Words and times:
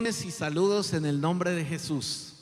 y 0.00 0.30
saludos 0.30 0.92
en 0.92 1.04
el 1.04 1.20
nombre 1.20 1.50
de 1.50 1.64
Jesús. 1.64 2.32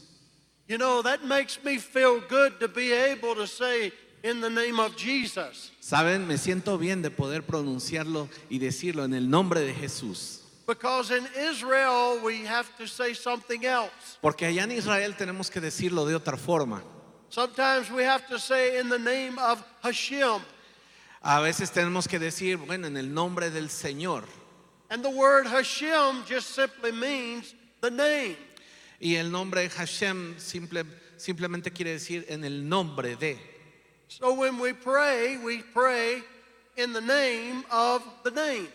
You 0.69 0.77
know, 0.77 1.01
that 1.03 1.25
makes 1.25 1.59
me 1.65 1.79
feel 1.79 2.21
good 2.29 2.60
to 2.60 2.69
be 2.69 2.93
able 2.93 3.35
to 3.35 3.47
say, 3.47 3.93
in 4.22 4.43
the 4.43 4.51
name 4.51 4.79
of 4.79 4.95
Jesus. 4.95 5.71
Saben, 5.80 6.27
me 6.27 6.37
siento 6.37 6.77
bien 6.79 7.00
de 7.00 7.11
poder 7.11 7.46
pronunciarlo 7.46 8.29
y 8.50 8.58
decirlo 8.58 9.04
en 9.04 9.14
el 9.14 9.30
nombre 9.30 9.62
de 9.62 9.72
Jesús. 9.72 10.42
Because 10.66 11.11
in 11.11 11.27
Israel, 11.34 12.21
we 12.22 12.45
have 12.45 12.69
to 12.77 12.87
say 12.87 13.14
something 13.14 13.64
else. 13.64 14.18
Porque 14.20 14.45
allá 14.45 14.64
en 14.64 14.73
Israel 14.73 15.14
tenemos 15.16 15.50
que 15.50 15.62
decirlo 15.62 16.04
de 16.04 16.14
otra 16.14 16.36
forma. 16.36 16.82
Sometimes 17.30 17.91
we 17.91 18.04
have 18.04 18.27
to 18.29 18.38
say, 18.38 18.79
in 18.79 18.91
the 18.91 18.98
name 18.98 19.38
of 19.38 19.64
Hashem. 19.82 20.43
A 21.23 21.41
veces 21.41 21.70
tenemos 21.70 22.07
que 22.07 22.18
decir, 22.18 22.59
bueno, 22.59 22.86
en 22.86 22.98
el 22.98 23.14
nombre 23.14 23.48
del 23.48 23.70
Señor. 23.70 24.25
And 24.91 25.05
the 25.05 25.11
word 25.11 25.46
Hashem 25.46 26.25
just 26.27 26.50
simply 26.50 26.93
means 26.93 27.55
the 27.80 27.91
name. 27.91 28.37
Y 29.01 29.16
el 29.16 29.30
nombre 29.30 29.69
Hashem 29.69 30.37
simple, 30.38 30.84
simplemente 31.16 31.73
quiere 31.73 31.93
decir 31.93 32.24
en 32.29 32.45
el 32.45 32.62
nombre 32.62 33.16
de. 33.16 33.38
So 34.09 34.34
when 34.34 34.59
we 34.59 34.73
pray, 34.73 35.37
we 35.38 35.62
pray 35.62 36.23
in 36.77 36.93
the 36.93 37.01
name 37.01 37.65
of 37.70 38.02
the 38.23 38.30
name. 38.30 38.69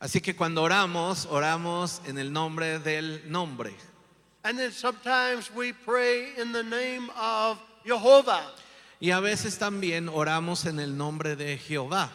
Así 0.00 0.22
que 0.22 0.34
cuando 0.34 0.62
oramos, 0.62 1.26
oramos 1.26 2.00
en 2.08 2.18
el 2.18 2.30
nombre 2.30 2.78
del 2.78 3.20
nombre. 3.26 3.72
And 4.44 4.56
then 4.56 4.70
sometimes 4.70 5.52
we 5.52 5.72
pray 5.72 6.28
in 6.38 6.52
the 6.52 6.62
name 6.62 7.10
of 7.20 7.60
Jehovah. 7.84 8.44
Y 9.00 9.10
a 9.10 9.20
veces 9.20 9.58
también 9.58 10.08
oramos 10.08 10.66
en 10.66 10.78
el 10.78 10.96
nombre 10.96 11.34
de 11.34 11.58
Jehová. 11.58 12.10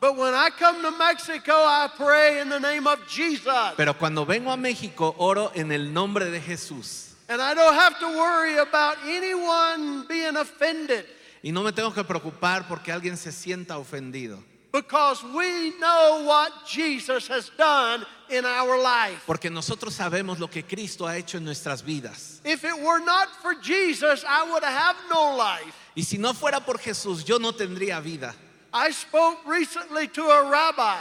But 0.00 0.16
when 0.16 0.32
I 0.32 0.48
come 0.58 0.80
to 0.80 0.90
Mexico, 0.96 1.52
I 1.52 1.88
pray 1.94 2.40
in 2.40 2.48
the 2.48 2.58
name 2.58 2.86
of 2.86 3.06
Jesus. 3.06 3.74
Pero 3.76 3.92
cuando 3.94 4.24
vengo 4.24 4.50
a 4.50 4.56
México, 4.56 5.14
oro 5.18 5.52
en 5.54 5.70
el 5.72 5.92
nombre 5.92 6.30
de 6.30 6.40
Jesús. 6.40 7.08
And 7.28 7.40
I 7.42 7.52
don't 7.54 7.74
have 7.74 7.98
to 8.00 8.06
worry 8.08 8.56
about 8.58 8.96
anyone 9.06 10.06
being 10.08 10.36
offended 10.36 11.04
Y 11.44 11.52
no 11.52 11.62
me 11.62 11.70
tengo 11.72 11.92
que 11.92 12.02
preocupar 12.02 12.66
porque 12.66 12.90
alguien 12.92 13.16
se 13.16 13.30
sienta 13.30 13.78
ofendido. 13.78 14.42
because 14.72 15.22
we 15.34 15.72
know 15.80 16.24
what 16.24 16.50
Jesus 16.66 17.28
has 17.28 17.50
done 17.58 18.04
in 18.30 18.44
our 18.44 18.78
life. 18.80 19.22
Porque 19.26 19.50
nosotros 19.50 19.94
sabemos 19.94 20.38
lo 20.38 20.48
que 20.48 20.62
Cristo 20.62 21.06
ha 21.06 21.16
hecho 21.16 21.36
en 21.38 21.44
nuestras 21.44 21.82
vidas. 21.82 22.40
If 22.44 22.64
it 22.64 22.74
were 22.80 23.00
not 23.04 23.28
for 23.42 23.54
Jesus, 23.54 24.24
I 24.26 24.50
would 24.50 24.64
have 24.64 24.96
no 25.12 25.36
life. 25.36 25.74
Y 25.94 26.02
si 26.02 26.18
no 26.18 26.32
fuera 26.32 26.60
por 26.64 26.78
Jesús, 26.78 27.24
yo 27.24 27.38
no 27.38 27.52
tendría 27.52 28.00
vida. 28.02 28.34
I 28.72 28.90
spoke 28.90 29.38
recently 29.46 30.08
to 30.08 30.22
a 30.22 30.48
rabbi, 30.50 30.98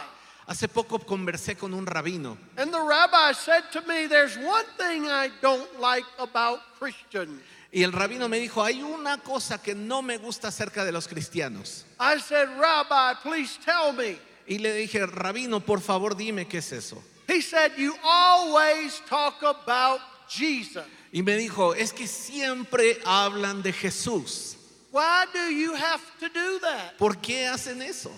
Hace 0.47 0.67
poco 0.67 0.97
conversé 0.97 1.55
con 1.55 1.73
un 1.75 1.85
rabino 1.85 2.35
and 2.57 2.73
the 2.73 2.81
rabbi 2.81 3.31
said 3.33 3.63
to 3.71 3.81
me, 3.87 4.07
There's 4.07 4.35
one 4.37 4.65
thing 4.77 5.07
I 5.07 5.29
don't 5.41 5.79
like 5.79 6.05
about 6.17 6.59
Christians. 6.79 7.41
y 7.71 7.83
el 7.83 7.91
rabino 7.91 8.27
me 8.27 8.39
dijo, 8.39 8.63
hay 8.63 8.81
una 8.81 9.19
cosa 9.19 9.59
que 9.61 9.75
no 9.75 10.01
me 10.01 10.17
gusta 10.17 10.47
acerca 10.47 10.83
de 10.83 10.91
los 10.91 11.07
cristianos. 11.07 11.85
I 11.99 12.17
said, 12.17 12.49
Rabbi, 12.57 13.13
please 13.21 13.59
tell 13.63 13.93
me. 13.93 14.17
Y 14.47 14.57
le 14.57 14.73
dije, 14.73 15.05
rabino, 15.05 15.59
por 15.63 15.79
favor 15.79 16.15
dime 16.15 16.47
qué 16.47 16.57
es 16.57 16.71
eso. 16.71 16.97
He 17.27 17.41
said, 17.41 17.73
You 17.77 17.93
always 18.03 18.99
talk 19.07 19.43
about 19.43 19.99
Jesus. 20.27 20.83
Y 21.13 21.21
me 21.21 21.37
dijo, 21.37 21.75
es 21.75 21.93
que 21.93 22.07
siempre 22.07 22.97
hablan 23.05 23.61
de 23.61 23.71
Jesús. 23.71 24.55
Why 24.91 25.25
do 25.33 25.51
you 25.53 25.75
have 25.75 26.01
to 26.19 26.29
do 26.29 26.59
that? 26.59 26.97
¿Por 26.97 27.13
qué 27.15 27.45
hacen 27.47 27.81
eso? 27.81 28.11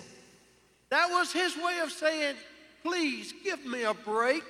That 0.90 1.10
was 1.10 1.32
his 1.32 1.56
way 1.56 1.80
of 1.80 1.90
saying, 1.90 2.36
Please 2.82 3.32
give 3.44 3.64
me 3.64 3.84
a 3.84 3.94
break. 3.94 4.42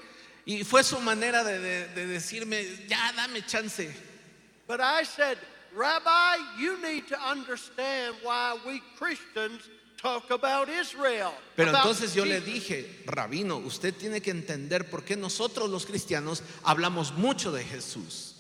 Y 0.47 0.63
fue 0.65 0.83
su 0.83 0.99
manera 1.01 1.45
de, 1.45 1.59
de- 1.61 1.89
de 1.95 2.07
decirme, 2.07 2.65
ya 2.89 3.13
dame 3.15 3.43
chance. 3.47 3.87
But 4.67 4.81
I 4.81 5.03
said, 5.05 5.39
Rabbi, 5.75 6.37
you 6.59 6.81
need 6.83 7.07
to 7.09 7.21
understand 7.21 8.17
why 8.23 8.57
we 8.67 8.81
Christians 8.99 9.69
talk 10.01 10.31
about 10.31 10.69
Israel. 10.69 11.33
Pero 11.57 11.71
about 11.71 11.87
entonces 11.87 12.15
yo 12.15 12.25
le 12.25 12.41
Jesus. 12.41 12.49
dije, 12.69 12.87
rabino, 13.07 13.59
usted 13.65 13.95
tiene 13.95 14.21
que 14.21 14.33
entender 14.33 14.91
por 14.91 15.03
qué 15.05 15.17
nosotros 15.17 15.69
los 15.71 15.85
cristianos 15.87 16.43
hablamos 16.65 17.13
mucho 17.17 17.53
de 17.53 17.63
Jesús. 17.63 18.35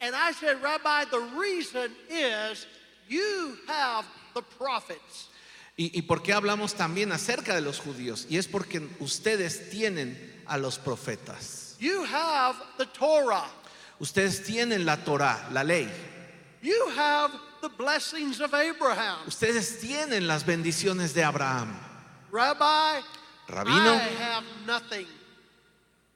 And 0.00 0.14
I 0.14 0.32
said, 0.32 0.62
Rabbi, 0.62 1.04
the 1.10 1.20
reason 1.36 1.90
is 2.08 2.66
you 3.08 3.56
have 3.66 4.04
the 4.34 4.42
prophets. 4.42 5.28
¿Y, 5.76 5.90
y 5.94 6.02
por 6.02 6.22
qué 6.22 6.32
hablamos 6.32 6.74
también 6.74 7.12
acerca 7.12 7.54
de 7.54 7.60
los 7.60 7.78
judíos? 7.80 8.26
Y 8.28 8.36
es 8.36 8.46
porque 8.46 8.80
ustedes 9.00 9.70
tienen 9.70 10.42
a 10.46 10.58
los 10.58 10.78
profetas. 10.78 11.76
You 11.78 12.04
have 12.04 12.56
the 12.76 12.86
Torah. 12.86 13.46
Ustedes 13.98 14.42
tienen 14.44 14.84
la 14.84 14.96
Torah, 14.96 15.48
la 15.52 15.62
ley. 15.62 15.88
You 16.62 16.90
have 16.96 17.32
the 17.60 17.68
blessings 17.68 18.40
of 18.40 18.54
Abraham. 18.54 19.18
Ustedes 19.26 19.80
tienen 19.80 20.26
las 20.26 20.44
bendiciones 20.44 21.14
de 21.14 21.22
Abraham. 21.22 21.78
Rabbi, 22.30 23.00
Rabino, 23.48 23.94
I 23.94 24.08
have 24.18 24.44
nothing. 24.66 25.06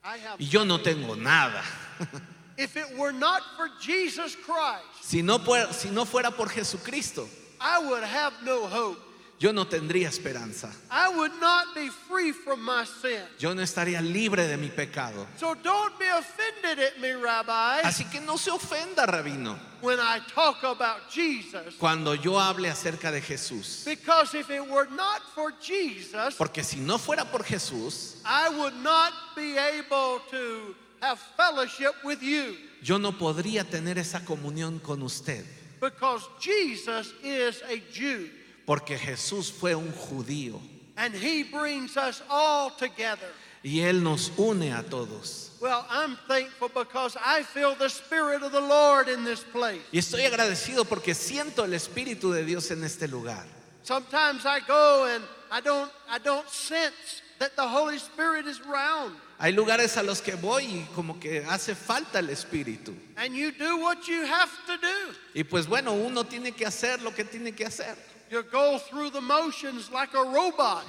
I 0.05 0.19
have 0.19 0.39
y 0.39 0.47
yo 0.47 0.65
no 0.65 0.79
tengo 0.79 1.15
nada. 1.15 1.63
If 2.57 2.77
it 2.77 2.97
were 2.97 3.13
not 3.13 3.43
for 3.57 3.69
Jesus 3.81 4.37
Christ, 4.37 4.85
Si 5.03 5.23
no, 5.23 5.39
fuera, 5.39 5.73
si 5.73 5.91
no 5.91 6.05
fuera 6.05 6.31
por 6.31 6.49
Jesucristo, 6.49 7.29
I 7.61 7.79
would 7.87 8.05
have 8.05 8.33
no 8.45 8.67
hope. 8.67 8.99
yo 9.41 9.53
no 9.53 9.65
tendría 9.67 10.07
esperanza. 10.09 10.71
I 10.91 11.09
would 11.09 11.33
not 11.41 11.75
be 11.75 11.89
free 11.89 12.31
from 12.33 12.63
my 12.65 12.85
sin. 12.85 13.21
Yo 13.39 13.53
no 13.55 13.63
estaría 13.63 14.01
libre 14.01 14.47
de 14.47 14.57
mi 14.57 14.69
pecado. 14.69 15.27
So 15.37 15.55
don't 15.55 15.99
be 15.99 16.07
offended 16.07 16.79
at 16.79 17.01
me, 17.01 17.11
Rabbi, 17.13 17.81
Así 17.83 18.05
que 18.11 18.21
no 18.21 18.37
se 18.37 18.51
ofenda, 18.53 19.05
rabino, 19.07 19.59
when 19.81 19.99
I 19.99 20.21
talk 20.33 20.63
about 20.63 21.11
Jesus. 21.11 21.75
cuando 21.79 22.15
yo 22.15 22.39
hable 22.39 22.71
acerca 22.71 23.11
de 23.11 23.21
Jesús. 23.21 23.85
Because 23.85 24.35
if 24.35 24.49
it 24.51 24.67
were 24.67 24.87
not 24.95 25.21
for 25.35 25.53
Jesus, 25.61 26.37
Porque 26.39 26.63
si 26.63 26.79
no 26.81 26.99
fuera 26.99 27.25
por 27.31 27.43
Jesús, 27.43 28.21
I 28.25 28.49
would 28.49 28.77
not 28.77 29.13
be 29.37 29.59
able 29.59 30.21
to 30.31 30.75
have 31.05 31.19
fellowship 31.37 31.93
with 32.03 32.23
you. 32.23 32.57
yo 32.83 32.99
no 32.99 33.13
podría 33.13 33.65
tener 33.65 33.99
esa 33.99 34.21
comunión 34.21 34.83
con 34.83 35.03
usted. 35.03 35.45
Because 35.81 36.27
Jesus 36.41 37.13
is 37.23 37.63
a 37.69 37.83
Jew. 37.93 38.31
Porque 38.67 38.97
Jesús 38.97 39.53
fue 39.53 39.75
un 39.75 39.93
judío 39.93 40.61
And 40.97 41.15
he 41.15 41.43
brings 41.43 41.97
us 41.97 42.23
all 42.31 42.71
together. 42.71 43.29
y 43.63 43.81
Él 43.81 44.03
nos 44.03 44.31
une 44.39 44.73
a 44.73 44.83
todos. 44.83 45.51
Well, 45.61 45.85
I'm 45.91 46.17
thankful 46.29 46.69
because 46.69 47.17
I 47.17 47.43
feel 47.43 47.75
the 47.75 47.89
Spirit 47.89 48.43
of 48.43 48.53
the 48.53 48.61
Lord 48.61 49.09
in 49.09 49.25
this 49.25 49.41
place. 49.41 49.81
Y 49.93 49.99
estoy 49.99 50.25
agradecido 50.25 50.85
porque 50.85 51.15
siento 51.15 51.65
el 51.65 51.73
Espíritu 51.73 52.33
de 52.33 52.45
Dios 52.45 52.71
en 52.71 52.85
este 52.85 53.09
lugar. 53.09 53.45
Sometimes 53.83 54.47
I 54.47 54.61
go 54.67 55.07
and 55.07 55.25
I 55.51 55.61
don't 55.61 55.91
I 56.09 56.19
don't 56.19 56.49
sense 56.49 57.23
that 57.39 57.57
the 57.57 57.67
Holy 57.67 57.99
Spirit 57.99 58.47
is 58.47 58.61
around. 58.61 59.17
Hay 59.39 59.53
lugares 59.53 59.97
a 59.97 60.03
los 60.03 60.21
que 60.21 60.35
voy 60.37 60.65
y 60.65 60.89
como 60.95 61.19
que 61.19 61.45
hace 61.49 61.75
falta 61.75 62.21
el 62.21 62.31
Espíritu. 62.31 62.95
And 63.17 63.35
you 63.35 63.51
do 63.53 63.77
what 63.79 64.07
you 64.07 64.25
have 64.25 64.51
to 64.67 64.77
do. 64.79 65.15
Y 65.35 65.43
pues 65.45 65.67
bueno, 65.67 65.93
uno 65.93 66.25
tiene 66.25 66.53
que 66.53 66.65
hacer 66.65 67.03
lo 67.03 67.13
que 67.13 67.25
tiene 67.25 67.53
que 67.53 67.67
hacer. 67.67 67.97
You 68.31 68.43
go 68.43 68.79
through 68.79 69.11
the 69.11 69.21
motions 69.21 69.91
like 69.93 70.15
a 70.15 70.25
robot. 70.25 70.83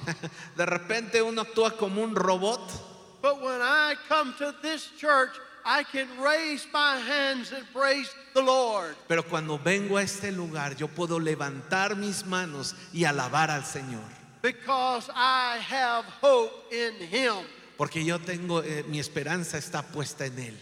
De 0.55 0.65
repente 0.65 1.21
uno 1.21 1.43
actúa 1.43 1.77
como 1.77 2.01
un 2.01 2.15
robot, 2.15 2.61
but 3.21 3.41
when 3.41 3.61
I 3.61 3.95
come 4.07 4.33
to 4.39 4.55
this 4.61 4.89
church, 4.97 5.31
I 5.65 5.83
can 5.83 6.07
raise 6.21 6.65
my 6.71 6.97
hands 6.97 7.51
and 7.51 7.65
praise 7.73 8.09
the 8.33 8.41
Lord. 8.41 8.95
pero 9.07 9.23
cuando 9.23 9.57
vengo 9.57 9.97
a 9.97 10.03
este 10.03 10.31
lugar 10.31 10.75
yo 10.75 10.87
puedo 10.87 11.19
levantar 11.19 11.95
mis 11.97 12.25
manos 12.25 12.73
y 12.93 13.03
alabar 13.03 13.49
al 13.51 13.63
Señor. 13.63 14.05
Because 14.41 15.09
I 15.13 15.57
have 15.57 16.05
hope 16.21 16.71
in 16.71 16.93
Him. 17.07 17.45
Porque 17.77 18.03
yo 18.05 18.19
tengo, 18.19 18.61
eh, 18.63 18.83
mi 18.87 18.99
esperanza 18.99 19.57
está 19.57 19.83
puesta 19.83 20.25
en 20.25 20.39
Él. 20.39 20.57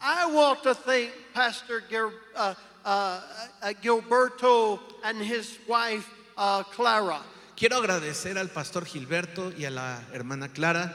I 0.00 0.26
want 0.32 0.62
to 0.62 0.74
thank 0.74 1.10
Pastor 1.34 1.82
Gil, 1.88 2.12
uh, 2.36 2.54
uh, 2.84 3.20
uh, 3.62 3.72
Gilberto 3.82 4.78
and 5.04 5.20
his 5.20 5.58
wife 5.66 6.08
uh, 6.36 6.62
Clara. 6.74 7.20
Quiero 7.56 7.78
agradecer 7.78 8.38
al 8.38 8.48
pastor 8.50 8.84
Gilberto 8.86 9.52
y 9.58 9.64
a 9.64 9.70
la 9.70 10.00
hermana 10.12 10.48
Clara 10.48 10.94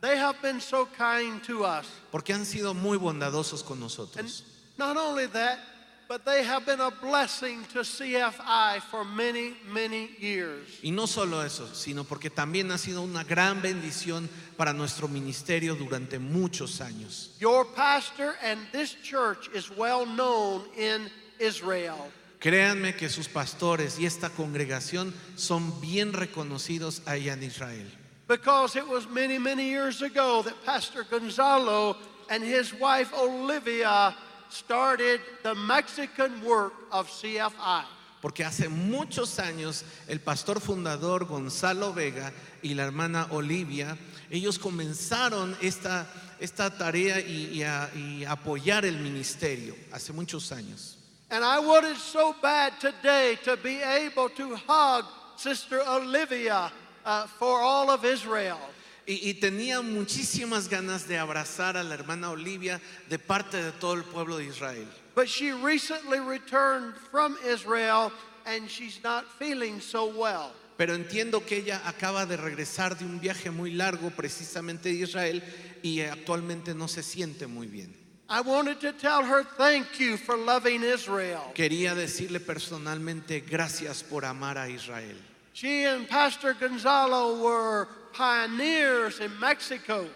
They 0.00 0.16
have 0.16 0.40
been 0.40 0.60
so 0.60 0.86
kind 0.96 1.42
to 1.44 1.64
us. 1.64 1.84
porque 2.10 2.32
han 2.32 2.46
sido 2.46 2.72
muy 2.72 2.96
bondadosos 2.96 3.62
con 3.62 3.74
And 3.74 3.82
nosotros. 3.82 4.42
not 4.78 4.96
only 4.96 5.26
that, 5.26 5.58
but 6.08 6.24
they 6.24 6.42
have 6.42 6.64
been 6.64 6.80
a 6.80 6.90
blessing 6.90 7.62
to 7.72 7.80
CFI 7.80 8.80
for 8.90 9.04
many, 9.04 9.54
many 9.70 10.10
years. 10.18 10.80
Y 10.82 10.90
no 10.90 11.06
solo 11.06 11.42
eso, 11.42 11.66
sino 11.74 12.04
porque 12.04 12.30
también 12.30 12.70
ha 12.72 12.78
sido 12.78 13.02
una 13.02 13.24
gran 13.24 13.60
bendición 13.60 14.28
para 14.56 14.72
nuestro 14.72 15.06
ministerio 15.06 15.74
durante 15.74 16.18
muchos 16.18 16.80
años. 16.80 17.36
Your 17.38 17.64
pastor 17.66 18.34
and 18.42 18.58
this 18.72 18.94
church 19.02 19.48
is 19.54 19.70
well 19.70 20.06
known 20.06 20.62
in 20.76 21.10
Israel. 21.38 22.10
Créanme 22.40 22.96
que 22.96 23.08
sus 23.08 23.28
pastores 23.28 23.98
y 23.98 24.06
esta 24.06 24.30
congregación 24.30 25.12
son 25.36 25.80
bien 25.80 26.12
reconocidos 26.12 27.02
allá 27.04 27.34
en 27.34 27.42
Israel. 27.42 27.86
because 28.28 28.76
it 28.76 28.86
was 28.86 29.08
many, 29.08 29.38
many 29.38 29.70
years 29.70 30.02
ago 30.02 30.42
that 30.42 30.54
Pastor 30.64 31.04
Gonzalo 31.10 31.96
and 32.28 32.44
his 32.44 32.74
wife 32.74 33.12
Olivia 33.14 34.14
started 34.50 35.20
the 35.42 35.54
Mexican 35.54 36.42
work 36.44 36.72
of 36.92 37.08
CFI. 37.08 37.84
Porque 38.20 38.42
hace 38.44 38.68
muchos 38.68 39.38
años 39.38 39.84
el 40.08 40.18
pastor 40.18 40.60
fundador 40.60 41.24
Gonzalo 41.26 41.92
Vega 41.92 42.32
y 42.62 42.74
la 42.74 42.82
hermana 42.84 43.28
Olivia, 43.30 43.96
ellos 44.28 44.58
comenzaron 44.58 45.56
esta, 45.62 46.04
esta 46.40 46.68
tarea 46.76 47.20
y, 47.20 47.50
y 47.58 47.62
a- 47.62 47.88
y 47.94 48.24
apoyar 48.24 48.84
el 48.84 48.96
ministerio 48.98 49.76
hace 49.92 50.12
muchos 50.12 50.50
años. 50.50 50.96
And 51.30 51.44
I 51.44 51.60
wanted 51.60 51.96
so 51.96 52.34
bad 52.42 52.72
today 52.80 53.36
to 53.44 53.56
be 53.56 53.80
able 53.82 54.30
to 54.30 54.56
hug 54.66 55.04
Sister 55.36 55.80
Olivia 55.86 56.72
uh, 57.04 57.26
for 57.38 57.60
all 57.60 57.90
of 57.90 58.04
Israel. 58.04 58.58
Y, 59.08 59.30
y 59.30 59.34
tenía 59.34 59.80
muchísimas 59.80 60.68
ganas 60.68 61.08
de 61.08 61.16
abrazar 61.16 61.78
a 61.78 61.82
la 61.82 61.94
hermana 61.94 62.30
Olivia 62.30 62.78
de 63.08 63.18
parte 63.18 63.56
de 63.56 63.72
todo 63.72 63.94
el 63.94 64.04
pueblo 64.04 64.36
de 64.36 64.44
Israel. 64.44 64.86
But 65.14 65.28
she 65.28 65.50
recently 65.50 66.20
returned 66.20 66.94
from 67.10 67.38
Israel 67.42 68.12
and 68.44 68.68
she's 68.68 69.02
not 69.02 69.24
feeling 69.38 69.80
so 69.80 70.06
well. 70.06 70.52
Pero 70.76 70.94
entiendo 70.94 71.44
que 71.44 71.56
ella 71.56 71.80
acaba 71.86 72.26
de 72.26 72.36
regresar 72.36 72.98
de 72.98 73.06
un 73.06 73.18
viaje 73.18 73.50
muy 73.50 73.72
largo 73.72 74.10
precisamente 74.10 74.90
de 74.90 74.96
Israel 74.96 75.42
y 75.82 76.02
actualmente 76.02 76.74
no 76.74 76.86
se 76.86 77.02
siente 77.02 77.46
muy 77.46 77.66
bien. 77.66 77.92
I 78.28 78.42
wanted 78.42 78.78
to 78.80 78.92
tell 78.92 79.24
her 79.24 79.42
thank 79.42 79.98
you 79.98 80.18
for 80.18 80.36
loving 80.36 80.84
Israel. 80.84 81.50
Quería 81.54 81.94
decirle 81.94 82.40
personalmente 82.40 83.40
gracias 83.40 84.02
por 84.02 84.26
amar 84.26 84.58
a 84.58 84.68
Israel. 84.68 85.16
She 85.54 85.84
and 85.86 86.06
Pastor 86.06 86.54
Gonzalo 86.54 87.42
were 87.42 87.88
pioneers 88.12 89.20
in 89.20 89.38
Mexico. 89.38 90.06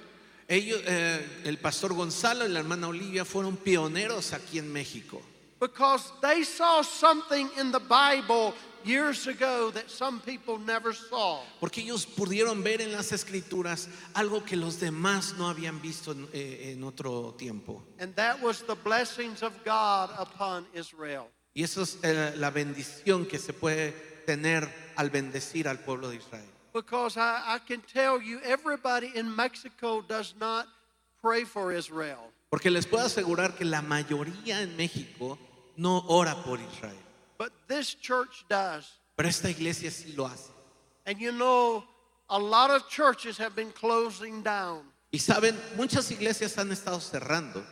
Ellos, 0.48 0.82
eh, 0.86 1.24
el 1.44 1.58
pastor 1.58 1.94
Gonzalo 1.94 2.44
y 2.44 2.48
la 2.48 2.60
hermana 2.60 2.88
Olivia 2.88 3.24
fueron 3.24 3.56
pioneros 3.56 4.32
aquí 4.32 4.58
en 4.58 4.72
México. 4.72 5.22
Because 5.60 6.12
they 6.20 6.42
saw 6.42 6.82
something 6.82 7.48
in 7.58 7.70
the 7.70 7.78
Bible 7.78 8.52
years 8.84 9.28
ago 9.28 9.70
that 9.70 9.88
some 9.88 10.20
people 10.20 10.58
never 10.58 10.92
saw. 10.92 11.40
Porque 11.60 11.82
ellos 11.82 12.04
pudieron 12.04 12.62
ver 12.62 12.80
en 12.80 12.92
las 12.92 13.12
escrituras 13.12 13.88
algo 14.14 14.44
que 14.44 14.56
los 14.56 14.80
demás 14.80 15.34
no 15.38 15.48
habían 15.48 15.80
visto 15.80 16.12
en, 16.12 16.28
eh, 16.32 16.72
en 16.72 16.82
otro 16.84 17.34
tiempo. 17.38 17.82
And 18.00 18.14
that 18.16 18.42
was 18.42 18.62
the 18.62 18.74
blessings 18.74 19.42
of 19.42 19.52
God 19.64 20.10
upon 20.18 20.66
Israel. 20.74 21.28
Y 21.54 21.62
eso 21.62 21.82
es 21.82 21.98
eh, 22.02 22.34
la 22.36 22.50
bendición 22.50 23.26
que 23.26 23.38
se 23.38 23.52
puede 23.52 23.92
tener 24.26 24.68
al 24.96 25.10
bendecir 25.10 25.68
al 25.68 25.78
pueblo 25.78 26.08
de 26.08 26.16
Israel. 26.16 26.51
Because 26.72 27.16
I, 27.16 27.42
I 27.46 27.58
can 27.58 27.82
tell 27.82 28.20
you, 28.20 28.40
everybody 28.44 29.10
in 29.14 29.34
Mexico 29.34 30.00
does 30.00 30.34
not 30.40 30.66
pray 31.20 31.44
for 31.44 31.72
Israel. 31.72 32.30
Porque 32.50 32.70
les 32.70 32.86
puedo 32.86 33.04
asegurar 33.04 33.56
que 33.56 33.64
la 33.64 33.80
mayoría 33.82 34.60
en 34.62 34.76
México 34.76 35.38
no 35.76 36.04
ora 36.08 36.34
por 36.44 36.58
Israel. 36.58 36.96
But 37.38 37.52
this 37.68 37.94
church 37.94 38.44
does. 38.48 38.90
Pero 39.16 39.28
esta 39.28 39.48
iglesia 39.50 39.90
sí 39.90 40.16
lo 40.16 40.26
hace. 40.26 40.50
And 41.06 41.18
you 41.20 41.32
know, 41.32 41.84
a 42.30 42.38
lot 42.38 42.70
of 42.70 42.88
churches 42.88 43.36
have 43.38 43.54
been 43.56 43.72
closing 43.72 44.42
down, 44.42 44.84
Y 45.12 45.18
saben, 45.18 45.54
muchas 45.76 46.10
iglesias 46.10 46.56
han 46.56 46.70
estado 46.70 47.00
cerrando. 47.00 47.62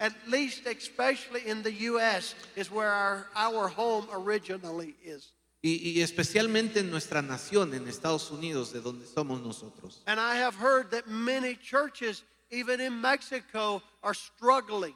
at 0.00 0.12
least, 0.28 0.66
especially 0.66 1.46
in 1.46 1.62
the 1.62 1.72
U.S., 1.90 2.34
is 2.56 2.70
where 2.70 2.90
our, 2.90 3.26
our 3.34 3.68
home 3.68 4.06
originally 4.12 4.94
is. 5.04 5.32
Y, 5.60 5.90
y 5.90 6.02
especialmente 6.02 6.80
en 6.80 6.90
nuestra 6.90 7.20
nación, 7.20 7.74
en 7.74 7.88
Estados 7.88 8.30
Unidos, 8.30 8.72
de 8.72 8.80
donde 8.80 9.06
somos 9.06 9.40
nosotros. 9.40 10.02
And 10.06 10.20
I 10.20 10.36
have 10.36 10.54
heard 10.54 10.90
that 10.90 11.06
many 11.06 11.56
churches, 11.56 12.22
even 12.50 12.80
in 12.80 13.00
Mexico, 13.00 13.82
are 14.02 14.14
struggling. 14.14 14.94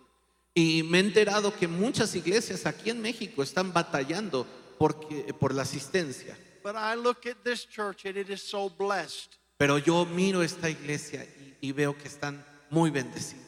Y 0.54 0.82
me 0.84 0.98
he 0.98 1.00
enterado 1.00 1.52
que 1.52 1.66
muchas 1.66 2.14
iglesias 2.14 2.66
aquí 2.66 2.90
en 2.90 3.00
México 3.00 3.42
están 3.42 3.72
batallando 3.72 4.46
porque, 4.78 5.34
por 5.34 5.52
la 5.52 5.62
asistencia. 5.62 6.36
But 6.62 6.76
I 6.76 6.94
look 6.94 7.26
at 7.26 7.42
this 7.42 7.64
church 7.66 8.04
and 8.04 8.16
it 8.16 8.30
is 8.30 8.42
so 8.42 8.68
blessed. 8.68 9.38
Pero 9.58 9.78
yo 9.78 10.04
miro 10.04 10.42
esta 10.42 10.68
iglesia 10.68 11.24
y, 11.60 11.68
y 11.68 11.72
veo 11.72 11.96
que 11.96 12.06
están 12.08 12.44
muy 12.70 12.90
bendecidos. 12.90 13.46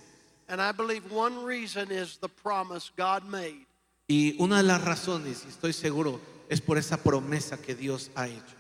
And 0.49 0.61
I 0.61 0.73
believe 0.73 1.11
one 1.11 1.45
reason 1.45 1.91
is 1.91 2.19
the 2.19 2.29
promise 2.29 2.91
God 2.97 3.25
made. 3.25 3.67
Y 4.09 4.37
una 4.39 4.59
de 4.59 4.65
las 4.65 4.83
razones, 4.83 5.45
y 5.47 5.49
estoy 5.49 5.73
seguro, 5.73 6.21
es 6.49 6.61
por 6.61 6.79
esa 6.79 6.97
promesa 6.97 7.57
que 7.57 7.75
Dios 7.75 8.11
ha 8.15 8.29
hecho. 8.29 8.57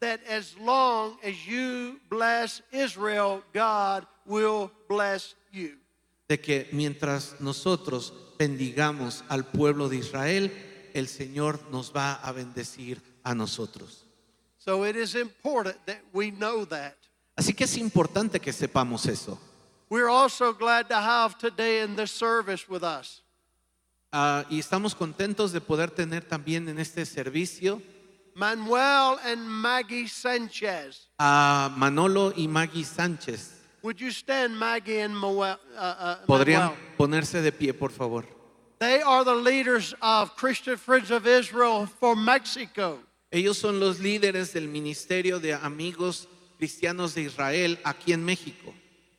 That 0.00 0.20
as 0.28 0.56
long 0.58 1.18
as 1.24 1.46
you 1.46 1.98
bless 2.08 2.62
Israel, 2.72 3.42
God 3.52 4.06
will 4.26 4.70
bless 4.88 5.34
you. 5.52 5.78
De 6.28 6.38
que 6.38 6.68
mientras 6.72 7.40
nosotros 7.40 8.12
bendigamos 8.38 9.24
al 9.28 9.44
pueblo 9.44 9.88
de 9.88 9.96
Israel, 9.96 10.52
el 10.94 11.08
Señor 11.08 11.58
nos 11.70 11.92
va 11.92 12.14
a 12.14 12.32
bendecir 12.32 13.00
a 13.24 13.34
nosotros. 13.34 14.04
So 14.58 14.84
it 14.84 14.96
is 14.96 15.14
important 15.14 15.76
that 15.86 16.02
we 16.12 16.30
know 16.30 16.64
that. 16.66 16.94
Así 17.36 17.56
que 17.56 17.64
es 17.64 17.76
importante 17.76 18.40
que 18.40 18.52
sepamos 18.52 19.06
eso. 19.06 19.38
We're 19.88 20.10
also 20.10 20.52
glad 20.52 20.88
to 20.90 20.96
have 20.96 21.38
today 21.38 21.80
in 21.80 21.96
this 21.96 22.10
service 22.10 22.68
with 22.68 22.82
us 22.84 23.22
Ah, 24.12 24.44
y 24.48 24.58
estamos 24.58 24.94
contentos 24.94 25.52
de 25.52 25.60
poder 25.60 25.90
tener 25.90 26.24
también 26.24 26.68
en 26.68 26.78
este 26.78 27.04
servicio 27.04 27.82
Manuel 28.34 29.18
and 29.24 29.42
Maggie 29.46 30.08
Sanchez. 30.08 31.08
a 31.18 31.70
Manolo 31.76 32.32
y 32.36 32.46
Maggie 32.48 32.84
Sánchez. 32.84 33.54
Would 33.82 33.98
you 34.00 34.10
stand, 34.10 34.56
Maggie 34.58 35.00
and 35.00 35.14
Moel, 35.14 35.58
uh, 35.76 35.80
uh, 35.80 36.26
¿Podrían 36.26 36.62
Manuel? 36.62 36.78
ponerse 36.96 37.42
de 37.42 37.52
pie, 37.52 37.72
por 37.72 37.90
favor? 37.90 38.24
They 38.78 39.02
are 39.02 39.24
the 39.24 39.34
leaders 39.34 39.94
of 40.00 40.34
Christian 40.36 40.76
Friends 40.78 41.10
of 41.10 41.26
Israel 41.26 41.86
for 41.86 42.14
Mexico. 42.16 42.98
Ellos 43.30 43.58
son 43.58 43.78
los 43.78 43.98
líderes 43.98 44.52
del 44.54 44.68
Ministerio 44.68 45.38
de 45.38 45.52
Amigos 45.52 46.28
Cristianos 46.58 47.14
de 47.14 47.22
Israel 47.22 47.78
aquí 47.84 48.12
en 48.12 48.24
México. 48.24 48.72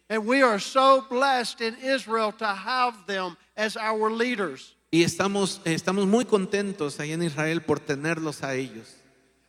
And 0.09 0.25
we 0.25 0.41
are 0.41 0.59
so 0.59 1.05
blessed 1.09 1.61
in 1.61 1.75
Israel 1.83 2.31
to 2.39 2.47
have 2.47 3.05
them 3.05 3.37
as 3.55 3.77
our 3.77 4.09
leaders. 4.09 4.75
Y 4.91 5.03
estamos, 5.03 5.61
estamos 5.65 6.07
muy 6.07 6.25
contentos 6.25 6.99
ahí 6.99 7.11
en 7.11 7.21
Israel 7.21 7.61
por 7.61 7.79
tenerlos 7.79 8.43
a 8.43 8.55
ellos. 8.55 8.95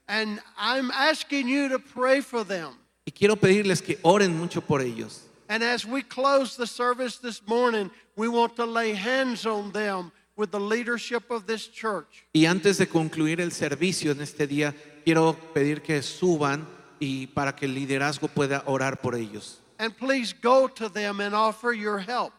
And 0.07 0.41
I'm 0.59 0.91
asking 0.91 1.49
you 1.49 1.69
to 1.69 1.79
pray 1.79 2.21
for 2.21 2.45
them. 2.45 2.75
Y 3.07 3.13
quiero 3.13 3.37
pedirles 3.37 3.81
que 3.81 3.99
oren 4.03 4.37
mucho 4.37 4.61
por 4.61 4.83
ellos. 4.83 5.23
And 5.49 5.63
as 5.63 5.87
we 5.87 6.03
close 6.03 6.57
the 6.57 6.67
service 6.67 7.19
this 7.19 7.43
morning, 7.47 7.91
we 8.17 8.29
want 8.29 8.55
to 8.57 8.67
lay 8.67 8.93
hands 8.93 9.47
on 9.47 9.73
them 9.73 10.13
with 10.37 10.51
the 10.51 10.61
leadership 10.61 11.31
of 11.31 11.47
this 11.47 11.69
church. 11.69 12.27
Y 12.35 12.47
antes 12.47 12.79
de 12.79 12.87
concluir 12.87 13.41
el 13.41 13.51
servicio 13.51 14.13
en 14.13 14.21
este 14.21 14.47
día, 14.47 14.75
quiero 15.05 15.37
pedir 15.55 15.81
que 15.81 16.03
suban 16.03 16.67
y 17.01 17.27
para 17.29 17.57
que 17.57 17.67
el 17.67 17.75
liderazgo 17.75 18.29
pueda 18.29 18.63
orar 18.67 19.01
por 19.01 19.15
ellos. 19.15 19.59
And 19.79 19.97
please 19.97 20.35
go 20.35 20.69
to 20.69 20.91
them 20.91 21.21
and 21.21 21.35
offer 21.35 21.73
your 21.73 21.99
help. 21.99 22.33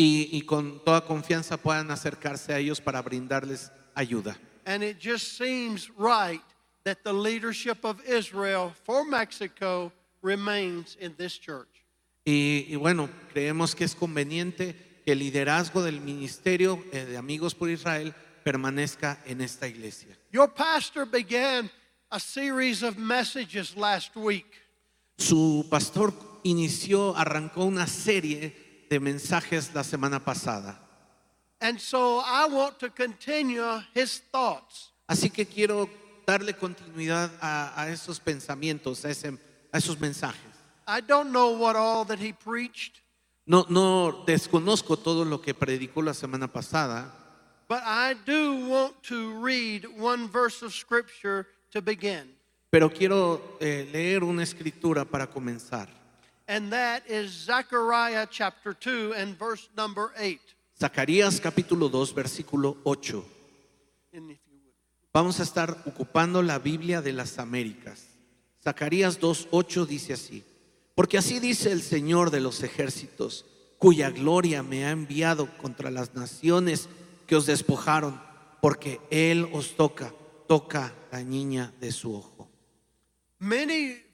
Y, 0.00 0.30
y 0.32 0.40
con 0.46 0.82
toda 0.82 1.02
confianza 1.02 1.58
puedan 1.58 1.90
acercarse 1.90 2.54
a 2.54 2.58
ellos 2.58 2.80
para 2.80 3.02
brindarles 3.02 3.70
ayuda. 3.94 4.34
And 4.64 4.82
it 4.82 4.98
just 4.98 5.36
seems 5.36 5.90
right 5.98 6.40
that 6.84 7.02
the 7.04 7.12
leadership 7.12 7.84
of 7.84 8.00
Israel 8.08 8.72
for 8.86 9.04
Mexico 9.04 9.92
remains 10.22 10.96
in 11.00 11.14
this 11.16 11.38
church. 11.38 11.84
Y, 12.24 12.64
y 12.70 12.76
bueno, 12.76 13.10
creemos 13.34 13.74
que 13.74 13.84
es 13.84 13.94
conveniente 13.94 14.74
que 15.04 15.12
el 15.12 15.18
liderazgo 15.18 15.82
del 15.82 16.00
ministerio 16.00 16.82
eh, 16.92 17.04
de 17.04 17.18
Amigos 17.18 17.54
por 17.54 17.68
Israel 17.68 18.14
permanezca 18.42 19.18
en 19.26 19.42
esta 19.42 19.68
iglesia. 19.68 20.16
Your 20.32 20.48
pastor 20.48 21.04
began 21.04 21.68
a 22.10 22.18
series 22.18 22.82
of 22.82 22.96
messages 22.96 23.76
last 23.76 24.16
week. 24.16 24.46
Su 25.18 25.66
pastor 25.68 26.14
inició, 26.42 27.14
arrancó 27.14 27.66
una 27.66 27.86
serie 27.86 28.59
de 28.90 28.98
mensajes 29.00 29.72
la 29.72 29.82
semana 29.84 30.18
pasada. 30.22 30.76
And 31.60 31.78
so 31.80 32.20
I 32.24 32.46
want 32.50 32.78
to 32.80 32.90
continue 32.90 33.62
his 33.94 34.20
thoughts. 34.32 34.90
Así 35.08 35.30
que 35.30 35.46
quiero 35.46 35.88
darle 36.26 36.54
continuidad 36.54 37.30
a, 37.40 37.72
a 37.82 37.88
esos 37.90 38.18
pensamientos, 38.20 39.04
a, 39.04 39.10
ese- 39.10 39.38
a 39.72 39.78
esos 39.78 39.98
mensajes. 40.00 40.40
I 40.88 41.00
don't 41.00 41.30
know 41.30 41.50
what 41.56 41.76
all 41.76 42.04
that 42.06 42.18
he 42.18 42.32
preached, 42.32 43.00
No, 43.46 43.64
no 43.68 44.24
desconozco 44.26 44.96
todo 44.96 45.24
lo 45.24 45.40
que 45.40 45.54
predicó 45.54 46.02
la 46.04 46.12
semana 46.14 46.46
pasada, 46.48 47.12
but 47.68 47.80
I 47.84 48.14
do 48.26 48.66
want 48.68 49.02
to 49.04 49.32
read 49.40 49.84
one 49.98 50.28
verse 50.28 50.62
of 50.62 50.72
scripture 50.74 51.46
to 51.72 51.80
begin. 51.80 52.28
pero 52.70 52.88
quiero 52.90 53.40
eh, 53.60 53.88
leer 53.92 54.22
una 54.24 54.42
escritura 54.42 55.04
para 55.04 55.26
comenzar. 55.28 55.88
And 56.50 56.72
that 56.72 57.04
is 57.08 57.30
Zechariah 57.46 58.26
chapter 58.28 58.74
2 58.74 59.14
and 59.16 59.38
verse 59.38 59.68
number 59.76 60.10
8. 60.18 60.40
Zacarías 60.80 61.40
capítulo 61.40 61.88
2, 61.88 62.12
versículo 62.12 62.76
8. 62.82 63.22
And 64.12 64.32
if 64.32 64.38
you 64.50 64.58
would. 64.58 64.74
Vamos 65.14 65.38
a 65.38 65.44
estar 65.44 65.70
ocupando 65.86 66.42
la 66.42 66.58
Biblia 66.58 67.02
de 67.02 67.12
las 67.12 67.38
Américas. 67.38 68.04
Zacarías 68.64 69.20
2.8 69.20 69.86
dice 69.86 70.12
así, 70.14 70.42
Porque 70.96 71.18
así 71.18 71.38
dice 71.38 71.70
el 71.70 71.82
Señor 71.82 72.32
de 72.32 72.40
los 72.40 72.64
ejércitos, 72.64 73.46
cuya 73.78 74.10
gloria 74.10 74.64
me 74.64 74.86
ha 74.86 74.90
enviado 74.90 75.56
contra 75.56 75.88
las 75.92 76.16
naciones 76.16 76.88
que 77.28 77.36
os 77.36 77.46
despojaron, 77.46 78.20
porque 78.60 79.00
Él 79.10 79.48
os 79.52 79.76
toca, 79.76 80.12
toca 80.48 80.92
la 81.12 81.22
niña 81.22 81.72
de 81.80 81.92
su 81.92 82.12
ojo. 82.12 82.50
Many 83.38 84.09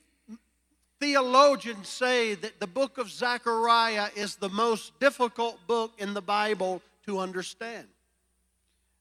theologians 0.99 1.89
say 1.89 2.35
that 2.35 2.59
the 2.61 2.67
book 2.67 2.99
of 2.99 3.11
Zechariah 3.11 4.09
is 4.15 4.37
the 4.37 4.49
most 4.49 4.99
difficult 5.01 5.59
book 5.67 5.93
in 5.99 6.15
the 6.15 6.23
Bible 6.23 6.81
to 7.07 7.19
understand. 7.19 7.87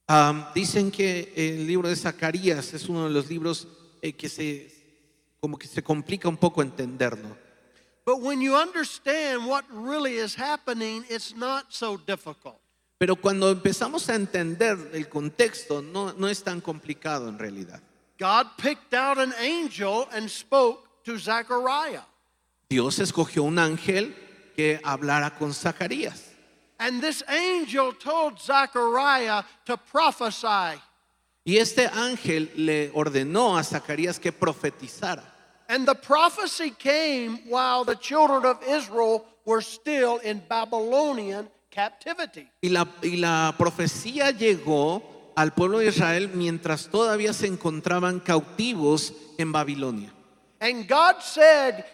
Am, 0.08 0.46
dicen 0.54 0.92
que 0.92 1.32
el 1.36 1.66
libro 1.66 1.90
de 1.90 1.96
Zacarías 1.96 2.74
es 2.74 2.88
uno 2.88 3.06
de 3.06 3.10
los 3.10 3.28
libros 3.30 3.68
eh, 4.02 4.12
que 4.12 4.30
se 4.30 4.72
como 5.40 5.58
que 5.58 5.68
se 5.68 5.82
complica 5.84 6.28
un 6.28 6.38
poco 6.38 6.62
entenderlo. 6.62 7.38
But 8.06 8.22
when 8.22 8.40
you 8.40 8.56
understand 8.56 9.48
what 9.48 9.66
really 9.70 10.18
is 10.18 10.36
happening, 10.36 11.06
it's 11.10 11.36
not 11.36 11.74
so 11.74 11.98
difficult. 11.98 12.60
Pero 13.00 13.16
cuando 13.16 13.52
empezamos 13.52 14.08
a 14.10 14.16
entender 14.16 14.78
el 14.94 15.10
contexto, 15.10 15.82
no, 15.82 16.14
no 16.14 16.28
es 16.28 16.44
tan 16.44 16.62
complicado 16.62 17.28
en 17.28 17.40
realidad. 17.40 17.82
God 18.18 18.48
picked 18.58 18.94
out 18.94 19.18
an 19.18 19.34
angel 19.40 20.08
and 20.14 20.30
spoke 20.30 20.85
to 21.06 21.18
Zechariah. 21.18 22.02
Dios 22.70 23.00
escogió 23.00 23.44
un 23.44 23.60
ángel 23.60 24.14
que 24.56 24.80
hablara 24.84 25.38
con 25.38 25.54
Zacarías. 25.54 26.32
And 26.80 27.02
this 27.02 27.24
angel 27.28 27.94
told 27.94 28.40
Zechariah 28.40 29.44
to 29.66 29.78
prophesy. 29.78 30.82
Y 31.46 31.58
este 31.58 31.88
ángel 31.88 32.52
le 32.56 32.92
ordenó 32.94 33.58
a 33.58 33.64
Zacarías 33.64 34.20
que 34.20 34.32
profetizara. 34.32 35.24
And 35.70 35.88
the 35.88 35.96
prophecy 35.96 36.72
came 36.72 37.40
while 37.48 37.86
the 37.86 37.96
children 37.96 38.46
of 38.46 38.62
Israel 38.68 39.26
were 39.46 39.62
still 39.62 40.20
in 40.24 40.42
Babylonian 40.50 41.48
captivity. 41.72 42.50
Y 42.62 42.70
la, 42.70 42.88
y 43.04 43.18
la 43.18 43.54
profecía 43.58 44.32
llegó 44.32 45.32
al 45.36 45.54
pueblo 45.54 45.80
de 45.80 45.88
Israel 45.88 46.32
mientras 46.34 46.88
todavía 46.88 47.34
se 47.34 47.48
encontraban 47.48 48.20
cautivos 48.20 49.14
en 49.38 49.52
Babilonia. 49.52 50.15
And 50.62 50.88
God 50.88 51.22
said, 51.22 51.86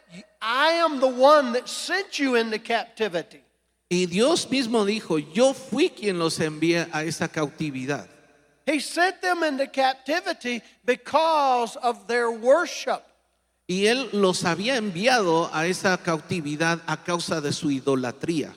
I 0.42 0.72
am 0.74 1.00
the 1.00 1.08
one 1.08 1.54
that 1.54 1.68
sent 1.68 2.20
you 2.20 2.36
into 2.36 2.60
captivity. 2.60 3.42
Y 3.90 4.06
Dios 4.06 4.46
mismo 4.46 4.86
dijo, 4.86 5.18
yo 5.18 5.54
fui 5.54 5.90
quien 5.90 6.18
los 6.18 6.40
envié 6.40 6.88
a 6.94 7.04
esa 7.04 7.28
cautividad. 7.28 8.08
He 8.66 8.80
sent 8.80 9.22
them 9.22 9.44
into 9.44 9.68
captivity 9.68 10.62
because 10.86 11.76
of 11.76 12.08
their 12.08 12.32
worship. 12.32 13.04
Y 13.68 13.86
Él 13.88 14.10
los 14.14 14.44
había 14.44 14.78
enviado 14.78 15.50
a 15.54 15.66
esa 15.66 15.98
cautividad 15.98 16.80
a 16.88 17.04
causa 17.04 17.42
de 17.42 17.52
su 17.52 17.70
idolatría. 17.70 18.54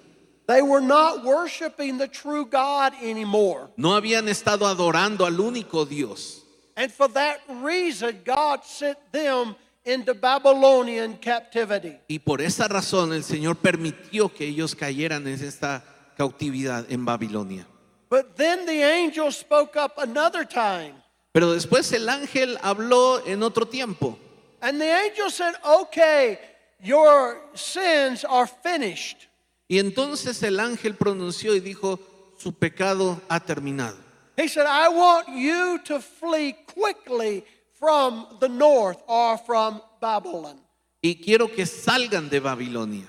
They 0.47 0.61
were 0.61 0.83
not 0.83 1.25
worshiping 1.25 1.99
the 1.99 2.09
true 2.09 2.45
God 2.45 2.93
anymore. 3.03 3.71
No 3.77 3.95
habían 3.95 4.29
estado 4.29 4.67
adorando 4.67 5.25
al 5.25 5.41
único 5.41 5.89
Dios. 5.89 6.43
And 6.77 6.93
for 6.93 7.09
that 7.09 7.41
reason, 7.49 8.21
God 8.25 8.65
sent 8.65 8.99
them 9.11 9.57
into 9.85 10.15
Babylonian 10.15 11.17
captivity. 11.17 11.99
Y 12.09 12.19
por 12.19 12.41
esa 12.41 12.69
razón 12.69 13.13
el 13.13 13.23
Señor 13.23 13.57
permitió 13.57 14.33
que 14.33 14.47
ellos 14.47 14.75
cayeran 14.75 15.27
en 15.27 15.43
esta 15.43 15.85
cautividad 16.17 16.91
en 16.91 17.05
Babilonia. 17.05 17.67
But 18.09 18.37
then 18.37 18.67
the 18.67 18.83
angel 18.83 19.33
spoke 19.33 19.77
up 19.77 19.95
another 19.99 20.45
time. 20.47 20.95
Pero 21.33 21.53
después 21.53 21.93
el 21.93 22.09
ángel 22.09 22.59
habló 22.63 23.25
en 23.27 23.43
otro 23.43 23.67
tiempo. 23.67 24.19
And 24.61 24.81
the 24.81 24.91
angel 24.91 25.31
said, 25.31 25.55
Okay, 25.65 26.39
your 26.81 27.39
sins 27.55 28.25
are 28.25 28.47
finished. 28.47 29.29
Y 29.69 29.79
entonces 29.79 30.43
el 30.43 30.61
ángel 30.61 30.95
pronunció 30.95 31.55
y 31.55 31.61
dijo, 31.61 31.99
su 32.39 32.53
pecado 32.53 33.21
ha 33.29 33.41
terminado. 33.41 33.97
He 34.37 34.49
said, 34.49 34.67
I 34.67 34.89
want 34.89 35.29
you 35.29 35.79
to 35.85 36.01
flee 36.01 36.55
quickly 36.67 37.45
from 37.85 38.27
the 38.41 38.49
north 38.49 38.97
or 39.07 39.37
from 39.37 39.83
Babylon. 40.01 40.59
Y 41.03 41.21
quiero 41.23 41.49
que 41.49 41.67
salgan 41.67 42.31
de 42.31 42.41
Babilonia. 42.41 43.07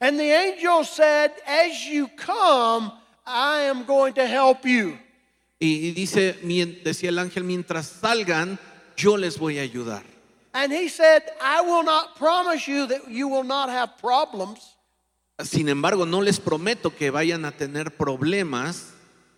And 0.00 0.18
the 0.18 0.32
angel 0.32 0.82
said, 0.82 1.30
As 1.46 1.86
you 1.86 2.08
come, 2.08 2.90
I 3.24 3.60
am 3.70 3.84
going 3.84 4.14
to 4.14 4.26
help 4.26 4.66
you. 4.66 4.98
Y 5.60 5.92
dice, 5.94 6.34
decía 6.82 7.10
el 7.10 7.18
ángel, 7.18 7.44
mientras 7.44 7.86
salgan, 7.86 8.58
yo 8.96 9.16
les 9.16 9.38
voy 9.38 9.58
a 9.58 9.62
ayudar. 9.62 10.02
And 10.52 10.72
he 10.72 10.88
said, 10.88 11.22
I 11.40 11.60
will 11.60 11.84
not 11.84 12.16
promise 12.16 12.66
you 12.66 12.86
that 12.86 13.08
you 13.08 13.28
will 13.28 13.44
not 13.44 13.68
have 13.68 13.96
problems, 13.98 14.74
Sin 15.44 15.68
embargo, 15.68 16.04
no 16.04 16.20
les 16.20 16.38
prometo 16.38 16.90
que 16.90 17.10
vayan 17.10 17.44
a 17.44 17.52
tener 17.52 17.90
problemas, 17.96 18.92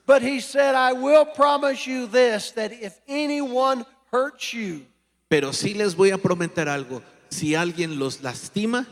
but 0.05 0.21
he 0.21 0.41
said, 0.41 0.75
I 0.75 0.93
will 0.93 1.25
promise 1.25 1.87
you 1.87 2.07
this 2.07 2.50
that 2.52 2.73
if 2.73 2.99
anyone 3.07 3.87
hurts 4.12 4.52
you, 4.52 4.87
pero 5.28 5.52
sí 5.52 5.75
les 5.75 5.97
voy 5.97 6.11
a 6.11 6.19
prometer 6.19 6.69
algo. 6.69 7.02
Si 7.31 7.54
alguien 7.54 7.99
los 7.99 8.21
lastima, 8.21 8.87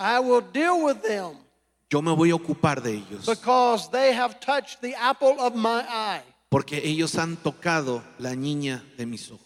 I 0.00 0.18
will 0.18 0.42
deal 0.52 0.82
with 0.82 1.02
them 1.02 1.44
yo 1.94 2.02
me 2.02 2.12
voy 2.12 2.30
a 2.30 2.34
ocupar 2.34 2.82
de 2.82 2.94
ellos. 2.94 3.24
because 3.24 3.88
they 3.90 4.12
have 4.12 4.40
touched 4.40 4.80
the 4.80 4.94
apple 4.96 5.36
of 5.38 5.54
my 5.54 5.84
eye. 5.88 6.22
Porque 6.48 6.80
ellos 6.84 7.16
han 7.16 7.36
tocado 7.36 8.02
la 8.18 8.34
niña 8.34 8.82
de 8.96 9.06
mis 9.06 9.30
ojos. 9.30 9.40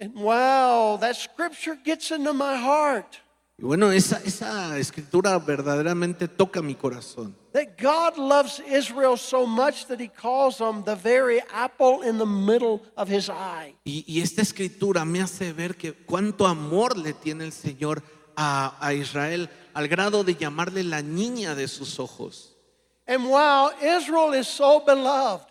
And 0.00 0.14
wow, 0.14 0.96
that 1.00 1.16
scripture 1.16 1.76
gets 1.84 2.12
into 2.12 2.32
my 2.32 2.56
heart. 2.56 3.18
Y 3.60 3.64
bueno, 3.64 3.90
esa, 3.90 4.22
esa 4.24 4.78
escritura 4.78 5.36
verdaderamente 5.36 6.28
toca 6.28 6.62
mi 6.62 6.76
corazón. 6.76 7.34
That 7.52 7.76
God 7.76 8.16
loves 8.16 8.60
Israel 8.60 9.16
so 9.16 9.46
much 9.46 9.86
that 9.86 9.98
he 9.98 10.08
calls 10.08 10.58
them 10.58 10.84
the 10.84 10.94
very 10.94 11.40
apple 11.52 12.02
in 12.08 12.18
the 12.18 12.26
middle 12.26 12.82
of 12.96 13.08
his 13.08 13.28
eye. 13.28 13.74
Y, 13.84 14.04
y 14.06 14.20
esta 14.20 14.42
escritura 14.42 15.04
me 15.04 15.20
hace 15.20 15.52
ver 15.52 15.76
que 15.76 15.92
cuánto 15.92 16.46
amor 16.46 16.96
le 16.96 17.14
tiene 17.14 17.46
el 17.46 17.52
Señor 17.52 18.00
a, 18.36 18.76
a 18.80 18.94
Israel 18.94 19.50
al 19.74 19.88
grado 19.88 20.22
de 20.22 20.36
llamarle 20.36 20.84
la 20.84 21.02
niña 21.02 21.56
de 21.56 21.66
sus 21.66 21.98
ojos. 21.98 22.54
And 23.08 23.24
wow, 23.28 23.72
Israel 23.82 24.34
is 24.34 24.46
so 24.46 24.84
beloved. 24.86 25.46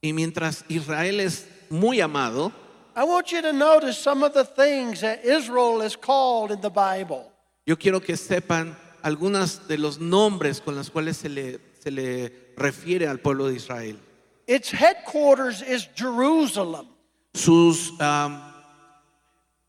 Y 0.00 0.12
mientras 0.12 0.64
Israel 0.68 1.18
es 1.18 1.48
muy 1.70 2.00
amado, 2.00 2.52
I 2.94 3.02
want 3.02 3.32
you 3.32 3.42
to 3.42 3.52
notice 3.52 3.98
some 3.98 4.22
of 4.22 4.32
the 4.32 4.44
things 4.44 5.00
that 5.00 5.24
Israel 5.24 5.80
is 5.82 5.96
called 5.96 6.52
in 6.52 6.60
the 6.60 6.70
Bible. 6.70 7.31
Yo 7.66 7.78
quiero 7.78 8.00
que 8.00 8.16
sepan 8.16 8.76
algunos 9.02 9.68
de 9.68 9.78
los 9.78 9.98
nombres 9.98 10.60
con 10.60 10.74
los 10.74 10.90
cuales 10.90 11.16
se 11.16 11.28
le, 11.28 11.60
se 11.80 11.90
le 11.90 12.52
refiere 12.56 13.06
al 13.06 13.18
pueblo 13.18 13.48
de 13.48 13.56
Israel. 13.56 13.98
Its 14.46 14.72
headquarters 14.72 15.62
is 15.62 15.88
Jerusalem. 15.94 16.88
Sus, 17.34 17.92
am, 18.00 18.42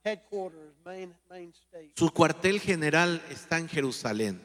Headquarters, 0.03 0.73
main, 0.83 1.13
main 1.29 1.53
state. 1.53 1.91
su 1.95 2.09
cuartel 2.09 2.59
general 2.59 3.21
está 3.29 3.57
en 3.57 3.69
Jerusalén. 3.69 4.39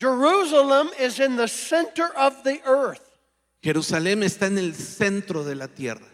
Jerusalem 0.00 0.88
is 0.98 1.20
in 1.20 1.36
the 1.36 1.46
center 1.46 2.08
of 2.16 2.42
the 2.42 2.60
earth. 2.64 3.08
Jerusalén 3.62 4.22
está 4.22 4.46
en 4.46 4.58
el 4.58 4.74
centro 4.74 5.44
de 5.44 5.54
la 5.54 5.68
tierra. 5.68 6.06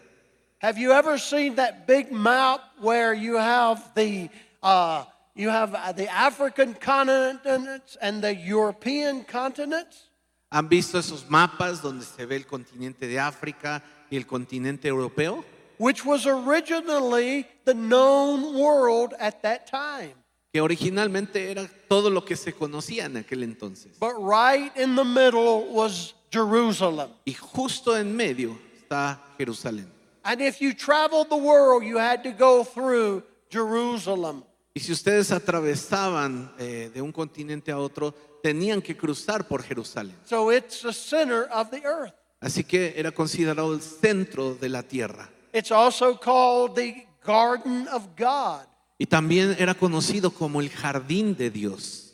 Have 0.59 0.77
you 0.77 0.91
ever 0.91 1.17
seen 1.17 1.55
that 1.55 1.87
big 1.87 2.11
map 2.11 2.59
where 2.81 3.13
you 3.13 3.37
have 3.37 3.81
the 3.95 4.29
uh, 4.61 5.05
you 5.35 5.49
have 5.49 5.73
uh, 5.73 5.91
the 5.91 6.07
African 6.09 6.73
continents 6.73 7.97
and 8.01 8.21
the 8.21 8.35
European 8.35 9.23
continents? 9.23 10.09
¿Han 10.51 10.67
visto 10.67 10.97
esos 10.97 11.29
mapas 11.29 11.81
donde 11.81 12.03
se 12.03 12.25
ve 12.25 12.35
el 12.35 12.45
continente 12.45 13.07
de 13.07 13.19
África 13.19 13.83
y 14.09 14.17
el 14.17 14.25
continente 14.25 14.87
europeo? 14.87 15.43
Which 15.77 16.03
was 16.03 16.25
originally 16.25 17.45
the 17.65 17.73
known 17.73 18.59
world 18.59 19.13
at 19.19 19.41
that 19.43 19.67
time. 19.67 20.13
Que 20.51 20.61
originalmente 20.61 21.51
era 21.51 21.69
todo 21.87 22.09
lo 22.09 22.21
que 22.21 22.35
se 22.35 22.51
conocía 22.51 23.05
en 23.05 23.17
aquel 23.17 23.43
entonces. 23.43 23.99
But 23.99 24.15
right 24.17 24.75
in 24.75 24.95
the 24.95 25.05
middle 25.05 25.71
was 25.71 26.15
Jerusalem. 26.31 27.11
Y 27.25 27.33
justo 27.33 27.95
en 27.95 28.15
medio 28.15 28.57
está 28.81 29.19
Jerusalén. 29.37 29.87
And 30.25 30.41
if 30.41 30.59
you 30.59 30.73
traveled 30.73 31.29
the 31.29 31.37
world, 31.37 31.83
you 31.83 31.97
had 31.97 32.23
to 32.23 32.31
go 32.31 32.63
through 32.63 33.23
Jerusalem. 33.49 34.43
Y 34.79 34.81
si 34.81 34.93
ustedes 34.93 35.33
atravesaban 35.33 36.53
eh, 36.57 36.89
de 36.93 37.01
un 37.01 37.11
continente 37.11 37.69
a 37.69 37.77
otro, 37.77 38.15
tenían 38.41 38.81
que 38.81 38.95
cruzar 38.95 39.45
por 39.45 39.61
Jerusalén. 39.61 40.15
So 40.23 40.53
it's 40.53 40.83
the 40.83 40.93
center 40.93 41.49
of 41.51 41.69
the 41.69 41.81
earth. 41.83 42.13
Así 42.39 42.63
que 42.63 42.93
era 42.95 43.11
considerado 43.11 43.73
el 43.73 43.81
centro 43.81 44.55
de 44.55 44.69
la 44.69 44.81
tierra. 44.81 45.29
It's 45.51 45.69
also 45.69 46.17
called 46.17 46.75
the 46.75 47.05
Garden 47.25 47.89
of 47.89 48.03
God. 48.17 48.67
Y 48.97 49.05
también 49.05 49.53
era 49.59 49.73
conocido 49.73 50.31
como 50.31 50.61
el 50.61 50.69
jardín 50.69 51.35
de 51.35 51.49
Dios. 51.49 52.13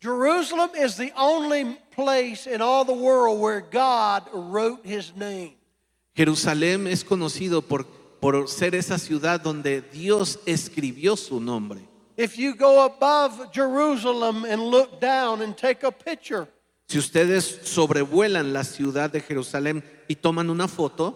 Jerusalem 0.00 0.70
is 0.74 0.96
the 0.96 1.12
only 1.16 1.78
place 1.94 2.52
in 2.52 2.60
all 2.60 2.84
the 2.84 2.92
world 2.92 3.40
where 3.40 3.60
God 3.60 4.24
wrote 4.32 4.80
his 4.84 5.14
name. 5.14 5.56
Jerusalén 6.16 6.88
es 6.88 7.04
conocido 7.04 7.62
por, 7.62 7.86
por 8.18 8.48
ser 8.48 8.74
esa 8.74 8.98
ciudad 8.98 9.40
donde 9.40 9.80
Dios 9.80 10.40
escribió 10.44 11.16
su 11.16 11.38
nombre. 11.38 11.88
If 12.20 12.36
you 12.36 12.54
go 12.54 12.84
above 12.84 13.50
Jerusalem 13.50 14.44
and 14.44 14.60
look 14.62 15.00
down 15.00 15.40
and 15.40 15.56
take 15.56 15.82
a 15.82 15.90
picture, 15.90 16.46
Si 16.86 16.98
ustedes 16.98 17.60
sobrevuelan 17.62 18.52
la 18.52 18.64
ciudad 18.64 19.10
de 19.10 19.20
Jerusalén 19.20 19.82
y 20.08 20.16
toman 20.16 20.50
una 20.50 20.66
foto, 20.68 21.14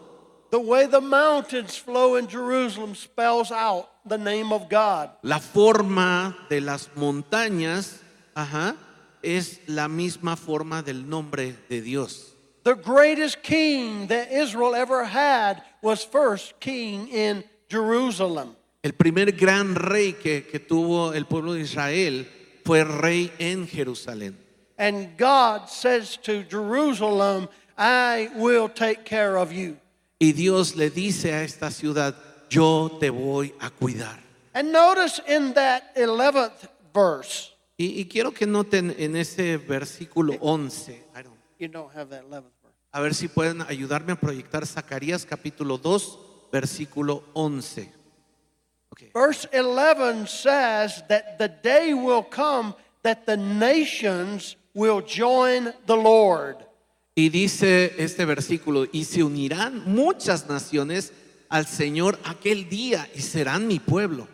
the 0.50 0.58
way 0.58 0.86
the 0.86 1.00
mountains 1.00 1.76
flow 1.76 2.14
in 2.16 2.26
Jerusalem 2.28 2.94
spells 2.94 3.50
out 3.50 3.88
the 4.06 4.16
name 4.16 4.52
of 4.52 4.68
God. 4.70 5.10
la 5.22 5.40
forma 5.40 6.34
de 6.48 6.60
las 6.60 6.88
montañas, 6.96 8.00
ajá, 8.36 8.76
es 9.22 9.58
la 9.66 9.88
misma 9.88 10.36
forma 10.36 10.82
del 10.82 11.08
nombre 11.08 11.56
de 11.68 11.80
Dios. 11.80 12.30
The 12.62 12.76
greatest 12.76 13.42
king 13.42 14.06
that 14.06 14.32
Israel 14.32 14.74
ever 14.74 15.04
had 15.04 15.62
was 15.82 16.02
first 16.04 16.58
king 16.60 17.08
in 17.08 17.44
Jerusalem. 17.68 18.56
El 18.84 18.92
primer 18.92 19.32
gran 19.32 19.74
rey 19.74 20.12
que, 20.12 20.46
que 20.46 20.60
tuvo 20.60 21.14
el 21.14 21.24
pueblo 21.24 21.54
de 21.54 21.62
Israel 21.62 22.28
fue 22.66 22.84
rey 22.84 23.32
en 23.38 23.66
Jerusalén. 23.66 24.36
And 24.76 25.16
God 25.18 25.68
says 25.68 26.18
to 26.22 26.44
Jerusalem, 26.50 27.48
I 27.78 28.28
will 28.36 28.68
take 28.68 29.02
care 29.04 29.38
of 29.38 29.50
you. 29.52 29.78
Y 30.18 30.32
Dios 30.32 30.76
le 30.76 30.90
dice 30.90 31.32
a 31.32 31.42
esta 31.44 31.70
ciudad, 31.70 32.14
yo 32.50 32.98
te 33.00 33.08
voy 33.08 33.54
a 33.60 33.70
cuidar. 33.70 34.20
And 34.52 34.70
notice 34.70 35.22
in 35.26 35.54
that 35.54 35.94
11th 35.96 36.68
verse, 36.92 37.52
Y, 37.78 37.98
y 38.00 38.04
quiero 38.04 38.32
que 38.34 38.46
noten 38.46 38.94
en 38.98 39.16
ese 39.16 39.56
versículo 39.56 40.36
11, 40.42 40.92
I 41.16 41.22
don't- 41.22 41.34
you 41.58 41.68
don't 41.68 41.90
have 41.96 42.10
that 42.10 42.24
11th 42.24 42.52
verse. 42.62 42.76
a 42.92 43.00
ver 43.00 43.14
si 43.14 43.28
pueden 43.28 43.62
ayudarme 43.62 44.12
a 44.12 44.16
proyectar 44.20 44.66
Zacarías 44.66 45.24
capítulo 45.24 45.78
2, 45.78 46.18
versículo 46.52 47.24
11. 47.32 47.90
Ok. 48.94 49.10
Verse 49.12 49.48
11 49.52 50.28
says 50.28 51.02
that 51.08 51.36
the 51.36 51.48
day 51.48 51.94
will 51.94 52.22
come 52.22 52.76
that 53.02 53.26
the 53.26 53.36
nations 53.36 54.54
will 54.72 55.00
join 55.00 55.72
the 55.86 55.96
Lord. 55.96 56.58
Y 57.16 57.28
dice 57.28 57.94
este 57.98 58.24
versículo, 58.24 58.86
y 58.92 59.04
se 59.04 59.24
unirán 59.24 59.84
muchas 59.84 60.48
naciones 60.48 61.12
al 61.48 61.66
Señor 61.66 62.18
aquel 62.24 62.68
día 62.68 63.08
y 63.14 63.20
serán 63.20 63.66
mi 63.66 63.80
pueblo. 63.80 64.28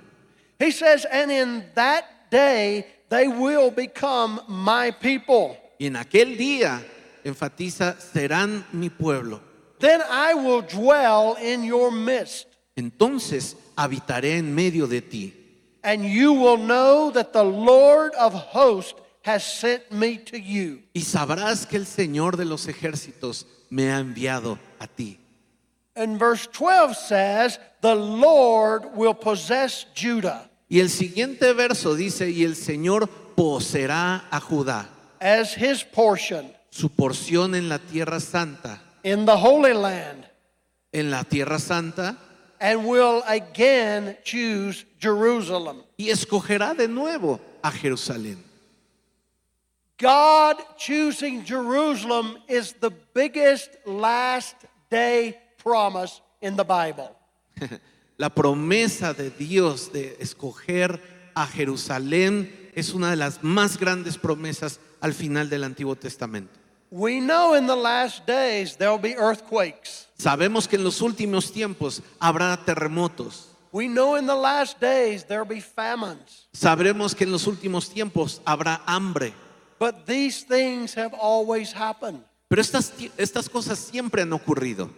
He 0.59 0.71
says, 0.71 1.07
and 1.11 1.31
in 1.31 1.65
that 1.75 2.05
day 2.31 2.87
they 3.09 3.29
will 3.29 3.71
become 3.71 4.43
my 4.47 4.91
people. 4.91 5.57
Y 5.79 5.87
en 5.87 5.97
aquel 5.97 6.37
día, 6.37 6.83
enfatiza, 7.25 7.97
serán 7.99 8.67
mi 8.73 8.91
pueblo. 8.91 9.41
Then 9.79 10.03
I 10.03 10.35
will 10.35 10.61
dwell 10.61 11.37
in 11.41 11.65
your 11.65 11.91
midst, 11.91 12.47
Entonces 12.77 13.57
habitaré 13.83 14.39
en 14.39 14.55
medio 14.55 14.87
de 14.87 15.01
ti. 15.01 15.35
and 15.83 16.05
you 16.05 16.33
will 16.35 16.59
know 16.59 17.11
that 17.11 17.33
the 17.33 17.43
Lord 17.43 18.13
of 18.15 18.35
hosts 18.35 19.01
has 19.23 19.43
sent 19.45 19.91
me 19.91 20.19
to 20.19 20.39
you. 20.39 20.83
Y 20.95 21.01
sabrás 21.03 21.67
que 21.67 21.79
el 21.79 21.87
Señor 21.87 22.37
de 22.37 22.45
los 22.45 22.67
ejércitos 22.67 23.47
me 23.71 23.91
ha 23.91 23.99
enviado 23.99 24.59
a 24.79 24.87
ti. 24.87 25.19
And 25.97 26.19
verse 26.19 26.47
12 26.47 26.97
says, 26.97 27.59
The 27.81 27.95
Lord 27.95 28.95
will 28.95 29.15
possess 29.15 29.87
Judah 29.95 30.49
Y 30.69 30.79
el 30.79 30.89
siguiente 30.89 31.53
verso 31.53 31.97
dice, 31.97 32.31
y 32.31 32.45
el 32.45 32.55
Señor 32.55 33.09
poseerá 33.35 34.25
a 34.31 34.41
Judá 34.41 34.87
as 35.21 35.55
his 35.55 35.83
portion 35.85 36.53
su 36.71 36.89
porción 36.91 37.55
en 37.55 37.69
la 37.69 37.79
tierra 37.79 38.21
santa, 38.21 38.81
in 39.03 39.27
the 39.27 39.37
Holy 39.37 39.75
Land, 39.75 40.27
en 40.93 41.11
la 41.11 41.25
tierra 41.25 41.59
santa, 41.59 42.17
and 42.61 42.87
will 42.87 43.23
again 43.27 44.17
choose 44.23 44.85
Jerusalem. 44.99 45.83
y 45.97 46.11
escogerá 46.11 46.77
de 46.77 46.87
nuevo 46.87 47.41
a 47.63 47.71
Jerusalén. 47.71 48.37
God 49.99 50.57
choosing 50.79 51.45
Jerusalem 51.45 52.39
is 52.49 52.73
the 52.81 52.91
biggest 53.15 53.71
last 53.85 54.57
day 54.91 55.37
promise 55.59 56.21
in 56.41 56.57
the 56.57 56.65
Bible. 56.65 57.15
La 58.19 58.29
promesa 58.29 59.15
de 59.15 59.31
Dios 59.31 59.89
de 59.93 60.17
escoger 60.21 61.01
a 61.35 61.47
Jerusalén 61.47 62.51
es 62.75 62.93
una 62.93 63.11
de 63.11 63.17
las 63.17 63.43
más 63.43 63.79
grandes 63.79 64.19
promesas 64.19 64.79
al 65.01 65.13
final 65.13 65.49
del 65.49 65.65
Antiguo 65.65 65.97
Testamento. 65.97 66.53
We 66.91 67.21
know 67.21 67.55
in 67.55 67.67
the 67.67 67.77
last 67.77 68.27
days 68.27 68.77
there 68.77 68.91
will 68.91 68.99
be 68.99 69.15
earthquakes. 69.17 70.07
Sabemos 70.21 70.69
que 70.69 70.77
en 70.77 70.85
los 70.85 71.01
últimos 71.01 71.51
tiempos 71.51 72.03
habrá 72.19 72.55
terremotos. 72.65 73.47
We 73.73 73.87
know 73.87 74.17
in 74.17 74.27
the 74.27 74.35
last 74.35 74.79
days 74.81 75.25
there 75.25 75.41
will 75.41 75.49
be 75.49 75.63
famines. 75.63 76.49
Sabremos 76.53 77.15
que 77.15 77.25
en 77.25 77.33
los 77.33 77.47
últimos 77.47 77.89
tiempos 77.89 78.43
habrá 78.45 78.83
hambre. 78.87 79.33
But 79.79 80.05
these 80.05 80.45
things 80.45 80.95
have 80.95 81.15
always 81.15 81.73
happened. 81.73 82.23
Pero 82.49 82.61
estas, 82.61 82.93
estas 83.17 83.49
cosas 83.49 83.79
siempre 83.79 84.21
han 84.23 84.33
ocurrido. 84.33 84.91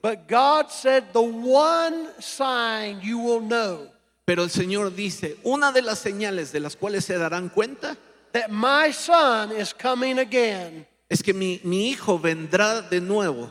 But 0.00 0.26
God 0.26 0.70
said, 0.70 1.12
The 1.12 1.20
one 1.20 2.08
sign 2.18 3.00
you 3.02 3.18
will 3.18 3.42
know 3.42 3.90
Pero 4.24 4.44
el 4.44 4.50
Señor 4.50 4.94
dice, 4.94 5.36
una 5.42 5.72
de 5.72 5.82
las 5.82 5.98
señales 5.98 6.52
de 6.52 6.60
las 6.60 6.76
cuales 6.76 7.04
se 7.04 7.18
darán 7.18 7.50
cuenta 7.50 7.98
that 8.32 8.48
my 8.48 8.92
son 8.92 9.50
is 9.52 9.74
coming 9.74 10.20
again 10.20 10.86
es 11.10 11.22
que 11.22 11.34
mi, 11.34 11.60
mi 11.64 11.90
hijo 11.90 12.18
vendrá 12.18 12.80
de 12.80 13.00
nuevo. 13.00 13.50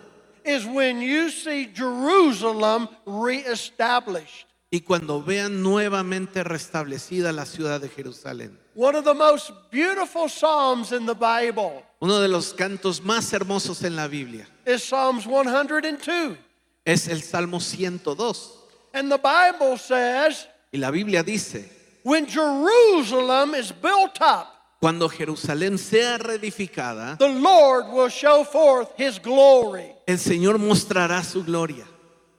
Is 0.49 0.65
when 0.65 1.01
you 1.01 1.29
see 1.29 1.67
Jerusalem 1.73 2.89
reestablished. 3.05 4.45
Y 4.71 4.81
cuando 4.81 5.21
vean 5.21 5.63
nuevamente 5.63 6.43
restablecida 6.43 7.31
la 7.31 7.45
ciudad 7.45 7.81
de 7.81 7.89
Jerusalén. 7.89 8.57
One 8.75 8.95
of 8.95 9.03
the 9.03 9.13
most 9.15 9.51
beautiful 9.71 10.29
Psalms 10.29 10.91
in 10.91 11.05
the 11.05 11.15
Bible 11.15 11.83
Uno 12.01 12.19
de 12.19 12.27
los 12.27 12.53
cantos 12.53 13.01
más 13.01 13.33
hermosos 13.33 13.83
en 13.83 13.95
la 13.95 14.07
Biblia 14.07 14.47
is 14.65 14.83
Psalms 14.83 15.25
102. 15.25 16.37
es 16.85 17.07
el 17.07 17.21
Salmo 17.21 17.59
102. 17.59 18.57
And 18.93 19.11
the 19.11 19.17
Bible 19.17 19.77
says, 19.77 20.47
Y 20.71 20.79
la 20.79 20.91
Biblia 20.91 21.23
dice, 21.23 21.65
when 22.03 22.25
Jerusalem 22.27 23.53
is 23.55 23.71
built 23.71 24.21
up, 24.21 24.58
cuando 24.79 25.09
Jerusalén 25.09 25.77
sea 25.77 26.17
reedificada, 26.17 27.17
the 27.17 27.27
Lord 27.27 27.87
will 27.91 28.09
show 28.09 28.43
forth 28.43 28.89
his 28.97 29.19
glory. 29.19 29.93
el 30.07 30.17
Señor 30.17 30.57
mostrará 30.57 31.23
su 31.23 31.43
gloria. 31.43 31.85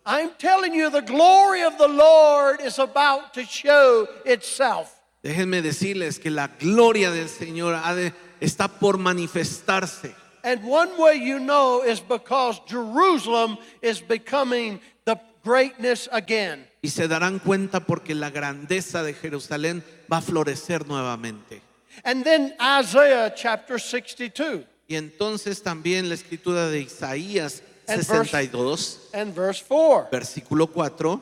I'm 0.07 0.31
telling 0.38 0.72
you, 0.74 0.90
the 0.90 1.03
glory 1.03 1.62
of 1.62 1.76
the 1.76 1.87
Lord 1.87 2.61
is 2.62 2.79
about 2.79 3.35
to 3.35 3.44
show 3.44 4.09
itself. 4.24 4.90
Déjenme 5.22 5.61
decirles 5.62 6.18
que 6.18 6.31
la 6.31 6.48
gloria 6.59 7.11
del 7.11 7.29
Señor 7.29 7.74
de- 7.94 8.12
está 8.40 8.68
por 8.68 8.96
manifestarse. 8.96 10.14
And 10.42 10.64
one 10.64 10.96
way 10.98 11.16
you 11.16 11.38
know 11.38 11.83
is 11.83 12.00
because 12.00 12.59
Jerusalem 12.66 13.59
is 13.83 14.00
becoming 14.00 14.81
the 15.05 15.20
greatness 15.44 16.09
again. 16.11 16.66
Y 16.83 16.88
se 16.88 17.07
darán 17.07 17.38
cuenta 17.40 17.81
porque 17.81 18.14
la 18.14 18.31
grandeza 18.31 19.03
de 19.03 19.12
Jerusalén 19.12 19.85
va 20.11 20.16
a 20.16 20.22
florecer 20.22 20.87
nuevamente. 20.88 21.61
And 22.05 22.25
then 22.25 22.55
Isaiah 22.61 23.33
chapter 23.35 23.79
62 23.79 24.65
Y 24.89 24.97
entonces 24.97 25.63
también 25.63 26.09
la 26.09 26.15
escritura 26.15 26.69
de 26.69 26.81
Isaías 26.81 27.63
And 27.87 28.03
verse- 28.03 28.25
62, 28.25 29.09
and 29.13 29.35
verse 29.35 29.65
4. 29.67 30.09
versículo 30.13 30.67
4, 30.69 31.21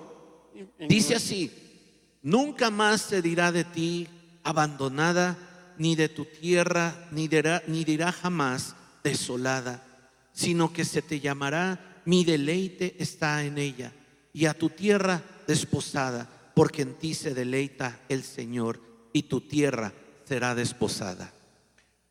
dice 0.88 1.14
así, 1.14 1.51
nunca 2.23 2.71
más 2.71 3.01
se 3.03 3.23
dirá 3.23 3.53
de 3.53 3.64
ti 3.64 4.07
abandonada, 4.43 5.37
ni 5.79 5.97
de 5.97 6.09
tu 6.09 6.25
tierra, 6.27 7.09
ni 7.11 7.29
dirá, 7.29 7.62
ni 7.67 7.85
dirá 7.85 8.12
jamás 8.12 8.75
desolada, 9.05 9.83
sino 10.33 10.73
que 10.73 10.85
se 10.85 11.01
te 11.03 11.21
llamará, 11.21 12.03
mi 12.05 12.25
deleite 12.25 12.97
está 12.99 13.45
en 13.45 13.57
ella, 13.59 13.93
y 14.33 14.47
a 14.47 14.55
tu 14.55 14.69
tierra 14.71 15.23
desposada, 15.47 16.29
porque 16.55 16.83
en 16.83 16.95
ti 16.95 17.14
se 17.14 17.33
deleita 17.35 18.01
el 18.09 18.25
Señor, 18.25 18.81
y 19.12 19.23
tu 19.25 19.41
tierra 19.41 19.93
será 20.29 20.55
desposada. 20.55 21.31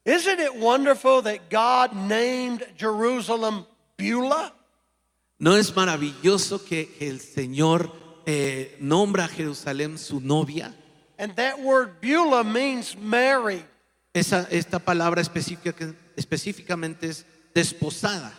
Isn't 0.05 0.39
it 0.39 0.55
wonderful 0.55 1.21
that 1.23 1.49
God 1.49 1.93
named 1.93 2.63
Jerusalem 2.77 3.65
Beulah? 3.97 4.53
¿No 5.39 5.55
es 5.55 5.75
maravilloso 5.75 6.65
que 6.65 6.95
el 6.99 7.19
Señor 7.19 7.91
eh, 8.25 8.75
nombra 8.79 9.25
a 9.25 9.27
Jerusalén 9.27 9.97
su 9.97 10.19
novia? 10.19 10.73
And 11.19 11.35
that 11.35 11.59
word 11.59 11.99
Beulah 12.01 12.43
means 12.43 12.95
married. 12.97 13.63
Esa, 14.13 14.47
esta 14.49 14.79
palabra 14.79 15.21
específica- 15.21 15.93
específicamente 16.15 17.07
es 17.09 17.25
desposada. 17.53 18.31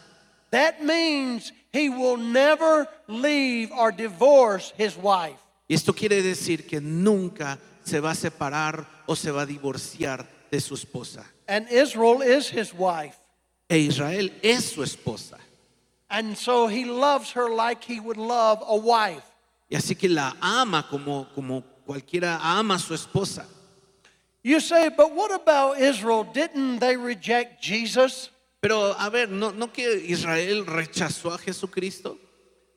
That 0.51 0.83
means 0.83 1.53
he 1.73 1.91
will 1.91 2.17
never 2.17 2.89
leave 3.07 3.71
or 3.73 3.93
divorce 3.93 4.73
his 4.77 4.97
wife. 4.97 5.39
Y 5.69 5.75
esto 5.75 5.93
quiere 5.93 6.23
decir 6.23 6.67
que 6.67 6.81
nunca 6.81 7.59
se 7.89 8.01
va 8.01 8.11
a 8.11 8.15
separar 8.15 8.87
o 9.07 9.15
se 9.15 9.31
va 9.31 9.43
a 9.43 9.47
divorciar 9.47 10.27
de 10.51 10.61
su 10.61 10.75
esposa. 10.75 11.25
And 11.49 11.67
Israel 11.71 12.23
is 12.23 12.49
his 12.51 12.75
wife. 12.75 13.17
E 13.69 13.79
Israel 13.79 14.31
es 14.43 14.73
su 14.73 14.83
esposa. 14.83 15.39
And 16.11 16.37
so 16.37 16.69
he 16.69 16.85
loves 16.85 17.33
her 17.33 17.49
like 17.51 17.85
he 17.85 18.01
would 18.01 18.17
love 18.17 18.63
a 18.67 18.77
wife. 18.77 19.25
Y 19.71 19.77
así 19.77 19.95
que 19.99 20.09
la 20.09 20.35
ama 20.41 20.87
como, 20.89 21.27
como 21.35 21.63
cualquiera 21.87 22.39
ama 22.41 22.75
a 22.75 22.79
su 22.79 22.95
esposa. 22.95 23.45
You 24.43 24.61
say, 24.61 24.89
but 24.89 25.15
what 25.15 25.33
about 25.33 25.79
Israel? 25.79 26.25
Didn't 26.25 26.79
they 26.79 26.97
reject 26.97 27.61
Jesus? 27.61 28.31
Pero 28.61 28.95
a 28.99 29.11
ver, 29.11 29.29
¿no, 29.29 29.51
no 29.51 29.69
que 29.69 29.85
Israel 30.07 30.65
rechazó 30.65 31.35
a 31.35 31.39
Jesucristo? 31.39 32.17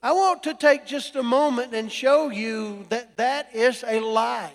I 0.04 0.12
want 0.14 0.44
to 0.44 0.54
take 0.54 0.86
just 0.86 1.16
a 1.16 1.24
moment 1.24 1.74
and 1.74 1.92
show 1.92 2.30
you 2.30 2.86
that 2.90 3.16
that 3.18 3.54
is 3.54 3.84
a 3.88 4.00
lie. 4.00 4.52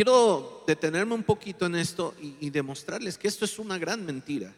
Quiero 0.00 0.62
detenerme 0.66 1.12
un 1.14 1.22
poquito 1.22 1.66
en 1.66 1.74
esto 1.74 2.14
y, 2.22 2.34
y 2.40 2.48
demostrarles 2.48 3.18
que 3.18 3.28
esto 3.28 3.44
es 3.44 3.58
una 3.58 3.76
gran 3.76 4.02
mentira. 4.02 4.50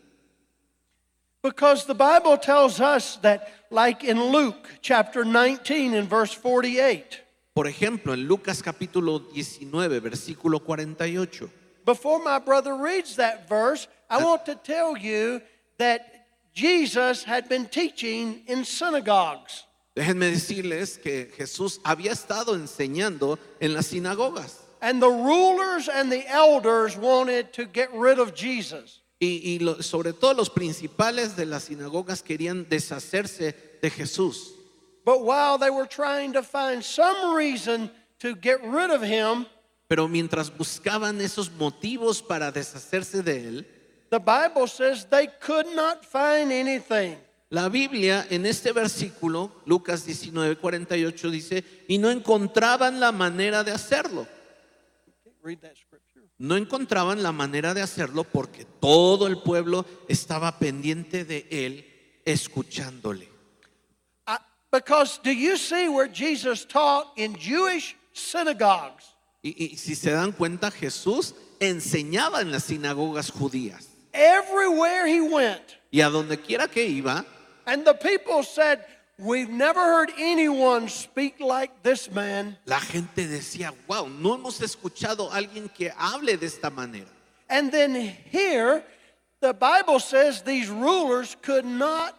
Because 1.42 1.85
the 1.85 1.94
Bible 1.94 2.38
tells 2.38 2.78
us 2.78 3.16
that, 3.22 3.48
like 3.68 4.05
in 4.05 4.31
Luke 4.31 4.68
chapter 4.83 5.24
19 5.24 5.94
and 5.94 6.09
verse 6.09 6.33
48, 6.33 7.22
Por 7.55 7.66
ejemplo, 7.66 8.14
en 8.14 8.28
Lucas 8.28 8.62
capítulo 8.62 9.18
19, 9.33 9.98
versículo 9.98 10.61
48. 10.64 11.50
before 11.85 12.22
my 12.22 12.38
brother 12.38 12.76
reads 12.76 13.16
that 13.16 13.48
verse, 13.48 13.88
I 14.09 14.22
want 14.22 14.46
to 14.46 14.55
tell 14.55 14.96
you 14.96 15.42
that 15.78 16.26
Jesus 16.55 17.24
had 17.24 17.48
been 17.48 17.66
teaching 17.66 18.44
in 18.46 18.64
synagogues. 18.64 19.64
Déjenme 19.96 20.31
decirles 20.31 21.02
que 21.02 21.33
Jesús 21.37 21.81
había 21.83 22.12
estado 22.12 22.55
enseñando 22.55 23.40
en 23.59 23.74
las 23.74 23.87
sinagogas 23.87 24.62
And 24.82 25.00
the 25.00 25.08
rulers 25.08 25.88
and 25.88 26.10
the 26.10 26.26
elders 26.28 26.96
wanted 26.96 27.52
to 27.54 27.64
get 27.66 27.88
rid 27.94 28.18
of 28.18 28.34
Jesus. 28.34 28.98
y, 29.20 29.40
y 29.44 29.58
lo- 29.64 29.80
sobre 29.80 30.12
todo 30.12 30.34
los 30.34 30.50
principales 30.50 31.36
de 31.36 31.46
las 31.46 31.68
sinagogas 31.68 32.22
querían 32.22 32.68
deshacerse 32.68 33.54
de 33.80 33.88
Jesús. 33.90 34.50
But 35.04 35.22
while 35.24 35.56
they 35.58 35.70
were 35.70 35.86
trying 35.86 36.32
to 36.32 36.42
find 36.42 36.82
some 36.84 37.32
reason 37.36 37.90
to 38.18 38.34
get 38.34 38.60
rid 38.64 38.90
of 38.90 39.00
him, 39.02 39.46
Pero 39.88 40.08
mientras 40.08 40.50
buscaban 40.50 41.20
esos 41.20 41.48
motivos 41.50 42.20
para 42.20 42.50
deshacerse 42.50 43.22
de 43.22 43.44
él, 43.48 43.66
the 44.10 44.18
Bible 44.18 44.66
says 44.66 45.04
they 45.08 45.28
could 45.40 45.66
not 45.76 46.04
find 46.04 46.50
anything. 46.50 47.16
la 47.50 47.68
Biblia 47.68 48.26
en 48.30 48.44
este 48.46 48.72
versículo, 48.72 49.52
Lucas 49.66 50.04
19, 50.04 50.56
48 50.56 51.30
dice, 51.30 51.64
y 51.88 51.98
no 51.98 52.10
encontraban 52.10 52.98
la 52.98 53.12
manera 53.12 53.62
de 53.62 53.70
hacerlo. 53.70 54.26
No 56.38 56.57
encontraban 56.57 57.22
la 57.22 57.33
manera 57.33 57.74
de 57.74 57.83
hacerlo 57.83 58.24
porque 58.24 58.64
todo 58.64 59.26
el 59.26 59.38
pueblo 59.38 59.85
estaba 60.09 60.59
pendiente 60.59 61.24
de 61.24 61.46
él, 61.50 62.20
escuchándole. 62.24 63.28
Because 64.72 65.20
do 65.22 65.31
you 65.31 65.59
see 65.59 65.87
where 65.87 66.09
Jesus 66.09 66.64
taught 66.64 67.12
in 67.16 67.35
Jewish 67.35 67.94
synagogues? 68.14 69.05
Y, 69.42 69.55
y 69.59 69.76
si 69.76 69.94
se 69.94 70.12
dan 70.12 70.33
cuenta, 70.33 70.70
Jesús 70.70 71.35
enseñaba 71.61 72.40
en 72.40 72.50
las 72.50 72.64
sinagogas 72.64 73.31
judías. 73.31 73.88
Everywhere 74.14 75.07
he 75.07 75.20
went. 75.20 75.76
Y 75.90 76.00
a 76.00 76.09
donde 76.09 76.40
quiera 76.40 76.68
que 76.68 76.87
iba, 76.87 77.26
And 77.66 77.85
the 77.85 77.94
people 77.94 78.42
said, 78.42 78.85
We've 79.18 79.51
never 79.51 79.81
heard 79.81 80.11
anyone 80.18 80.88
speak 80.88 81.38
like 81.38 81.83
this 81.83 82.11
man. 82.11 82.57
la 82.66 82.81
gente 82.81 83.27
decía, 83.29 83.72
wow, 83.87 84.09
no 84.09 84.35
hemos 84.35 84.61
escuchado 84.61 85.31
a 85.31 85.37
alguien 85.37 85.68
que 85.68 85.90
hable 85.96 86.37
de 86.37 86.46
esta 86.46 86.70
manera. 86.70 87.09
And 87.48 87.70
then 87.70 87.94
here, 87.94 88.83
the 89.40 89.53
Bible 89.53 90.01
says 90.01 90.42
these 90.42 90.70
rulers 90.70 91.37
could 91.42 91.66
not 91.66 92.14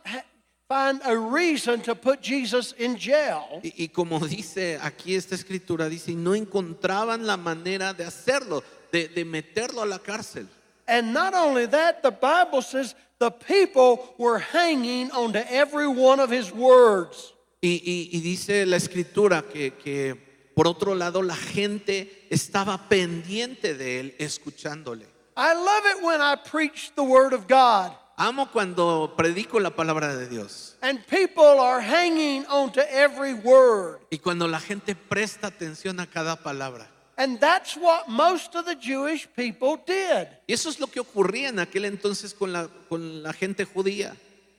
find 0.70 1.02
a 1.04 1.18
reason 1.18 1.82
to 1.82 1.96
put 1.96 2.22
Jesus 2.22 2.74
in 2.74 2.96
jail. 2.96 3.60
Y, 3.64 3.74
y 3.76 3.88
como 3.88 4.20
dice 4.20 4.80
aquí 4.82 5.16
esta 5.16 5.36
escritura, 5.36 5.90
dice, 5.90 6.14
no 6.16 6.36
encontraban 6.36 7.26
la 7.26 7.38
manera 7.38 7.94
de 7.94 8.06
hacerlo, 8.06 8.64
de, 8.92 9.08
de 9.08 9.26
meterlo 9.26 9.82
a 9.82 9.86
la 9.86 10.00
cárcel. 10.00 10.48
And 10.88 11.14
not 11.14 11.34
only 11.34 11.66
that, 11.68 12.04
the 12.04 12.12
Bible 12.12 12.62
says 12.62 12.94
the 13.24 13.32
people 13.32 14.14
were 14.18 14.40
hanging 14.40 15.10
onto 15.12 15.40
every 15.50 15.88
one 15.88 16.20
of 16.20 16.30
his 16.30 16.52
words. 16.52 17.34
Y, 17.62 17.82
y- 17.86 18.10
y 18.12 18.20
dice 18.22 18.66
la 18.66 18.76
escritura 18.78 19.42
que, 19.44 19.72
que, 19.76 20.16
por 20.54 20.68
otro 20.68 20.94
lado 20.96 21.22
la 21.22 21.36
gente 21.36 22.28
estaba 22.30 22.90
pendiente 22.90 23.74
de 23.74 24.00
él, 24.02 24.16
escuchándole. 24.20 25.06
I 25.38 25.54
love 25.54 25.86
it 25.98 26.04
when 26.04 26.22
I 26.22 26.36
preach 26.36 26.92
the 26.96 27.02
Word 27.04 27.34
of 27.34 27.48
God 27.48 27.92
Amo 28.18 28.46
cuando 28.52 29.16
predico 29.18 29.60
la 29.60 29.72
palabra 29.72 30.16
de 30.16 30.28
Dios 30.28 30.76
and 30.84 31.00
people 31.08 31.60
are 31.60 31.82
hanging 31.82 32.46
onto 32.48 32.82
every 32.82 33.34
word. 33.34 34.00
y 34.12 34.18
cuando 34.20 34.48
la 34.48 34.60
gente 34.60 34.94
presta 34.96 35.48
atención 35.48 36.00
a 36.00 36.06
cada 36.06 36.36
palabra. 36.36 36.88
And 37.24 37.40
that's 37.40 37.78
what 37.78 38.10
most 38.10 38.54
of 38.54 38.66
the 38.66 38.76
Jewish 38.76 39.30
people 39.34 39.78
did. 39.78 40.28
Y 40.46 40.54
eso 40.54 40.70
es 40.70 40.78
lo 40.78 40.88
que 40.88 41.00
ocurría 41.00 41.48
en 41.48 41.60
aquel 41.60 41.86
entonces 41.86 42.34
con 42.34 42.52
la, 42.52 42.68
con 42.90 43.24
la 43.24 43.32
gente 43.32 43.64
judía. 43.64 44.14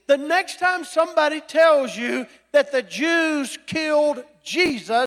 The 0.06 0.16
next 0.16 0.58
time 0.58 0.82
somebody 0.84 1.42
tells 1.42 1.94
you 1.94 2.26
that 2.52 2.72
the 2.72 2.82
Jews 2.82 3.58
killed 3.66 4.24
Jesus, 4.42 5.04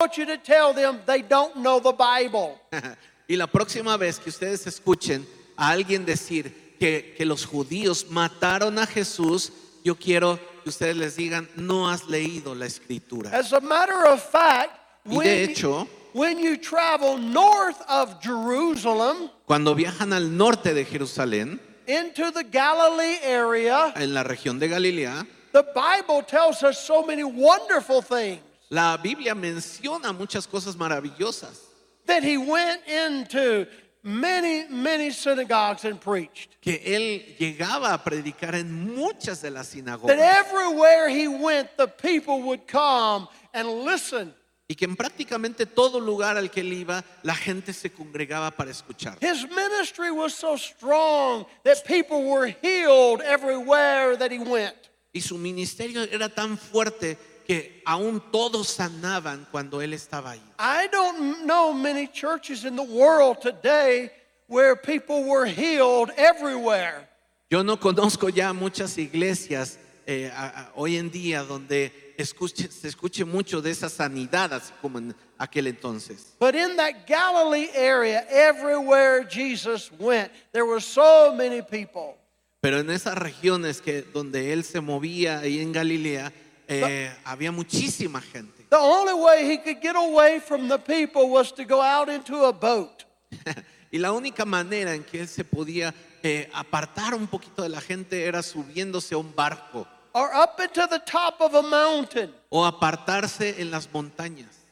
I 0.00 0.04
want 0.04 0.16
you 0.16 0.24
to 0.24 0.38
tell 0.38 0.72
them 0.72 1.00
they 1.04 1.20
don't 1.20 1.56
know 1.56 1.80
the 1.80 1.92
Bible. 1.92 2.58
y 3.28 3.36
la 3.36 3.46
próxima 3.46 3.98
vez 3.98 4.18
que 4.18 4.30
ustedes 4.30 4.66
escuchen 4.66 5.26
a 5.58 5.68
alguien 5.72 6.06
decir 6.06 6.76
que, 6.78 7.14
que 7.14 7.26
los 7.26 7.44
judíos 7.44 8.06
mataron 8.08 8.78
a 8.78 8.86
Jesús, 8.86 9.52
yo 9.84 9.96
quiero 9.96 10.40
que 10.62 10.70
ustedes 10.70 10.96
les 10.96 11.16
digan, 11.16 11.46
no 11.56 11.90
has 11.90 12.08
leído 12.08 12.54
la 12.54 12.64
escritura. 12.64 13.36
As 13.38 13.52
a 13.52 13.60
matter 13.60 14.06
of 14.06 14.22
fact, 14.30 14.80
Y 15.04 15.18
de 15.18 15.44
hecho- 15.44 15.86
when 16.16 16.38
you 16.38 16.56
travel 16.56 17.18
north 17.18 17.82
of 17.88 18.20
Jerusalem 18.22 19.28
Cuando 19.46 19.74
viajan 19.74 20.14
al 20.14 20.30
norte 20.30 20.72
de 20.72 20.84
Jerusalén, 20.84 21.60
into 21.86 22.30
the 22.32 22.42
Galilee 22.42 23.18
area, 23.22 23.92
en 23.94 24.14
la 24.14 24.24
región 24.24 24.58
de 24.58 24.68
Galilea, 24.68 25.26
the 25.52 25.64
Bible 25.74 26.22
tells 26.22 26.62
us 26.62 26.80
so 26.84 27.02
many 27.04 27.22
wonderful 27.22 28.00
things 28.00 28.40
la 28.70 28.96
Biblia 28.96 29.34
menciona 29.34 30.16
muchas 30.16 30.46
cosas 30.46 30.74
maravillosas. 30.74 31.60
that 32.06 32.22
he 32.22 32.38
went 32.38 32.80
into 32.88 33.66
many, 34.02 34.66
many 34.68 35.10
synagogues 35.10 35.84
and 35.84 36.00
preached. 36.00 36.56
que 36.62 36.80
él 36.84 37.36
llegaba 37.38 37.92
a 37.92 37.98
predicar 37.98 38.54
en 38.54 38.96
muchas 38.96 39.42
de 39.42 39.50
las 39.50 39.68
sinagogas. 39.74 40.06
That 40.06 40.18
everywhere 40.18 41.10
he 41.10 41.28
went, 41.28 41.76
the 41.76 41.88
people 41.88 42.42
would 42.42 42.66
come 42.66 43.28
and 43.52 43.68
listen. 43.84 44.32
Y 44.68 44.74
que 44.74 44.84
en 44.84 44.96
prácticamente 44.96 45.66
todo 45.66 46.00
lugar 46.00 46.36
al 46.36 46.50
que 46.50 46.60
él 46.60 46.72
iba 46.72 47.04
la 47.22 47.34
gente 47.34 47.72
se 47.72 47.92
congregaba 47.92 48.50
para 48.50 48.70
escuchar. 48.70 49.16
His 49.20 49.46
ministry 49.48 50.10
was 50.10 50.34
so 50.34 50.56
strong 50.56 51.46
that 51.64 51.84
people 51.86 52.24
were 52.24 52.46
healed 52.62 53.22
everywhere 53.22 54.16
that 54.16 54.30
he 54.30 54.38
went. 54.38 54.74
Y 55.12 55.20
su 55.20 55.38
ministerio 55.38 56.02
era 56.02 56.28
tan 56.28 56.58
fuerte 56.58 57.16
que 57.46 57.82
aún 57.86 58.20
todos 58.32 58.68
sanaban 58.68 59.46
cuando 59.50 59.80
él 59.80 59.94
estaba 59.94 60.32
ahí. 60.32 60.42
I 60.58 60.88
don't 60.88 61.46
know 61.46 61.72
many 61.72 62.08
churches 62.08 62.64
in 62.64 62.74
the 62.74 62.82
world 62.82 63.40
today 63.40 64.10
where 64.48 64.74
people 64.74 65.24
were 65.24 65.46
healed 65.46 66.10
everywhere. 66.16 67.08
Yo 67.48 67.62
no 67.62 67.76
conozco 67.76 68.28
ya 68.28 68.52
muchas 68.52 68.98
iglesias 68.98 69.78
eh, 70.06 70.30
a- 70.34 70.46
a- 70.46 70.72
hoy 70.76 70.96
en 70.96 71.10
día 71.10 71.42
donde 71.42 72.14
escuche- 72.16 72.70
se 72.70 72.88
escuche 72.88 73.24
mucho 73.24 73.60
de 73.60 73.70
esa 73.72 73.88
sanidad, 73.88 74.52
así 74.54 74.72
como 74.80 74.98
en 74.98 75.14
aquel 75.38 75.66
entonces. 75.66 76.34
But 76.38 76.54
in 76.54 76.76
that 76.76 77.06
Galilee 77.06 77.70
area, 77.76 78.26
everywhere 78.30 79.26
Jesus 79.28 79.90
went, 79.98 80.30
there 80.52 80.64
were 80.64 80.80
so 80.80 81.34
many 81.34 81.60
people. 81.62 82.16
Pero 82.60 82.78
en 82.80 82.90
esas 82.90 83.16
regiones 83.18 83.80
que 83.80 84.02
donde 84.02 84.52
él 84.52 84.64
se 84.64 84.80
movía 84.80 85.40
ahí 85.40 85.60
en 85.60 85.72
Galilea, 85.72 86.32
eh, 86.68 87.12
había 87.24 87.52
muchísima 87.52 88.20
gente. 88.20 88.64
The 88.70 88.76
only 88.76 89.12
way 89.12 89.44
he 89.50 89.58
could 89.62 89.80
get 89.80 89.94
away 89.94 90.40
from 90.40 90.68
the 90.68 90.78
people 90.78 91.28
was 91.28 91.54
to 91.54 91.64
go 91.64 91.80
out 91.82 92.08
into 92.08 92.44
a 92.44 92.52
boat. 92.52 93.04
y 93.92 93.98
la 93.98 94.10
única 94.12 94.44
manera 94.44 94.94
en 94.94 95.04
que 95.04 95.20
él 95.20 95.28
se 95.28 95.44
podía 95.44 95.94
eh, 96.22 96.48
apartar 96.52 97.14
un 97.14 97.28
poquito 97.28 97.62
de 97.62 97.68
la 97.68 97.80
gente 97.80 98.24
era 98.24 98.42
subiéndose 98.42 99.14
a 99.14 99.18
un 99.18 99.32
barco 99.34 99.86
or 100.16 100.32
up 100.32 100.58
into 100.60 100.86
the 100.88 100.98
top 101.00 101.42
of 101.42 101.54
a 101.54 101.62
mountain. 101.62 102.32
o 102.50 102.64
apartarse 102.64 103.60
en 103.60 103.70
las 103.70 103.86
montañas. 103.92 104.64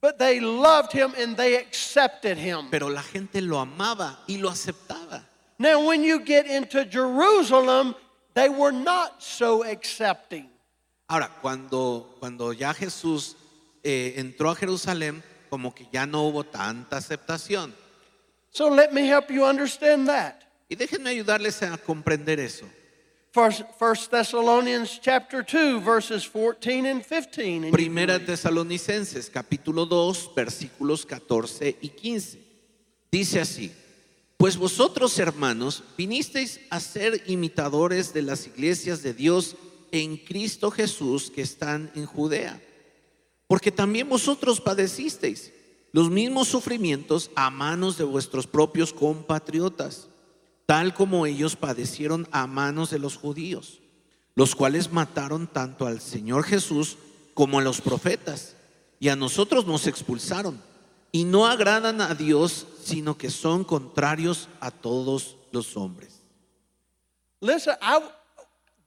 But 0.00 0.18
they 0.18 0.40
loved 0.40 0.92
him 0.92 1.14
and 1.16 1.36
they 1.36 1.56
accepted 1.56 2.36
him. 2.36 2.68
Pero 2.70 2.88
la 2.88 3.02
gente 3.02 3.40
lo 3.40 3.58
amaba 3.58 4.18
y 4.26 4.36
lo 4.36 4.50
aceptaba. 4.50 5.22
Now, 5.58 5.86
when 5.86 6.02
you 6.02 6.18
get 6.24 6.46
into 6.46 6.84
Jerusalem, 6.84 7.94
they 8.34 8.48
were 8.48 8.72
not 8.72 9.22
so 9.22 9.62
accepting. 9.62 10.50
Ahora, 11.08 11.30
cuando, 11.40 12.16
cuando 12.18 12.52
ya 12.52 12.74
Jesús 12.74 13.36
eh, 13.84 14.14
entró 14.16 14.50
a 14.50 14.56
Jerusalén, 14.56 15.22
como 15.48 15.72
que 15.72 15.86
ya 15.92 16.04
no 16.04 16.24
hubo 16.24 16.44
tanta 16.44 16.96
aceptación. 16.96 17.72
So 18.50 18.68
let 18.68 18.92
me 18.92 19.06
help 19.06 19.30
you 19.30 19.44
understand 19.44 20.08
that. 20.08 20.42
Y 20.68 20.74
déjenme 20.74 21.10
ayudarles 21.10 21.62
a 21.62 21.78
comprender 21.78 22.40
eso. 22.40 22.66
First, 23.34 24.12
Thessalonians 24.12 25.00
chapter 25.02 25.42
2, 25.42 25.80
verses 25.80 26.22
14 26.24 26.86
and 26.86 27.04
15. 27.04 27.64
And 27.64 27.64
you 27.64 27.72
Primera. 27.72 28.20
Tesalonicenses, 28.20 29.28
capítulo 29.28 29.86
2, 29.86 30.30
versículos 30.36 31.04
14 31.04 31.76
y 31.80 31.88
15. 31.88 32.38
Dice 33.10 33.40
así, 33.40 33.72
pues 34.36 34.56
vosotros 34.56 35.18
hermanos 35.18 35.82
vinisteis 35.98 36.60
a 36.70 36.78
ser 36.78 37.24
imitadores 37.26 38.14
de 38.14 38.22
las 38.22 38.46
iglesias 38.46 39.02
de 39.02 39.12
Dios 39.12 39.56
en 39.90 40.16
Cristo 40.16 40.70
Jesús 40.70 41.28
que 41.28 41.42
están 41.42 41.90
en 41.96 42.06
Judea, 42.06 42.62
porque 43.48 43.72
también 43.72 44.08
vosotros 44.08 44.60
padecisteis 44.60 45.52
los 45.90 46.08
mismos 46.08 46.46
sufrimientos 46.46 47.32
a 47.34 47.50
manos 47.50 47.98
de 47.98 48.04
vuestros 48.04 48.46
propios 48.46 48.92
compatriotas, 48.92 50.08
tal 50.66 50.94
como 50.94 51.26
ellos 51.26 51.56
padecieron 51.56 52.26
a 52.32 52.46
manos 52.46 52.90
de 52.90 52.98
los 52.98 53.16
judíos, 53.16 53.80
los 54.34 54.54
cuales 54.54 54.92
mataron 54.92 55.46
tanto 55.46 55.86
al 55.86 56.00
Señor 56.00 56.44
Jesús 56.44 56.96
como 57.34 57.58
a 57.58 57.62
los 57.62 57.80
profetas, 57.80 58.56
y 59.00 59.08
a 59.08 59.16
nosotros 59.16 59.66
nos 59.66 59.86
expulsaron, 59.86 60.60
y 61.12 61.24
no 61.24 61.46
agradan 61.46 62.00
a 62.00 62.14
Dios, 62.14 62.66
sino 62.82 63.16
que 63.16 63.30
son 63.30 63.64
contrarios 63.64 64.48
a 64.60 64.70
todos 64.70 65.36
los 65.52 65.76
hombres. 65.76 66.20
Listen, 67.40 67.74
I, 67.82 68.00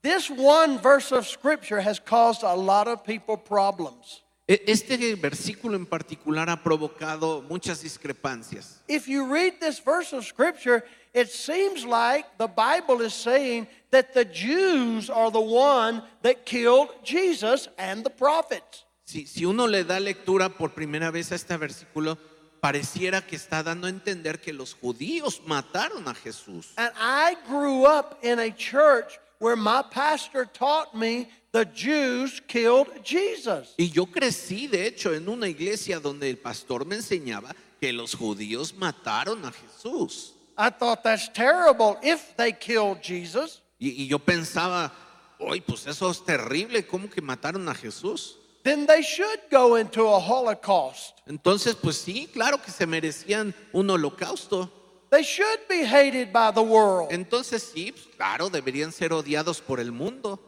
this 0.02 0.30
one 0.30 0.80
verse 0.80 1.12
of 1.12 1.28
scripture 1.28 1.80
has 1.80 2.00
caused 2.00 2.44
a 2.44 2.56
lot 2.56 2.88
of 2.88 3.04
people 3.04 3.38
problems. 3.38 4.24
E- 4.48 4.64
Este 4.68 5.16
versículo 5.16 5.76
en 5.76 5.86
particular 5.86 6.50
ha 6.50 6.64
provocado 6.64 7.44
muchas 7.50 7.82
discrepancias. 7.82 8.82
If 8.88 9.08
you 9.08 9.26
read 9.26 9.60
this 9.60 9.80
verse 9.84 10.14
of 10.14 10.24
scripture, 10.26 10.84
it 11.14 11.30
seems 11.30 11.84
like 11.84 12.26
the 12.38 12.48
Bible 12.48 13.02
is 13.06 13.14
saying 13.14 13.68
that 13.92 14.14
the 14.14 14.24
Jews 14.24 15.10
are 15.10 15.30
the 15.32 15.42
one 15.42 16.02
that 16.22 16.46
killed 16.46 16.90
Jesus 17.04 17.68
and 17.78 18.04
the 18.06 18.10
prophets. 18.10 18.86
Si, 19.04 19.26
si 19.26 19.44
uno 19.46 19.66
le 19.68 19.84
da 19.84 20.00
lectura 20.00 20.50
por 20.50 20.70
primera 20.70 21.12
vez 21.12 21.32
a 21.32 21.36
este 21.36 21.58
versículo, 21.58 22.18
pareciera 22.62 23.22
que 23.26 23.36
está 23.38 23.64
dando 23.64 23.88
a 23.88 23.90
entender 23.90 24.40
que 24.40 24.54
los 24.54 24.74
judíos 24.74 25.42
mataron 25.46 26.08
a 26.08 26.14
Jesús. 26.14 26.72
And 26.78 26.92
I 26.98 27.36
grew 27.48 27.86
up 27.86 28.20
in 28.24 28.40
a 28.40 28.50
church 28.52 29.20
where 29.40 29.56
my 29.56 29.82
pastor 29.92 30.46
taught 30.46 30.94
me 30.96 31.30
the 31.58 31.66
Jews 31.66 32.40
killed 32.48 32.88
Jesus. 33.04 33.74
Y 33.78 33.90
yo 33.90 34.06
crecí, 34.06 34.68
de 34.68 34.86
hecho, 34.86 35.14
en 35.14 35.28
una 35.28 35.48
iglesia 35.48 36.00
donde 36.00 36.30
el 36.30 36.38
pastor 36.38 36.86
me 36.86 36.96
enseñaba 36.96 37.56
que 37.82 37.92
los 37.92 38.14
judíos 38.14 38.74
mataron 38.76 39.44
a 39.44 39.52
Jesús. 39.52 40.34
I 40.58 40.70
thought 40.70 41.04
that's 41.04 41.30
terrible 41.30 41.98
if 42.04 42.36
they 42.36 42.52
killed 42.52 43.02
Jesus. 43.02 43.62
Y, 43.80 44.04
y 44.04 44.08
yo 44.08 44.20
pensaba, 44.20 44.92
hoy 45.40 45.62
pues 45.62 45.88
eso 45.88 46.12
es 46.12 46.24
terrible, 46.24 46.86
¿cómo 46.86 47.10
que 47.10 47.22
mataron 47.22 47.68
a 47.70 47.74
Jesús? 47.74 48.38
Then 48.64 48.86
they 48.86 49.02
should 49.02 49.40
go 49.50 49.78
into 49.78 50.08
a 50.08 50.20
holocaust. 50.20 51.20
Entonces, 51.26 51.76
pues 51.76 51.98
sí, 51.98 52.28
claro 52.34 52.62
que 52.62 52.70
se 52.70 52.86
merecían 52.86 53.54
un 53.72 53.90
holocausto. 53.90 54.70
They 55.10 55.24
should 55.24 55.68
be 55.70 55.86
hated 55.86 56.34
by 56.34 56.52
the 56.52 56.62
world. 56.62 57.12
Entonces 57.12 57.64
sí, 57.74 57.94
pues, 57.94 58.08
claro, 58.16 58.50
deberían 58.50 58.92
ser 58.92 59.14
odiados 59.14 59.62
por 59.62 59.80
el 59.80 59.92
mundo. 59.92 60.40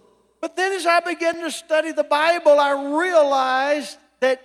But 0.41 0.55
then 0.55 0.73
as 0.73 0.85
I 0.85 0.99
began 1.01 1.41
to 1.41 1.51
study 1.51 1.91
the 1.91 2.03
Bible, 2.03 2.59
I 2.59 2.71
realized 2.71 3.97
that 4.19 4.41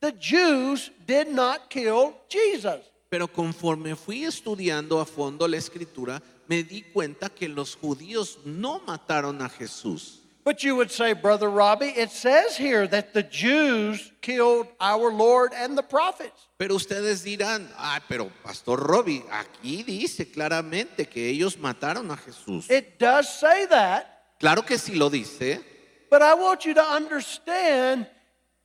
the 0.00 0.12
Jews 0.12 0.90
did 1.06 1.28
not 1.28 1.68
kill 1.68 2.14
Jesus. 2.28 2.80
Pero 3.10 3.28
conforme 3.28 3.94
fui 3.94 4.24
estudiando 4.24 5.00
a 5.00 5.06
fondo 5.06 5.46
la 5.46 5.56
escritura, 5.56 6.20
me 6.48 6.62
di 6.62 6.82
cuenta 6.82 7.28
que 7.28 7.48
los 7.48 7.76
judíos 7.76 8.38
no 8.44 8.80
mataron 8.86 9.40
a 9.42 9.48
Jesús. 9.48 10.22
But 10.44 10.62
you 10.62 10.76
would 10.76 10.92
say, 10.92 11.12
Brother 11.12 11.50
Robbie, 11.50 11.88
it 11.88 12.10
says 12.10 12.56
here 12.56 12.86
that 12.86 13.12
the 13.12 13.24
Jews 13.24 14.12
killed 14.20 14.68
our 14.80 15.10
Lord 15.10 15.52
and 15.52 15.76
the 15.76 15.82
prophets. 15.82 16.46
Pero 16.56 16.76
ustedes 16.76 17.24
dirán, 17.24 17.68
ah, 17.76 18.00
pero 18.08 18.30
Pastor 18.44 18.78
Robbie, 18.78 19.24
aquí 19.28 19.82
dice 19.82 20.30
claramente 20.30 21.08
que 21.08 21.28
ellos 21.28 21.58
mataron 21.58 22.12
a 22.12 22.16
Jesús. 22.16 22.70
It 22.70 22.96
does 22.96 23.28
say 23.40 23.66
that, 23.66 24.15
Claro 24.38 24.62
que 24.62 24.76
sí 24.76 24.96
lo 24.96 25.08
dice, 25.08 25.60
but 26.10 26.22
I 26.22 26.34
want 26.34 26.64
you 26.64 26.74
to 26.74 26.82
understand 26.82 28.06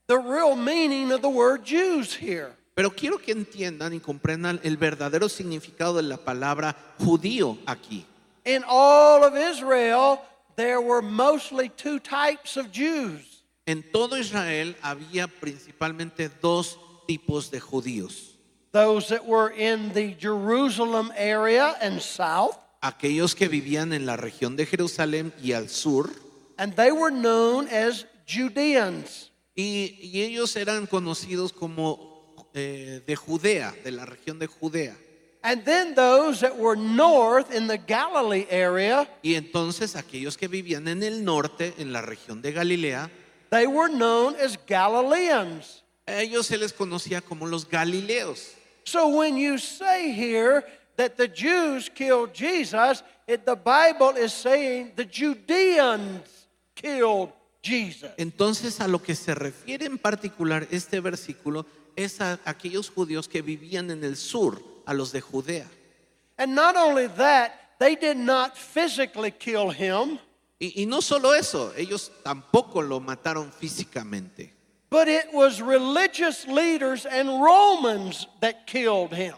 the 0.07 0.17
real 0.17 0.55
meaning 0.55 1.11
of 1.11 1.21
the 1.21 1.29
word 1.29 1.63
Jews 1.63 2.13
here. 2.13 2.55
pero 2.75 2.89
quiero 2.91 3.17
que 3.17 3.33
entiendan 3.33 3.93
y 3.93 3.99
comprendan 3.99 4.59
el 4.63 4.77
verdadero 4.77 5.29
significado 5.29 5.95
de 5.97 6.03
la 6.03 6.17
palabra 6.17 6.75
judío 6.99 7.57
aquí. 7.65 8.05
In 8.45 8.63
all 8.67 9.23
of 9.23 9.35
Israel, 9.35 10.19
there 10.55 10.81
were 10.81 11.01
mostly 11.01 11.69
two 11.69 11.99
types 11.99 12.57
of 12.57 12.71
Jews. 12.71 13.43
En 13.67 13.83
todo 13.83 14.17
Israel 14.17 14.75
había 14.81 15.27
principalmente 15.27 16.29
dos 16.41 16.77
tipos 17.07 17.51
de 17.51 17.59
judíos. 17.59 18.37
Those 18.71 19.09
that 19.09 19.25
were 19.25 19.49
in 19.49 19.93
the 19.93 20.15
Jerusalem 20.15 21.11
area 21.15 21.75
and 21.81 22.01
south, 22.01 22.57
Aquellos 22.81 23.35
que 23.35 23.47
vivían 23.47 23.93
en 23.93 24.05
la 24.05 24.17
región 24.17 24.55
de 24.55 24.65
Jerusalén 24.65 25.33
y 25.41 25.53
al 25.53 25.69
sur, 25.69 26.09
and 26.57 26.75
they 26.75 26.91
were 26.91 27.11
known 27.15 27.67
as 27.67 28.05
Judeans. 28.27 29.31
y, 29.55 29.97
y 30.01 30.21
ellos 30.23 30.55
eran 30.55 30.87
conocidos 30.87 31.53
como 31.53 32.47
eh, 32.53 33.01
de 33.05 33.15
Judea, 33.15 33.75
de 33.83 33.91
la 33.91 34.05
región 34.05 34.39
de 34.39 34.47
Judea. 34.47 34.97
And 35.43 35.63
then 35.63 35.95
those 35.95 36.41
that 36.41 36.55
were 36.57 36.75
north 36.79 37.51
in 37.53 37.67
the 37.67 37.77
Galilee 37.77 38.45
area, 38.51 39.07
Y 39.23 39.35
entonces 39.35 39.95
aquellos 39.95 40.37
que 40.37 40.47
vivían 40.47 40.87
en 40.87 41.01
el 41.03 41.23
norte, 41.23 41.73
en 41.77 41.91
la 41.93 42.01
región 42.01 42.41
de 42.41 42.51
Galilea, 42.51 43.09
they 43.49 43.65
were 43.67 43.91
known 43.91 44.35
as 44.35 44.57
Galileans. 44.67 45.83
a 46.07 46.21
ellos 46.21 46.47
se 46.47 46.57
les 46.57 46.73
conocía 46.73 47.21
como 47.21 47.45
los 47.47 47.67
Galileos. 47.67 48.53
So 48.83 49.07
when 49.07 49.37
you 49.37 49.57
say 49.57 50.11
here 50.11 50.63
that 51.01 51.17
the 51.17 51.27
Jews 51.27 51.89
killed 51.89 52.31
Jesus, 52.31 53.01
it, 53.25 53.43
the 53.43 53.55
Bible 53.55 54.11
is 54.17 54.31
saying 54.31 54.91
the 54.95 55.03
Judeans 55.03 56.47
killed 56.75 57.31
Jesus. 57.63 58.11
Entonces 58.19 58.79
a 58.79 58.87
lo 58.87 58.99
que 58.99 59.15
se 59.15 59.33
refiere 59.33 59.87
en 59.87 59.97
particular 59.97 60.67
este 60.69 61.01
versículo 61.01 61.65
es 61.95 62.21
a 62.21 62.39
aquellos 62.45 62.91
judíos 62.91 63.27
que 63.27 63.41
vivían 63.41 63.89
en 63.89 64.03
el 64.03 64.15
sur, 64.15 64.61
a 64.85 64.93
los 64.93 65.11
de 65.11 65.21
Judea. 65.21 65.65
And 66.37 66.53
not 66.53 66.75
only 66.75 67.07
that, 67.17 67.53
they 67.79 67.95
did 67.95 68.17
not 68.17 68.55
physically 68.55 69.31
kill 69.31 69.71
him, 69.71 70.19
Y, 70.59 70.83
y 70.83 70.85
no 70.85 71.01
solo 71.01 71.33
eso, 71.33 71.73
ellos 71.75 72.11
tampoco 72.21 72.83
lo 72.83 72.99
mataron 72.99 73.51
físicamente, 73.51 74.53
but 74.91 75.07
it 75.07 75.33
was 75.33 75.59
religious 75.59 76.45
leaders 76.45 77.07
and 77.07 77.27
Romans 77.41 78.27
that 78.41 78.67
killed 78.67 79.11
him. 79.11 79.33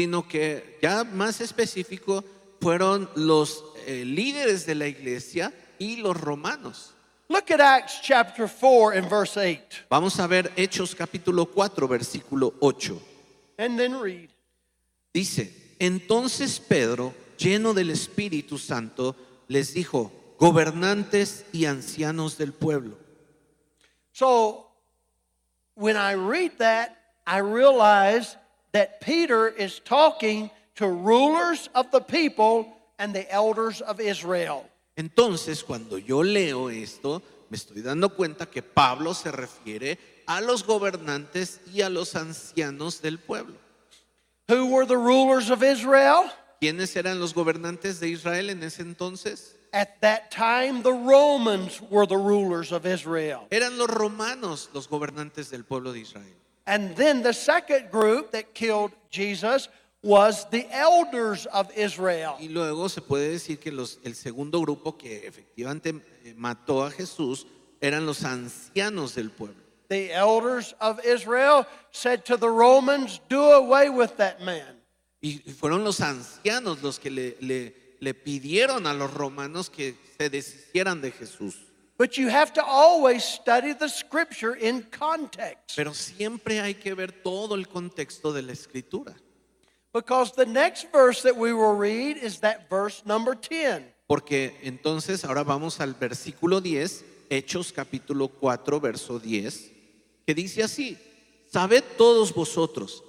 Sino 0.00 0.26
que 0.26 0.78
ya 0.80 1.04
más 1.04 1.42
específico 1.42 2.24
fueron 2.58 3.10
los 3.16 3.62
eh, 3.86 4.02
líderes 4.06 4.64
de 4.64 4.74
la 4.74 4.86
iglesia 4.86 5.52
y 5.78 5.96
los 5.96 6.18
romanos. 6.18 6.94
Look 7.28 7.52
at 7.52 7.60
Acts 7.60 8.00
chapter 8.00 8.48
4 8.48 8.92
and 8.96 9.10
verse 9.10 9.36
8, 9.36 9.84
Vamos 9.90 10.18
a 10.18 10.26
ver 10.26 10.52
Hechos 10.56 10.94
capítulo 10.94 11.44
4, 11.44 11.86
versículo 11.86 12.54
8. 12.60 12.98
and 13.58 13.78
then 13.78 14.00
read. 14.00 14.30
Dice, 15.12 15.52
entonces 15.78 16.58
Pedro, 16.60 17.12
lleno 17.36 17.74
del 17.74 17.90
Espíritu 17.90 18.56
Santo, 18.56 19.14
les 19.48 19.74
dijo, 19.74 20.10
gobernantes 20.38 21.44
y 21.52 21.66
ancianos 21.66 22.38
del 22.38 22.54
pueblo. 22.54 22.96
So 24.12 24.66
when 25.74 25.98
I 25.98 26.14
read 26.14 26.52
that, 26.56 26.96
I 27.26 27.40
realize 27.42 28.34
that 28.72 29.00
Peter 29.00 29.48
is 29.48 29.80
talking 29.80 30.50
to 30.76 30.86
rulers 30.88 31.68
of 31.74 31.90
the 31.90 32.00
people 32.00 32.66
and 32.98 33.14
the 33.14 33.30
elders 33.32 33.80
of 33.80 34.00
Israel. 34.00 34.66
Entonces, 34.96 35.64
cuando 35.64 35.96
yo 35.96 36.20
leo 36.22 36.68
esto, 36.68 37.22
me 37.48 37.56
estoy 37.56 37.82
dando 37.82 38.10
cuenta 38.10 38.46
que 38.46 38.62
Pablo 38.62 39.14
se 39.14 39.30
refiere 39.30 39.98
a 40.26 40.40
los 40.40 40.62
gobernantes 40.62 41.60
y 41.72 41.80
a 41.80 41.88
los 41.88 42.14
ancianos 42.14 43.00
del 43.00 43.18
pueblo. 43.18 43.56
Who 44.48 44.66
were 44.66 44.86
the 44.86 44.96
rulers 44.96 45.50
of 45.50 45.62
Israel? 45.62 46.30
¿Quiénes 46.60 46.94
eran 46.96 47.18
los 47.18 47.32
gobernantes 47.32 48.00
de 48.00 48.08
Israel 48.08 48.50
en 48.50 48.62
ese 48.62 48.82
entonces? 48.82 49.56
At 49.72 50.00
that 50.00 50.30
time, 50.30 50.82
the 50.82 50.92
Romans 50.92 51.80
were 51.80 52.06
the 52.06 52.18
rulers 52.18 52.72
of 52.72 52.84
Israel. 52.84 53.46
Eran 53.50 53.78
los 53.78 53.88
romanos 53.88 54.68
los 54.74 54.88
gobernantes 54.88 55.50
del 55.50 55.64
pueblo 55.64 55.92
de 55.92 56.00
Israel. 56.00 56.39
And 56.70 56.94
then 56.94 57.22
the 57.22 57.32
second 57.32 57.90
group 57.90 58.30
that 58.30 58.54
killed 58.54 58.92
Jesus 59.10 59.68
was 60.02 60.48
the 60.50 60.66
elders 60.70 61.46
of 61.46 61.68
Israel. 61.76 62.36
Y 62.40 62.46
luego 62.48 62.88
se 62.88 63.00
puede 63.00 63.30
decir 63.32 63.58
que 63.58 63.72
los, 63.72 63.98
el 64.04 64.14
segundo 64.14 64.60
grupo 64.60 64.96
que 64.96 65.26
efectivamente 65.26 66.00
eh, 66.24 66.34
mató 66.36 66.84
a 66.84 66.90
Jesús 66.92 67.44
eran 67.80 68.06
los 68.06 68.22
ancianos 68.24 69.14
del 69.16 69.30
pueblo. 69.30 69.56
The 69.88 70.12
elders 70.12 70.74
of 70.80 71.04
Israel 71.04 71.66
said 71.90 72.24
to 72.26 72.36
the 72.36 72.48
Romans, 72.48 73.20
Do 73.28 73.42
away 73.52 73.88
with 73.90 74.16
that 74.18 74.40
man. 74.40 74.76
Y 75.20 75.42
y 75.44 75.52
fueron 75.52 75.82
los 75.82 76.00
ancianos 76.00 76.82
los 76.82 76.98
que 77.00 77.10
le, 77.10 77.36
le- 77.40 77.74
le 78.00 78.14
pidieron 78.14 78.86
a 78.86 78.94
los 78.94 79.12
romanos 79.12 79.68
que 79.68 79.96
se 80.18 80.30
deshicieran 80.30 81.00
de 81.02 81.10
Jesús. 81.10 81.56
But 82.00 82.16
you 82.16 82.28
have 82.28 82.54
to 82.54 82.64
always 82.64 83.22
study 83.22 83.74
the 83.74 83.86
scripture 83.86 84.54
in 84.54 84.84
context. 84.84 85.76
Pero 85.76 85.92
siempre 85.92 86.58
hay 86.58 86.72
que 86.72 86.94
ver 86.94 87.12
todo 87.22 87.54
el 87.54 87.66
contexto 87.68 88.32
de 88.32 88.40
la 88.40 88.52
escritura. 88.52 89.14
Because 89.92 90.32
the 90.32 90.46
next 90.46 90.90
verse 90.90 91.20
that 91.20 91.36
we 91.36 91.52
will 91.52 91.76
read 91.76 92.16
is 92.16 92.40
that 92.40 92.70
verse 92.70 93.02
number 93.04 93.34
10. 93.34 93.84
Porque 94.06 94.58
entonces 94.62 95.26
ahora 95.26 95.44
vamos 95.44 95.78
al 95.78 95.92
versículo 95.92 96.62
10, 96.62 97.04
Hechos 97.28 97.70
capítulo 97.70 98.28
4, 98.28 98.80
verso 98.80 99.18
10, 99.18 99.70
que 100.26 100.34
dice 100.34 100.62
así, 100.62 100.96
sabed 101.52 101.84
todos 101.98 102.32
vosotros 102.32 103.04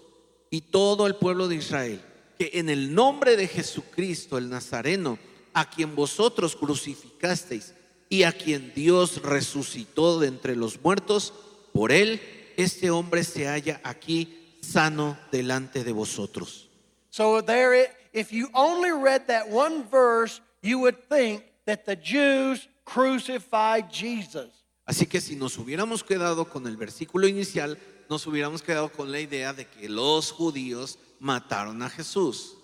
y 0.50 0.60
todo 0.60 1.08
el 1.08 1.16
pueblo 1.16 1.48
de 1.48 1.56
Israel, 1.56 2.02
que 2.38 2.52
en 2.56 2.70
el 2.70 2.94
nombre 2.94 3.38
de 3.38 3.48
Jesucristo 3.48 4.38
el 4.38 4.50
Nazareno, 4.50 5.18
a 5.54 5.70
quien 5.70 5.96
vosotros 5.96 6.58
crucificasteis 6.58 7.74
y 8.12 8.24
a 8.24 8.34
quien 8.34 8.74
Dios 8.76 9.22
resucitó 9.22 10.20
de 10.20 10.28
entre 10.28 10.58
los 10.58 10.82
muertos, 10.82 11.34
por 11.72 11.94
él 11.94 12.22
este 12.58 12.92
hombre 12.92 13.24
se 13.24 13.48
halla 13.48 13.80
aquí 13.86 14.58
sano 14.62 15.18
delante 15.32 15.86
de 15.86 15.94
vosotros. 15.94 16.68
So 17.10 17.42
there 17.42 17.90
if 18.12 18.34
you 18.34 18.50
only 18.54 18.92
read 18.92 19.28
that 19.28 19.50
one 19.50 19.86
verse, 19.90 20.42
you 20.62 20.80
would 20.80 20.98
think 21.08 21.44
that 21.66 21.86
the 21.86 21.96
Jews 21.96 22.68
crucified 22.84 23.90
Jesus. 23.90 24.50
Así 24.86 25.06
que 25.08 25.22
si 25.22 25.38
nos 25.38 25.58
hubiéramos 25.58 26.04
quedado 26.04 26.50
con 26.50 26.68
el 26.68 26.76
versículo 26.76 27.30
inicial, 27.30 27.78
nos 28.10 28.28
hubiéramos 28.28 28.62
quedado 28.62 28.92
con 28.92 29.10
la 29.10 29.22
idea 29.22 29.54
de 29.54 29.66
que 29.66 29.88
los 29.88 30.32
judíos 30.32 31.00
mataron 31.22 31.82
a 31.82 31.90
Jesús. 31.90 32.58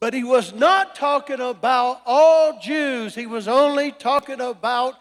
But 0.00 0.14
he 0.14 0.24
was 0.24 0.52
not 0.52 0.94
talking 0.94 1.40
about 1.40 2.02
all 2.04 2.58
Jews. 2.60 3.14
He 3.14 3.26
was 3.26 3.48
only 3.48 3.92
talking 3.92 4.40
about 4.40 4.94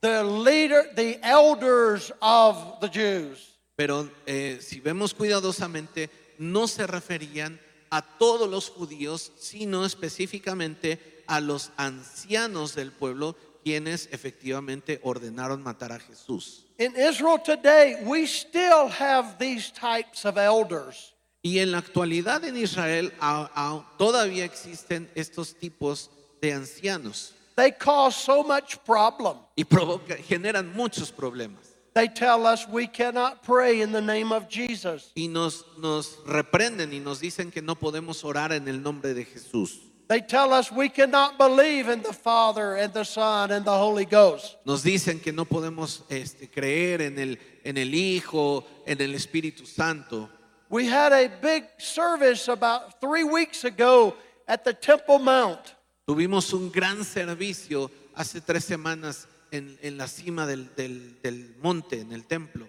the 0.00 0.24
leader, 0.24 0.84
the 0.94 1.18
elders 1.22 2.10
of 2.22 2.80
the 2.80 2.88
Jews. 2.88 3.58
Pero 3.76 4.08
eh, 4.26 4.58
si 4.60 4.80
vemos 4.80 5.14
cuidadosamente, 5.14 6.10
no 6.38 6.66
se 6.66 6.86
referían 6.86 7.58
a 7.90 8.02
todos 8.02 8.48
los 8.48 8.70
judíos, 8.70 9.32
sino 9.38 9.84
específicamente 9.84 10.98
a 11.26 11.40
los 11.40 11.70
ancianos 11.76 12.74
del 12.74 12.92
pueblo, 12.92 13.36
quienes 13.62 14.08
efectivamente 14.12 15.00
ordenaron 15.02 15.62
matar 15.62 15.92
a 15.92 15.98
Jesús. 15.98 16.64
In 16.78 16.94
Israel 16.96 17.38
today, 17.38 18.02
we 18.06 18.26
still 18.26 18.88
have 18.88 19.38
these 19.38 19.70
types 19.70 20.24
of 20.24 20.38
elders. 20.38 21.12
Y 21.42 21.58
en 21.60 21.72
la 21.72 21.78
actualidad 21.78 22.44
en 22.44 22.56
Israel 22.56 23.12
a- 23.20 23.50
a- 23.54 23.96
todavía 23.98 24.44
existen 24.44 25.10
estos 25.14 25.54
tipos 25.54 26.10
de 26.42 26.52
ancianos 26.52 27.34
They 27.56 27.72
cause 27.72 28.16
so 28.16 28.42
much 28.42 28.76
problem. 28.84 29.36
y 29.56 29.64
provoca- 29.64 30.16
generan 30.16 30.72
muchos 30.74 31.10
problemas. 31.10 31.66
They 31.94 32.08
tell 32.08 32.46
us 32.46 32.66
we 32.68 32.86
cannot 32.86 33.42
pray 33.42 33.82
in 33.82 33.90
the 33.92 34.00
name 34.00 34.32
of 34.32 34.48
Jesus. 34.48 35.10
Y 35.16 35.26
nos, 35.28 35.64
nos 35.78 36.18
reprenden 36.26 36.92
y 36.92 37.00
nos 37.00 37.20
dicen 37.20 37.50
que 37.50 37.60
no 37.60 37.74
podemos 37.74 38.22
orar 38.24 38.52
en 38.52 38.68
el 38.68 38.80
nombre 38.82 39.12
de 39.12 39.24
Jesús. 39.24 39.80
They 40.08 40.20
tell 40.22 40.52
us 40.52 40.70
we 40.72 40.88
cannot 40.88 41.36
believe 41.38 41.88
in 41.92 42.02
the 42.02 42.12
Father 42.12 42.76
and 42.76 42.92
the 42.92 43.04
Son 43.04 43.50
and 43.52 43.64
the 43.64 43.70
Holy 43.76 44.04
Ghost. 44.04 44.56
Nos 44.64 44.82
dicen 44.82 45.20
que 45.20 45.32
no 45.32 45.44
podemos 45.44 46.02
este, 46.08 46.48
creer 46.50 47.00
en 47.02 47.18
el, 47.18 47.38
en 47.64 47.76
el 47.76 47.94
Hijo, 47.94 48.64
en 48.86 49.00
el 49.00 49.14
Espíritu 49.14 49.66
Santo. 49.66 50.28
We 50.70 50.86
had 50.86 51.12
a 51.12 51.28
big 51.42 51.64
service 51.78 52.46
about 52.48 53.00
three 53.00 53.24
weeks 53.24 53.64
ago 53.64 54.14
at 54.46 54.64
the 54.64 54.72
Temple 54.72 55.18
Mount. 55.18 55.74
Tuvimos 56.08 56.52
un 56.54 56.70
gran 56.70 57.02
servicio 57.04 57.90
hace 58.14 58.40
tres 58.40 58.64
semanas 58.64 59.26
en, 59.52 59.76
en 59.82 59.98
la 59.98 60.06
cima 60.06 60.46
del, 60.46 60.68
del- 60.76 61.16
del 61.22 61.54
monte, 61.60 62.00
en 62.00 62.12
el 62.12 62.22
templo. 62.22 62.66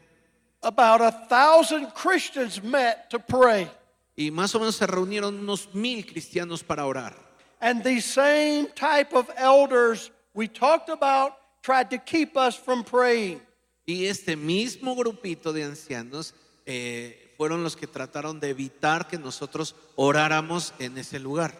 About 0.63 1.01
a 1.01 1.11
thousand 1.29 1.93
Christians 1.93 2.61
met 2.63 3.09
to 3.11 3.19
pray. 3.19 3.69
Y 4.17 4.29
más 4.31 4.53
o 4.55 4.59
menos 4.59 4.75
se 4.75 4.87
reunieron 4.87 5.39
unos 5.39 5.67
mil 5.73 6.03
cristianos 6.05 6.63
para 6.63 6.85
orar. 6.85 7.13
And 7.61 7.83
these 7.83 8.05
same 8.05 8.67
type 8.73 9.13
of 9.13 9.29
elders 9.37 10.09
we 10.33 10.47
talked 10.47 10.89
about 10.89 11.33
tried 11.61 11.91
to 11.91 11.99
keep 11.99 12.35
us 12.35 12.55
from 12.55 12.83
praying. 12.83 13.41
Y 13.87 14.05
este 14.05 14.35
mismo 14.35 14.95
grupito 14.95 15.53
de 15.53 15.63
ancianos 15.63 16.33
eh, 16.65 17.20
fueron 17.41 17.63
los 17.63 17.75
que 17.75 17.87
trataron 17.87 18.39
de 18.39 18.49
evitar 18.51 19.07
que 19.07 19.17
nosotros 19.17 19.73
oráramos 19.95 20.75
en 20.77 20.95
ese 20.99 21.17
lugar. 21.17 21.51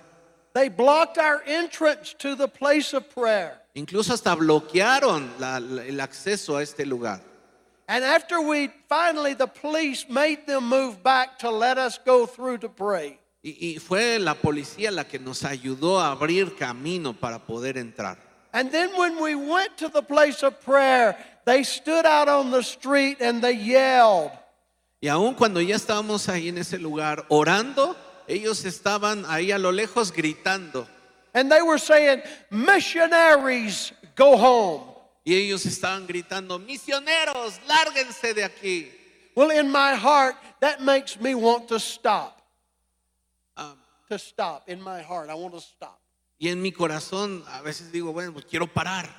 They 0.54 0.70
blocked 0.70 1.18
our 1.18 1.42
entrance 1.48 2.14
to 2.20 2.36
the 2.36 2.48
place 2.48 2.96
of 2.96 3.06
prayer. 3.16 3.60
Incluso 3.74 4.14
hasta 4.14 4.36
bloquearon 4.36 5.32
la- 5.40 5.60
la- 5.60 5.82
el 5.84 6.00
acceso 6.00 6.58
a 6.58 6.62
este 6.62 6.86
lugar. 6.86 7.20
And 7.88 8.04
after 8.04 8.40
we 8.42 8.70
finally, 8.88 9.34
the 9.34 9.48
police 9.48 10.06
made 10.08 10.46
them 10.46 10.66
move 10.70 11.02
back 11.02 11.40
to 11.40 11.50
let 11.50 11.80
us 11.80 11.98
go 12.06 12.28
through 12.28 12.60
to 12.60 12.70
pray. 12.70 13.18
Y, 13.44 13.58
y 13.76 13.80
fue 13.80 14.20
la 14.20 14.36
policía 14.36 14.92
la 14.92 15.06
que 15.06 15.18
nos 15.18 15.44
ayudó 15.44 16.00
a 16.00 16.12
abrir 16.12 16.56
camino 16.56 17.14
para 17.14 17.40
poder 17.40 17.80
entrar. 17.80 18.18
And 18.54 18.70
then 18.72 18.92
when 18.96 19.20
we 19.20 19.34
went 19.34 19.78
to 19.78 19.90
the 19.90 20.04
place 20.04 20.44
of 20.44 20.60
prayer, 20.64 21.18
they 21.46 21.64
stood 21.64 22.06
out 22.06 22.28
on 22.30 22.52
the 22.52 22.62
street 22.62 23.20
and 23.20 23.42
they 23.42 23.56
yelled. 23.56 24.30
Y 25.02 25.08
aun 25.08 25.34
cuando 25.34 25.60
ya 25.62 25.76
estábamos 25.76 26.30
ahí 26.30 26.50
en 26.50 26.60
ese 26.60 26.78
lugar 26.78 27.26
orando, 27.30 27.96
ellos 28.28 28.64
estaban 28.66 29.26
ahí 29.28 29.52
a 29.52 29.58
lo 29.58 29.72
lejos 29.72 30.12
gritando. 30.12 30.88
And 31.34 31.52
they 31.52 31.62
were 31.62 31.80
saying, 31.80 32.22
Missionaries, 32.52 33.94
go 34.16 34.38
home. 34.38 34.84
Y 35.24 35.34
ellos 35.36 35.66
estaban 35.66 36.06
gritando, 36.08 36.60
misioneros, 36.60 37.60
lárguense 37.68 38.34
de 38.34 38.44
aquí. 38.44 38.92
Well, 39.36 39.50
in 39.52 39.72
my 39.72 39.96
heart, 39.96 40.36
that 40.60 40.82
makes 40.82 41.20
me 41.20 41.34
want 41.36 41.68
to 41.70 41.80
stop. 41.80 42.42
Ah, 43.58 43.76
To 44.10 44.20
stop. 44.20 44.68
In 44.68 44.82
my 44.82 45.02
heart, 45.02 45.30
I 45.30 45.36
want 45.36 45.54
to 45.54 45.62
stop. 45.62 45.98
y 46.40 46.50
en 46.50 46.60
mi 46.62 46.72
corazón 46.72 47.44
a 47.52 47.62
veces 47.62 47.92
digo, 47.92 48.12
bueno, 48.14 48.34
pues 48.34 48.46
quiero 48.46 48.66
parar. 48.68 49.10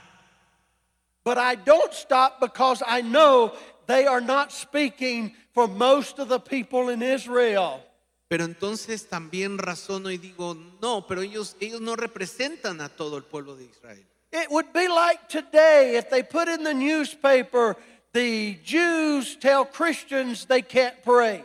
But 1.24 1.38
I 1.38 1.54
don't 1.54 1.92
stop 1.92 2.40
because 2.40 2.82
I 2.86 3.00
know 3.00 3.52
they 3.86 4.06
are 4.06 4.20
not 4.20 4.52
speaking 4.52 5.34
for 5.52 5.68
most 5.68 6.18
of 6.18 6.28
the 6.28 6.38
people 6.38 6.88
in 6.90 7.02
Israel. 7.02 7.80
Pero 8.28 8.44
entonces 8.44 9.06
también 9.08 9.58
razono 9.58 10.10
y 10.10 10.16
digo, 10.16 10.56
no, 10.80 11.06
pero 11.06 11.20
ellos, 11.20 11.54
ellos 11.60 11.80
no 11.82 11.96
representan 11.96 12.80
a 12.80 12.88
todo 12.88 13.18
el 13.18 13.24
pueblo 13.24 13.56
de 13.56 13.64
Israel. 13.64 14.02
It 14.32 14.50
would 14.50 14.72
be 14.72 14.88
like 14.88 15.28
today 15.28 15.96
if 15.96 16.08
they 16.08 16.22
put 16.22 16.48
in 16.48 16.64
the 16.64 16.72
newspaper, 16.72 17.76
the 18.14 18.58
Jews 18.64 19.36
tell 19.38 19.66
Christians 19.66 20.46
they 20.46 20.62
can't 20.62 21.02
pray. 21.04 21.44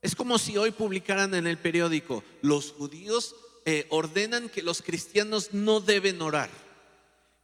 Es 0.00 0.14
como 0.14 0.38
si 0.38 0.56
hoy 0.56 0.70
publicaran 0.70 1.34
en 1.34 1.46
el 1.46 1.58
periódico, 1.58 2.24
los 2.40 2.72
judíos 2.72 3.34
eh, 3.66 3.86
ordenan 3.90 4.48
que 4.48 4.62
los 4.62 4.80
cristianos 4.80 5.52
no 5.52 5.80
deben 5.80 6.20
orar. 6.22 6.48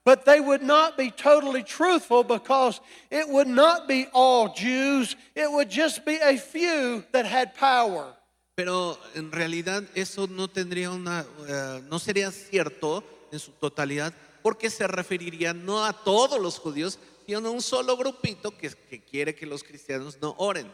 But 0.09 0.25
they 0.25 0.41
would 0.41 0.63
not 0.63 0.97
be 0.97 1.11
totally 1.11 1.63
truthful 1.63 2.25
because 2.25 2.81
it 3.11 3.29
would 3.29 3.47
not 3.47 3.87
be 3.87 4.07
all 4.15 4.55
Jews, 4.55 5.15
it 5.35 5.53
would 5.53 5.69
just 5.69 6.07
be 6.07 6.17
a 6.17 6.39
few 6.39 7.05
that 7.13 7.27
had 7.27 7.55
power. 7.55 8.17
Pero 8.57 8.97
en 9.15 9.31
realidad 9.31 9.85
eso 9.95 10.27
no 10.27 10.49
tendría 10.49 10.91
una, 10.93 11.27
eh, 11.47 11.83
no 11.91 11.99
sería 11.99 12.31
cierto 12.31 13.05
en 13.31 13.39
su 13.39 13.51
totalidad, 13.51 14.15
porque 14.43 14.71
se 14.71 14.87
referiría 14.87 15.53
no 15.53 15.85
a 15.85 15.93
todos 15.93 16.41
los 16.41 16.59
judíos, 16.59 16.99
sino 17.27 17.47
a 17.47 17.51
un 17.51 17.61
solo 17.61 17.95
grupito 17.95 18.57
que, 18.57 18.71
que 18.71 19.03
quiere 19.03 19.35
que 19.35 19.45
los 19.45 19.63
cristianos 19.63 20.17
no 20.23 20.35
oren. 20.39 20.73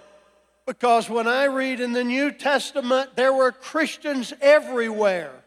Because 0.64 1.10
when 1.10 1.26
I 1.26 1.46
read 1.46 1.80
in 1.80 1.92
the 1.92 2.04
New 2.04 2.30
Testament, 2.30 3.16
there 3.16 3.32
were 3.32 3.50
Christians 3.50 4.32
everywhere. 4.40 5.43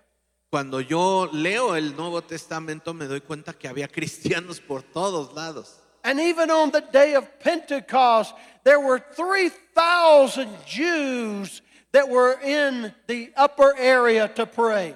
Cuando 0.49 0.79
yo 0.79 1.29
leo 1.33 1.75
el 1.75 1.95
Nuevo 1.95 2.21
Testamento 2.21 2.93
me 2.93 3.05
doy 3.05 3.19
cuenta 3.21 3.53
que 3.53 3.67
había 3.67 3.87
cristianos 3.87 4.61
por 4.61 4.81
todos 4.81 5.33
lados. 5.33 5.79
And 6.03 6.19
even 6.21 6.49
on 6.51 6.71
the 6.71 6.81
day 6.93 7.15
of 7.15 7.25
Pentecost, 7.39 8.33
there 8.63 8.79
were 8.79 8.99
3,000 9.15 10.47
Jews 10.65 11.61
that 11.91 12.07
were 12.07 12.39
in 12.41 12.93
the 13.07 13.33
upper 13.35 13.75
area 13.77 14.33
to 14.35 14.45
pray. 14.45 14.95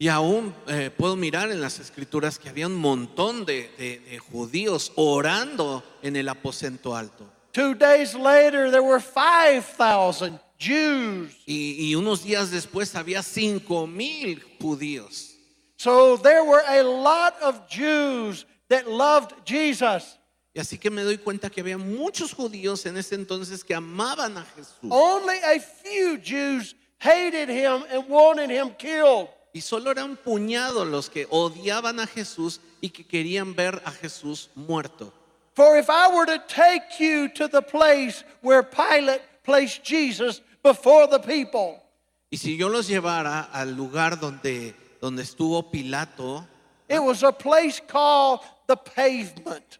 Y 0.00 0.08
aún 0.08 0.54
eh, 0.68 0.90
puedo 0.96 1.16
mirar 1.16 1.50
en 1.50 1.60
las 1.60 1.80
escrituras 1.80 2.38
que 2.38 2.48
había 2.48 2.66
un 2.66 2.76
montón 2.76 3.44
de, 3.44 3.68
de- 3.76 3.98
de 4.08 4.18
judíos 4.20 4.92
orando 4.94 5.82
en 6.02 6.16
el 6.16 6.28
aposento 6.28 6.96
alto. 6.96 7.26
Two 7.52 7.74
days 7.74 8.14
later, 8.14 8.70
there 8.70 8.82
were 8.82 9.00
5,000 9.00 10.38
Jews. 10.58 11.30
Y, 11.46 11.90
y 11.90 11.94
unos 11.94 12.24
días 12.24 12.50
después 12.50 12.94
había 12.94 13.22
cinco 13.22 13.86
mil 13.86 14.42
judíos. 14.60 15.34
So 15.76 16.16
there 16.16 16.42
were 16.42 16.62
a 16.66 16.82
lot 16.82 17.34
of 17.40 17.68
Jews 17.68 18.44
that 18.68 18.88
loved 18.88 19.32
Jesus. 19.44 20.18
Y 20.54 20.60
así 20.60 20.78
que 20.78 20.90
me 20.90 21.02
doy 21.02 21.18
cuenta 21.18 21.50
que 21.50 21.60
había 21.60 21.78
muchos 21.78 22.32
judíos 22.32 22.84
en 22.86 22.96
ese 22.96 23.14
entonces 23.14 23.62
que 23.62 23.74
amaban 23.74 24.36
a 24.36 24.44
Jesús. 24.56 24.90
Only 24.90 25.38
a 25.44 25.60
few 25.60 26.18
Jews 26.18 26.74
hated 26.98 27.48
him 27.48 27.84
and 27.92 28.08
wanted 28.08 28.50
him 28.50 28.74
killed. 28.76 29.28
Y 29.54 29.60
solo 29.60 29.92
era 29.92 30.04
un 30.04 30.16
puñado 30.16 30.84
los 30.84 31.08
que 31.08 31.26
odiaban 31.30 32.00
a 32.00 32.06
Jesús 32.06 32.60
y 32.80 32.90
que 32.90 33.04
querían 33.04 33.54
ver 33.54 33.80
a 33.84 33.92
Jesús 33.92 34.50
muerto. 34.56 35.12
For 35.54 35.78
if 35.78 35.88
I 35.88 36.08
were 36.14 36.26
to 36.26 36.38
take 36.48 36.98
you 36.98 37.28
to 37.30 37.48
the 37.48 37.62
place 37.62 38.24
where 38.42 38.62
Pilate 38.62 39.22
placed 39.44 39.84
Jesus 39.84 40.40
before 40.68 41.06
the 41.06 41.18
people, 41.18 41.82
Y 42.30 42.36
si 42.36 42.56
yo 42.58 42.68
los 42.68 42.86
llevara 42.88 43.48
al 43.52 43.74
lugar 43.74 44.20
donde, 44.20 44.74
donde 45.00 45.22
estuvo 45.22 45.70
Pilato, 45.70 46.46
It 46.88 47.02
was 47.02 47.22
a 47.22 47.32
place 47.32 47.80
called 47.80 48.40
the 48.66 48.76
pavement. 48.76 49.78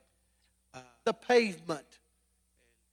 The 1.04 1.14
pavement, 1.14 1.86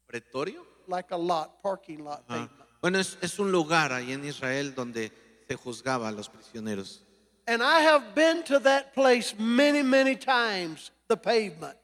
pretorio, 0.08 0.64
like 0.88 1.12
a 1.12 1.18
lot, 1.18 1.62
parking 1.62 2.04
lot 2.04 2.24
Ah, 2.30 2.48
pavement. 2.48 2.52
Bueno, 2.82 3.00
es, 3.00 3.18
es 3.22 3.40
un 3.40 3.52
lugar 3.52 3.92
ahí 3.92 4.14
en 4.14 4.24
Israel 4.24 4.74
donde 4.74 5.12
se 5.48 5.56
juzgaba 5.56 6.08
a 6.08 6.12
los 6.12 6.30
prisioneros. 6.30 7.02
And 7.48 7.62
I 7.62 7.82
have 7.82 8.16
been 8.16 8.44
to 8.46 8.60
that 8.62 8.94
place 8.94 9.36
many, 9.38 9.84
many 9.84 10.16
times, 10.16 10.92
the 11.08 11.18
pavement. 11.18 11.78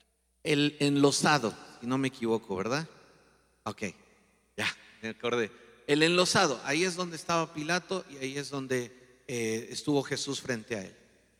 El 0.43 0.75
enlosado, 0.79 1.53
si 1.79 1.87
no 1.87 1.97
me 1.97 2.07
equivoco, 2.07 2.55
¿verdad? 2.55 2.87
Ok, 3.65 3.93
ya, 4.57 4.67
me 5.01 5.09
acordé. 5.09 5.51
El 5.91 6.03
enlosado, 6.03 6.57
ahí 6.63 6.85
es 6.85 6.95
donde 6.95 7.17
estaba 7.17 7.53
Pilato 7.53 8.05
y 8.09 8.23
ahí 8.23 8.37
es 8.37 8.49
donde 8.49 8.93
eh, 9.27 9.67
estuvo 9.71 10.01
Jesús 10.03 10.39
frente 10.39 10.77
a 10.77 10.83
él. 10.83 10.95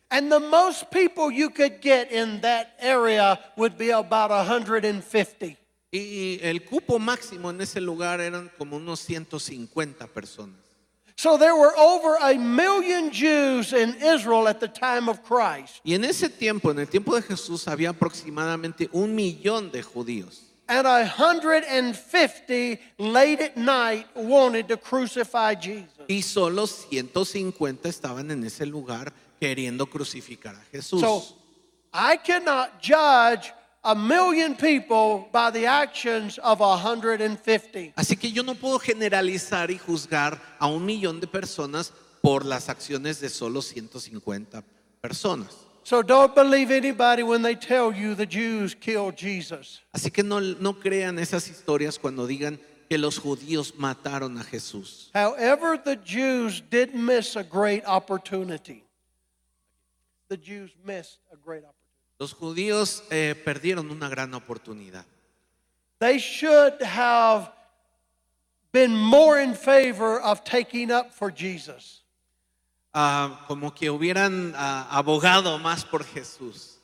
And 0.10 0.30
the 0.30 0.42
most 0.42 0.92
people 0.92 1.32
you 1.32 1.50
could 1.50 1.80
get 1.82 2.12
in 2.12 2.42
that 2.42 2.76
area 2.82 3.40
would 3.56 3.78
be 3.78 3.92
about 3.92 4.30
150. 4.30 5.58
Y 5.94 6.38
el 6.42 6.66
cupo 6.66 7.00
máximo 7.00 7.50
en 7.50 7.62
ese 7.62 7.80
lugar 7.80 8.20
eran 8.20 8.52
como 8.58 8.76
unos 8.76 9.00
150 9.00 10.08
personas. 10.08 10.60
So 11.16 11.38
there 11.38 11.56
were 11.56 11.74
over 11.78 12.18
a 12.20 12.38
million 12.38 13.10
Jews 13.10 13.72
in 13.72 13.96
Israel 14.04 14.50
at 14.50 14.60
the 14.60 14.68
time 14.68 15.08
of 15.08 15.24
Christ. 15.24 15.80
Y 15.86 15.94
en 15.94 16.04
ese 16.04 16.28
tiempo, 16.28 16.72
en 16.72 16.80
el 16.80 16.90
tiempo 16.90 17.16
de 17.16 17.22
Jesús, 17.22 17.70
había 17.70 17.92
aproximadamente 17.92 18.90
un 18.92 19.16
millón 19.16 19.72
de 19.72 19.82
judíos. 19.82 20.51
And 20.72 20.88
150 20.88 22.80
late 22.98 23.42
at 23.42 23.58
night 23.58 24.08
wanted 24.16 24.70
to 24.70 24.78
crucify 24.78 25.54
Jesus. 25.54 26.06
Y 26.08 26.22
solo 26.22 26.66
150 26.66 27.90
estaban 27.90 28.32
en 28.32 28.46
ese 28.46 28.66
lugar 28.66 29.12
queriendo 29.38 29.86
crucificar 29.88 30.56
a 30.56 30.64
Jesús. 30.72 31.02
So 31.02 31.24
I 31.94 32.16
cannot 32.16 32.82
judge 32.82 33.52
a 33.84 33.94
million 33.94 34.56
people 34.56 35.28
by 35.34 35.52
the 35.52 35.68
actions 35.68 36.38
of 36.38 36.62
150. 36.62 37.92
Así 37.98 38.16
que 38.16 38.32
yo 38.32 38.42
no 38.42 38.56
puedo 38.56 38.80
generalizar 38.80 39.72
y 39.72 39.78
juzgar 39.78 40.40
a 40.58 40.68
un 40.68 40.86
millón 40.86 41.20
de 41.20 41.28
personas 41.28 41.92
por 42.22 42.46
las 42.46 42.70
acciones 42.70 43.20
de 43.20 43.28
solo 43.28 43.62
150 43.62 44.64
personas. 45.02 45.50
So 45.84 46.02
don't 46.02 46.36
believe 46.36 46.72
anybody 46.72 47.24
when 47.24 47.42
they 47.42 47.56
tell 47.56 47.92
you 47.92 48.14
the 48.16 48.26
Jews 48.26 48.76
killed 48.76 49.16
Jesus. 49.16 49.82
Así 49.94 50.12
que 50.14 50.24
no, 50.24 50.40
no 50.40 50.74
crean 50.74 51.18
esas 51.18 51.48
historias 51.50 52.00
cuando 52.00 52.28
digan 52.28 52.60
que 52.88 52.98
los 52.98 53.18
judíos 53.18 53.74
mataron 53.78 54.38
a 54.40 54.44
Jesús. 54.44 55.10
However, 55.14 55.78
the 55.78 55.96
Jews 55.96 56.62
did 56.70 56.94
miss 56.94 57.36
a 57.36 57.44
great 57.44 57.84
opportunity. 57.86 58.84
The 60.30 60.38
Jews 60.38 60.72
missed 60.86 61.20
a 61.32 61.36
great 61.36 61.64
opportunity. 61.64 61.78
Los 62.20 62.34
judíos 62.34 63.04
eh, 63.10 63.34
perdieron 63.44 63.90
una 63.90 64.08
gran 64.08 64.32
oportunidad. 64.34 65.06
They 66.00 66.20
should 66.20 66.82
have 66.82 67.52
been 68.72 68.96
more 68.96 69.40
in 69.40 69.56
favor 69.56 70.20
of 70.20 70.44
taking 70.44 70.92
up 70.92 71.14
for 71.14 71.32
Jesus. 71.32 72.01
Ah, 72.94 73.46
como 73.48 73.74
que 73.74 73.90
hubieran 73.90 74.54
ah, 74.56 74.86
abogado 74.92 75.58
más 75.60 75.86
por 75.86 76.04
Jesús. 76.04 76.80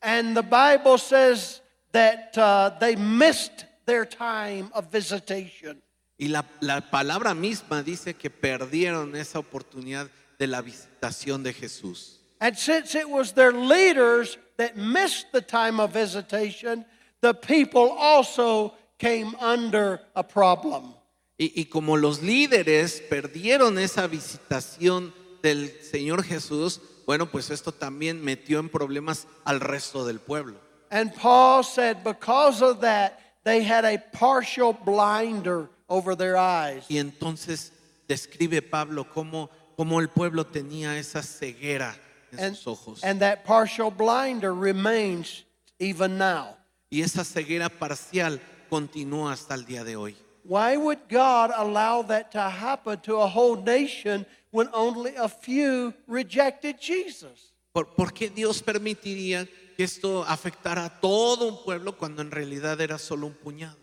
And 0.00 0.36
the 0.36 0.42
Bible 0.42 0.98
says 0.98 1.60
that 1.92 2.36
uh, 2.36 2.70
they 2.80 2.96
missed 2.96 3.66
their 3.86 4.04
time 4.04 4.70
of 4.74 4.90
visitation. 4.90 5.80
Y 6.18 6.26
la, 6.26 6.44
la 6.60 6.80
palabra 6.80 7.34
misma 7.34 7.84
dice 7.84 8.14
que 8.14 8.28
perdieron 8.28 9.14
esa 9.14 9.38
oportunidad 9.38 10.08
de 10.36 10.48
la 10.48 10.62
visitación 10.62 11.44
de 11.44 11.52
Jesús. 11.52 12.18
And 12.40 12.58
since 12.58 12.96
it 12.96 13.08
was 13.08 13.32
their 13.32 13.52
leaders 13.52 14.36
that 14.56 14.76
missed 14.76 15.30
the 15.30 15.42
time 15.42 15.78
of 15.78 15.92
visitation, 15.92 16.84
the 17.20 17.34
people 17.34 17.94
also 17.96 18.74
came 18.98 19.36
under 19.40 20.00
a 20.16 20.24
problem. 20.24 20.94
Y, 21.38 21.52
y 21.54 21.64
como 21.66 21.96
los 21.96 22.20
líderes 22.20 23.00
perdieron 23.08 23.78
esa 23.78 24.08
visitación 24.08 25.12
del 25.42 25.70
Señor 25.82 26.22
Jesús, 26.24 26.80
bueno, 27.06 27.26
pues 27.26 27.50
esto 27.50 27.72
también 27.72 28.22
metió 28.24 28.60
en 28.60 28.68
problemas 28.68 29.26
al 29.44 29.60
resto 29.60 30.06
del 30.06 30.20
pueblo. 30.20 30.58
And 30.90 31.12
Paul 31.14 31.64
said 31.64 32.04
because 32.04 32.62
of 32.62 32.80
that, 32.80 33.18
they 33.44 33.62
had 33.64 33.84
a 33.84 33.98
partial 34.12 34.72
blinder 34.72 35.68
over 35.88 36.16
their 36.16 36.36
eyes. 36.36 36.84
Y 36.88 36.98
entonces 36.98 37.72
describe 38.08 38.62
Pablo 38.62 39.04
cómo, 39.12 39.50
cómo 39.76 40.00
el 40.00 40.08
pueblo 40.08 40.44
tenía 40.44 40.98
esa 40.98 41.22
ceguera 41.22 41.96
en 42.30 42.38
And, 42.40 42.56
sus 42.56 42.66
ojos. 42.66 43.02
and 43.02 43.20
that 43.20 43.44
partial 43.44 43.90
blinder 43.90 44.54
remains 44.54 45.44
even 45.78 46.18
now. 46.18 46.56
Y 46.90 47.00
esa 47.02 47.24
ceguera 47.24 47.68
parcial 47.68 48.38
continúa 48.70 49.32
hasta 49.32 49.54
el 49.54 49.64
día 49.64 49.82
de 49.82 49.96
hoy. 49.96 50.14
Why 50.44 50.76
would 50.76 50.98
God 51.08 51.52
allow 51.56 52.02
that 52.02 52.32
to 52.32 52.40
happen 52.40 53.00
to 53.02 53.16
a 53.20 53.26
whole 53.28 53.56
nation 53.56 54.26
when 54.52 54.68
only 54.72 55.16
a 55.16 55.28
few 55.28 55.92
rejected 56.06 56.78
Jesus? 56.78 57.52
¿Por, 57.72 57.94
por 57.96 58.12
qué 58.12 58.28
Dios 58.30 58.62
permitiría 58.62 59.48
que 59.76 59.82
esto 59.84 60.22
afectara 60.24 60.84
a 60.84 61.00
todo 61.00 61.48
un 61.48 61.64
pueblo 61.64 61.96
cuando 61.96 62.22
en 62.22 62.30
realidad 62.30 62.80
era 62.80 62.98
solo 62.98 63.26
un 63.26 63.34
puñado? 63.34 63.76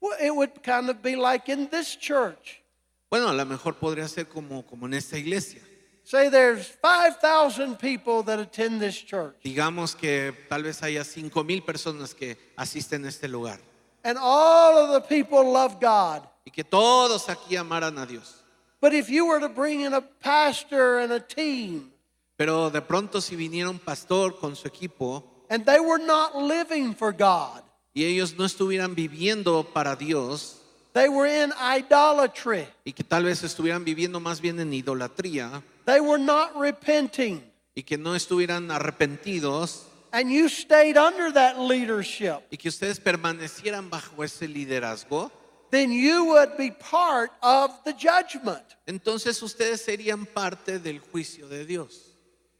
Well, 0.00 0.16
it 0.20 0.30
would 0.34 0.62
kind 0.62 0.88
of 0.90 1.02
be 1.02 1.16
like 1.16 1.50
in 1.50 1.68
this 1.68 1.96
church. 1.98 2.62
Bueno, 3.10 3.28
a 3.28 3.32
lo 3.32 3.44
mejor 3.44 3.74
podría 3.74 4.08
ser 4.08 4.26
como, 4.28 4.62
como 4.64 4.86
en 4.86 4.94
esta 4.94 5.18
iglesia. 5.18 5.60
Say 6.04 6.28
there's 6.28 6.66
5,000 6.82 7.76
people 7.76 8.22
that 8.24 8.38
attend 8.40 8.80
this 8.80 8.96
church, 8.96 9.36
Digamos 9.44 9.94
que 9.94 10.32
tal 10.48 10.62
vez 10.64 10.82
haya 10.82 11.04
cinco 11.04 11.44
mil 11.44 11.62
personas 11.62 12.14
que 12.14 12.36
asisten 12.56 13.04
a 13.04 13.08
este 13.08 13.28
lugar 13.28 13.58
and 14.04 14.18
all 14.18 14.76
of 14.76 14.92
the 14.92 15.00
people 15.08 15.44
love 15.44 15.80
God. 15.80 16.22
y 16.44 16.50
que 16.50 16.64
todos 16.64 17.28
aquí 17.28 17.56
amaran 17.56 17.96
a 17.98 18.06
Dios. 18.06 18.41
But 18.82 18.94
if 18.94 19.08
you 19.08 19.26
were 19.26 19.38
to 19.38 19.48
bring 19.48 19.82
in 19.82 19.94
a 19.94 20.00
pastor 20.00 20.98
and 20.98 21.12
a 21.12 21.20
team, 21.20 21.92
Pero 22.36 22.68
de 22.68 22.82
pronto 22.82 23.20
si 23.20 23.36
viniera 23.36 23.70
un 23.70 23.78
pastor 23.78 24.40
con 24.40 24.56
su 24.56 24.66
equipo 24.66 25.22
and 25.48 25.64
they 25.64 25.78
were 25.78 26.04
not 26.04 26.34
living 26.34 26.92
for 26.92 27.12
God, 27.12 27.62
y 27.94 28.02
ellos 28.02 28.34
no 28.36 28.44
estuvieran 28.44 28.96
viviendo 28.96 29.62
para 29.72 29.94
Dios 29.94 30.58
they 30.94 31.08
were 31.08 31.28
in 31.28 31.52
idolatry, 31.52 32.66
y 32.84 32.92
que 32.92 33.04
tal 33.04 33.24
vez 33.24 33.44
estuvieran 33.44 33.84
viviendo 33.84 34.18
más 34.18 34.40
bien 34.40 34.58
en 34.58 34.72
idolatría 34.72 35.62
they 35.86 36.00
were 36.00 36.18
not 36.18 36.56
repenting, 36.56 37.40
y 37.76 37.84
que 37.84 37.96
no 37.96 38.16
estuvieran 38.16 38.68
arrepentidos 38.72 39.86
and 40.12 40.28
you 40.28 40.48
stayed 40.48 40.96
under 40.96 41.32
that 41.32 41.56
leadership, 41.56 42.40
y 42.50 42.56
que 42.56 42.68
ustedes 42.68 42.98
permanecieran 42.98 43.88
bajo 43.90 44.24
ese 44.24 44.48
liderazgo, 44.48 45.30
then 45.72 45.90
you 45.90 46.26
would 46.26 46.56
be 46.56 46.70
part 46.70 47.32
of 47.42 47.72
the 47.84 47.92
judgment. 47.92 48.62
entonces 48.86 49.42
ustedes 49.42 49.80
serían 49.80 50.24
parte 50.26 50.78
del 50.78 51.00
juicio 51.00 51.48
de 51.48 51.64
Dios. 51.64 52.10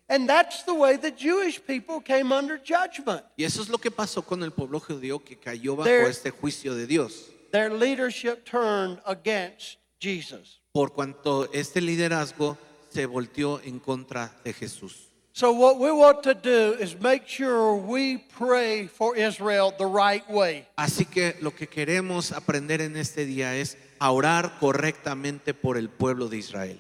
And 0.09 0.29
that's 0.29 0.65
the 0.65 0.75
way 0.75 0.97
the 0.99 1.13
Jewish 1.13 1.61
people 1.65 2.01
came 2.01 2.33
under 2.33 2.59
judgment. 2.59 3.23
Y 3.37 3.45
eso 3.45 3.63
es 3.63 3.69
lo 3.69 3.79
que 3.79 3.91
pasó 3.91 4.23
con 4.27 4.43
el 4.43 4.51
pueblo 4.51 4.81
judío 4.81 5.23
que 5.25 5.37
cayó 5.39 5.77
bajo 5.77 5.89
There- 5.89 6.09
este 6.09 6.31
juicio 6.31 6.75
de 6.75 6.87
Dios. 6.87 7.31
Their 7.53 7.71
leadership 7.71 8.45
turned 8.45 8.99
against 9.07 9.79
Jesus. 10.01 10.61
por 10.73 10.93
cuanto 10.93 11.49
este 11.53 11.81
liderazgo 11.81 12.59
se 12.91 13.07
volteó 13.07 13.61
en 13.63 13.79
contra 13.79 14.35
de 14.45 14.53
Jesús. 14.53 15.12
So, 15.35 15.51
what 15.53 15.79
we 15.79 15.91
want 15.91 16.23
to 16.25 16.35
do 16.35 16.75
is 16.79 16.95
make 17.01 17.27
sure 17.27 17.75
we 17.75 18.19
pray 18.19 18.87
for 18.87 19.17
Israel 19.17 19.73
the 19.77 19.87
right 19.87 20.29
way. 20.31 20.67
Así 20.77 21.07
que 21.11 21.37
lo 21.41 21.53
que 21.53 21.67
queremos 21.67 22.33
aprender 22.33 22.83
en 22.83 22.97
este 22.97 23.25
día 23.25 23.57
es 23.57 23.79
a 23.99 24.11
orar 24.13 24.59
correctamente 24.61 25.55
por 25.55 25.79
el 25.79 25.89
pueblo 25.89 26.29
de 26.29 26.37
Israel. 26.37 26.79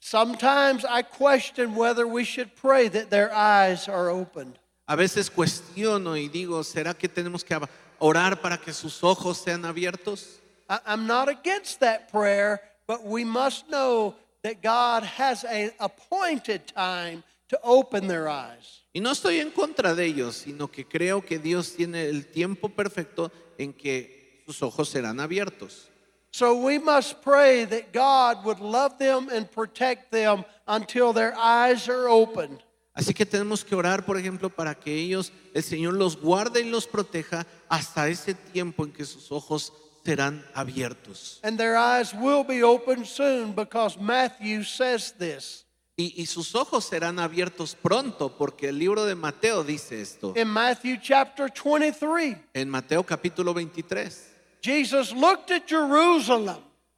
Sometimes 0.00 0.84
I 0.88 1.02
question 1.02 1.74
whether 1.76 2.06
we 2.06 2.24
should 2.24 2.56
pray 2.56 2.88
that 2.88 3.10
their 3.10 3.30
eyes 3.34 3.86
are 3.86 4.08
opened. 4.10 4.58
A 4.88 4.96
veces 4.96 5.30
cuestiono 5.30 6.16
y 6.16 6.28
digo, 6.28 6.64
¿será 6.64 6.94
que 6.94 7.08
tenemos 7.08 7.44
que 7.44 7.54
orar 8.00 8.40
para 8.40 8.56
que 8.56 8.72
sus 8.72 9.04
ojos 9.04 9.38
sean 9.44 9.64
abiertos? 9.64 10.40
I- 10.70 10.80
I'm 10.86 11.06
not 11.06 11.28
against 11.28 11.80
that 11.80 12.10
prayer, 12.10 12.60
but 12.86 13.04
we 13.04 13.24
must 13.24 13.68
know 13.68 14.14
that 14.42 14.62
God 14.62 15.04
has 15.04 15.44
an 15.44 15.72
appointed 15.78 16.66
time 16.66 17.22
to 17.48 17.58
open 17.62 18.06
their 18.06 18.28
eyes. 18.28 18.82
Y 18.92 19.00
no 19.00 19.10
estoy 19.10 19.40
en 19.40 19.50
contra 19.50 19.94
de 19.94 20.06
ellos, 20.06 20.36
sino 20.36 20.68
que 20.68 20.84
creo 20.84 21.24
que 21.24 21.38
Dios 21.38 21.74
tiene 21.76 22.06
el 22.06 22.26
tiempo 22.26 22.68
perfecto 22.68 23.30
en 23.58 23.72
que 23.72 24.42
sus 24.46 24.62
ojos 24.62 24.88
serán 24.88 25.20
abiertos. 25.20 25.88
So 26.32 26.54
we 26.54 26.78
must 26.78 27.22
pray 27.22 27.64
that 27.66 27.92
God 27.92 28.44
would 28.44 28.60
love 28.60 28.98
them 28.98 29.28
and 29.30 29.50
protect 29.50 30.12
them 30.12 30.44
until 30.66 31.12
their 31.12 31.34
eyes 31.36 31.88
are 31.88 32.08
opened. 32.08 32.62
Así 32.94 33.14
que 33.14 33.24
tenemos 33.24 33.64
que 33.64 33.74
orar, 33.74 34.04
por 34.04 34.16
ejemplo, 34.16 34.50
para 34.50 34.74
que 34.74 34.92
ellos, 34.94 35.32
el 35.54 35.62
Señor 35.62 35.94
los 35.94 36.16
guarde 36.16 36.60
y 36.60 36.70
los 36.70 36.86
proteja 36.86 37.46
hasta 37.68 38.08
ese 38.08 38.34
tiempo 38.34 38.84
en 38.84 38.92
que 38.92 39.04
sus 39.04 39.30
ojos 39.32 39.72
serán 40.10 40.44
abiertos. 40.54 41.38
And 41.42 41.56
their 41.58 41.76
eyes 41.76 42.12
will 42.12 42.44
be 42.44 42.62
opened 42.62 43.06
soon 43.06 43.52
because 43.52 43.96
Matthew 43.98 44.64
says 44.64 45.12
this. 45.12 45.64
Y, 45.96 46.14
y 46.16 46.26
sus 46.26 46.54
ojos 46.54 46.88
serán 46.88 47.18
abiertos 47.18 47.74
pronto 47.74 48.30
porque 48.30 48.68
el 48.68 48.78
libro 48.78 49.04
de 49.04 49.14
Mateo 49.14 49.62
dice 49.62 50.00
esto. 50.00 50.32
In 50.34 50.48
Matthew 50.48 50.96
chapter 51.02 51.48
23, 51.48 52.36
En 52.54 52.70
Mateo 52.70 53.04
capítulo 53.04 53.52
23, 53.54 54.28
Jesus 54.62 55.12
looked 55.12 55.50
at 55.50 55.66
Jerusalem 55.66 56.56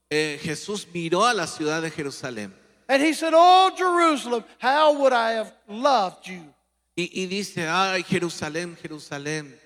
eh, 0.08 0.38
Jesús 0.42 0.86
miró 0.92 1.24
a 1.26 1.32
la 1.34 1.46
ciudad 1.46 1.82
de 1.82 1.90
Jerusalén 1.90 2.52
and 2.88 3.02
he 3.02 3.12
said, 3.12 3.32
Oh, 3.34 3.72
Jerusalem, 3.76 4.44
how 4.58 5.00
would 5.00 5.12
I 5.12 5.32
have 5.32 5.52
loved 5.68 6.28
you? 6.28 6.42
y, 6.94 7.10
y 7.12 7.26
dice, 7.26 7.66
ay 7.66 8.02
Jerusalén, 8.02 8.76
Jerusalén, 8.76 9.58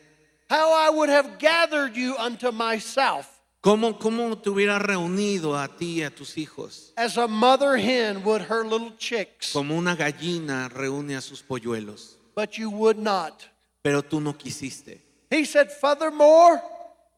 How 0.49 0.73
I 0.73 0.91
would 0.91 1.09
have 1.09 1.39
gathered 1.39 1.97
you 1.97 2.17
unto 2.17 2.53
myself, 2.53 3.36
¿cómo, 3.67 3.99
cómo 3.99 4.39
te 4.39 4.49
hubiera 4.51 4.79
reunido 4.79 5.57
a 5.59 5.67
ti 5.69 5.97
y 6.01 6.03
a 6.05 6.11
tus 6.15 6.37
hijos? 6.39 6.93
as 6.97 7.17
a 7.19 7.27
mother 7.27 7.77
hen 7.77 8.23
would 8.25 8.43
her 8.43 8.65
little 8.65 8.93
chicks. 8.97 9.53
Como 9.53 9.77
una 9.77 9.97
gallina 9.97 10.69
reúne 10.69 11.17
a 11.17 11.21
sus 11.21 11.43
polluelos, 11.43 12.17
But 12.35 12.53
you 12.59 12.71
would 12.71 12.97
not. 12.99 13.43
pero 13.83 14.03
tú 14.03 14.21
no 14.21 14.33
quisiste. 14.37 15.01
He 15.31 15.45
said, 15.45 15.71
Furthermore, 15.71 16.61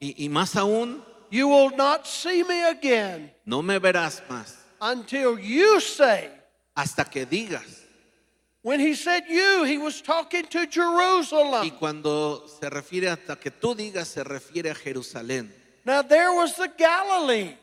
Y, 0.00 0.14
y 0.24 0.28
más 0.28 0.54
aún, 0.56 1.02
you 1.30 1.48
will 1.48 1.76
not 1.76 2.06
see 2.06 2.42
me 2.44 2.62
again 2.64 3.30
no 3.44 3.60
me 3.62 3.78
verás 3.78 4.22
más 4.30 4.54
until 4.80 5.38
you 5.38 5.80
say, 5.80 6.30
hasta 6.74 7.04
que 7.04 7.26
digas. 7.26 7.82
when 8.62 8.80
he 8.80 8.94
said 8.94 9.24
you, 9.28 9.64
he 9.64 9.76
was 9.76 10.00
talking 10.00 10.46
to 10.46 10.60
Y 10.60 10.66
Jerusalem. 10.70 11.70
cuando 11.78 12.46
se 12.46 12.70
refiere 12.70 13.08
hasta 13.10 13.36
que 13.36 13.50
tú 13.50 13.74
digas, 13.74 14.08
se 14.08 14.22
refiere 14.24 14.70
a 14.70 14.74
Jerusalén. 14.74 15.52
Now 15.88 16.02
there 16.02 16.34
was 16.34 16.54
the 16.54 16.68
Galilee, 16.76 17.54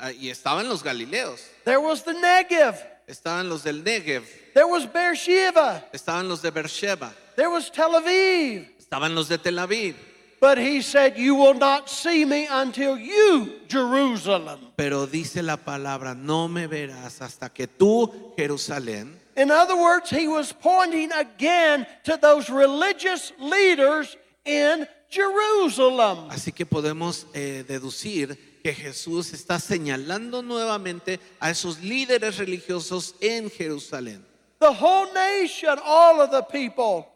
Ah, 0.00 0.10
Y 0.10 0.28
estaban 0.28 0.68
los 0.68 0.82
Galileos, 0.82 1.40
there 1.64 1.80
was 1.80 2.02
the 2.02 2.12
Negev, 2.12 2.76
estaban 3.08 3.48
los 3.48 3.62
del 3.62 3.76
Negev, 3.80 4.24
there 4.54 4.66
was 4.66 4.86
Beersheba, 4.86 5.84
estaban 5.92 6.28
los 6.28 6.42
de 6.42 6.50
Beersheba, 6.50 7.12
there 7.36 7.48
was 7.48 7.70
Tel 7.70 7.90
Aviv. 7.90 8.66
estaban 8.76 9.14
los 9.14 9.28
de 9.28 9.38
Tel 9.38 9.54
Aviv. 9.54 9.94
But 10.40 10.58
he 10.58 10.82
said, 10.82 11.16
You 11.16 11.36
will 11.36 11.54
not 11.54 11.88
see 11.88 12.24
me 12.24 12.48
until 12.50 12.98
you, 12.98 13.60
Jerusalem. 13.68 14.72
Pero 14.76 15.06
dice 15.06 15.40
la 15.40 15.56
palabra, 15.56 16.16
no 16.16 16.48
me 16.48 16.66
verás 16.66 17.20
hasta 17.20 17.50
que 17.50 17.68
tú, 17.68 18.34
Jerusalén, 18.36 19.12
In 19.36 19.52
other 19.52 19.76
words, 19.76 20.10
he 20.10 20.26
was 20.26 20.52
pointing 20.52 21.12
again 21.12 21.86
to 22.02 22.16
those 22.16 22.50
religious 22.50 23.32
leaders 23.38 24.16
in 24.44 24.88
Jerusalem. 25.10 26.30
Así 26.30 26.52
que 26.52 26.64
podemos 26.64 27.26
eh, 27.34 27.64
deducir 27.66 28.60
que 28.62 28.72
Jesús 28.74 29.32
está 29.32 29.58
señalando 29.58 30.42
nuevamente 30.42 31.18
a 31.40 31.50
esos 31.50 31.80
líderes 31.80 32.38
religiosos 32.38 33.14
en 33.20 33.50
Jerusalén. 33.50 34.24
The 34.60 34.68
whole 34.68 35.10
nation, 35.14 35.78
all 35.84 36.20
of 36.20 36.30
the 36.30 36.42
people, 36.42 37.06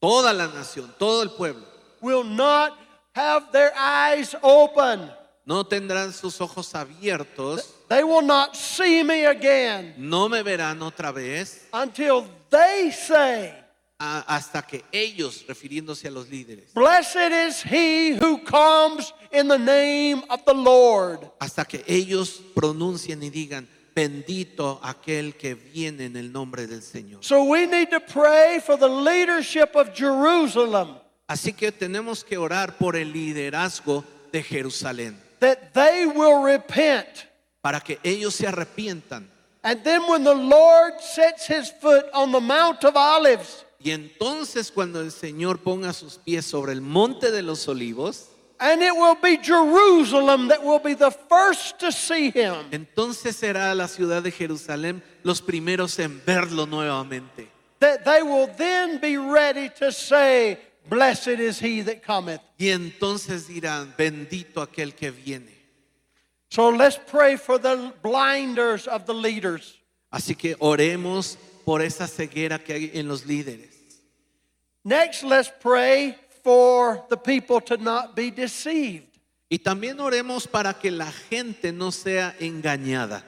Toda 0.00 0.32
la 0.32 0.46
nación, 0.46 0.94
todo 0.98 1.22
el 1.22 1.30
pueblo, 1.30 1.66
will 2.00 2.22
not 2.24 2.78
have 3.14 3.50
their 3.52 3.72
eyes 3.76 4.36
open. 4.42 5.10
no 5.44 5.64
tendrán 5.64 6.12
sus 6.12 6.40
ojos 6.40 6.74
abiertos, 6.74 7.74
They 7.88 8.02
will 8.02 8.22
not 8.26 8.54
see 8.56 9.02
me 9.04 9.26
again 9.26 9.94
no 9.96 10.28
me 10.28 10.42
verán 10.42 10.82
otra 10.82 11.12
vez 11.12 11.68
until 11.72 12.26
they 12.50 12.90
say, 12.92 13.52
hasta 13.98 14.62
que 14.62 14.84
ellos, 14.92 15.44
refiriéndose 15.48 16.08
a 16.08 16.10
los 16.10 16.28
líderes, 16.28 16.72
Blessed 16.74 17.32
is 17.48 17.62
he 17.64 18.16
who 18.20 18.42
comes 18.44 19.12
in 19.32 19.48
the 19.48 19.58
name 19.58 20.22
of 20.28 20.44
the 20.44 20.54
Lord. 20.54 21.20
hasta 21.40 21.64
que 21.64 21.82
ellos 21.86 22.42
pronuncien 22.54 23.22
y 23.22 23.30
digan, 23.30 23.66
bendito 23.94 24.78
aquel 24.82 25.36
que 25.36 25.54
viene 25.54 26.04
en 26.04 26.16
el 26.16 26.30
nombre 26.30 26.66
del 26.66 26.82
Señor. 26.82 27.24
So 27.24 27.44
we 27.44 27.66
need 27.66 27.88
to 27.90 28.00
pray 28.00 28.60
for 28.60 28.76
the 28.78 28.88
leadership 28.88 29.74
of 29.74 29.94
Jerusalem 29.94 30.96
Así 31.28 31.52
que 31.54 31.72
tenemos 31.72 32.22
que 32.22 32.36
orar 32.36 32.76
por 32.78 32.94
el 32.94 33.12
liderazgo 33.12 34.04
de 34.30 34.42
Jerusalén, 34.42 35.16
that 35.40 35.72
they 35.72 36.06
will 36.06 36.42
repent. 36.44 37.26
para 37.62 37.80
que 37.80 37.98
ellos 38.04 38.34
se 38.34 38.46
arrepientan. 38.46 39.26
And 39.64 39.82
then 39.82 40.02
when 40.06 40.22
the 40.22 40.34
Lord 40.34 41.00
sets 41.00 41.46
his 41.48 41.68
foot 41.68 42.06
on 42.14 42.30
the 42.30 42.40
Mount 42.40 42.84
of 42.84 42.94
Olives, 42.94 43.64
Y 43.78 43.90
entonces 43.90 44.70
cuando 44.72 45.00
el 45.00 45.12
Señor 45.12 45.58
ponga 45.58 45.92
sus 45.92 46.18
pies 46.18 46.44
sobre 46.46 46.72
el 46.72 46.80
monte 46.80 47.30
de 47.30 47.42
los 47.42 47.68
olivos, 47.68 48.30
and 48.58 48.82
it 48.82 48.94
will 48.94 49.16
be 49.22 49.36
Jerusalem 49.36 50.48
that 50.48 50.62
will 50.62 50.78
be 50.78 50.94
the 50.94 51.10
first 51.10 51.78
to 51.80 51.92
see 51.92 52.30
him. 52.30 52.54
entonces 52.70 53.36
será 53.36 53.74
la 53.74 53.86
ciudad 53.86 54.22
de 54.22 54.30
Jerusalén 54.30 55.02
los 55.22 55.42
primeros 55.42 55.98
en 55.98 56.22
verlo 56.24 56.66
nuevamente. 56.66 57.48
That 57.80 58.04
they 58.04 58.22
will 58.22 58.48
then 58.56 58.98
be 58.98 59.18
ready 59.18 59.68
to 59.78 59.92
say, 59.92 60.58
Blessed 60.88 61.40
is 61.40 61.58
he 61.58 61.82
that 61.82 62.02
cometh. 62.02 62.40
Y 62.58 62.68
entonces 62.68 63.48
dirán, 63.48 63.94
bendito 63.96 64.62
aquel 64.62 64.94
que 64.94 65.10
viene. 65.10 65.52
So 66.48 66.70
let's 66.70 66.96
pray 66.96 67.36
for 67.36 67.58
the 67.58 67.92
blinders 68.02 68.86
of 68.86 69.04
the 69.04 69.12
leaders. 69.12 69.76
Así 70.12 70.36
que 70.36 70.54
oremos 70.60 71.36
por 71.66 71.82
esa 71.82 72.06
ceguera 72.06 72.58
que 72.62 72.72
hay 72.72 72.90
en 72.94 73.08
los 73.08 73.26
líderes. 73.26 73.74
Next, 74.84 75.24
let's 75.24 75.50
pray 75.50 76.14
for 76.44 77.04
the 77.10 77.16
people 77.16 77.60
to 77.62 77.76
not 77.76 78.14
be 78.14 78.30
deceived. 78.30 79.08
Y 79.50 79.58
también 79.58 79.98
oremos 79.98 80.46
para 80.46 80.72
que 80.74 80.90
la 80.92 81.10
gente 81.10 81.72
no 81.72 81.90
sea 81.90 82.36
engañada. 82.38 83.24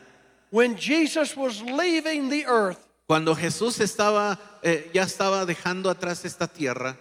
When 0.51 0.76
Jesus 0.76 1.36
was 1.36 1.61
leaving 1.61 2.28
the 2.30 2.47
earth, 2.47 2.78
Cuando 3.09 3.34
Jesús 3.34 3.80
estaba, 3.80 4.39
eh, 4.62 4.89
ya 4.95 5.03
estaba 5.03 5.45
dejando 5.45 5.91
atrás 5.91 6.24
esta 6.24 6.47
tierra, 6.47 6.97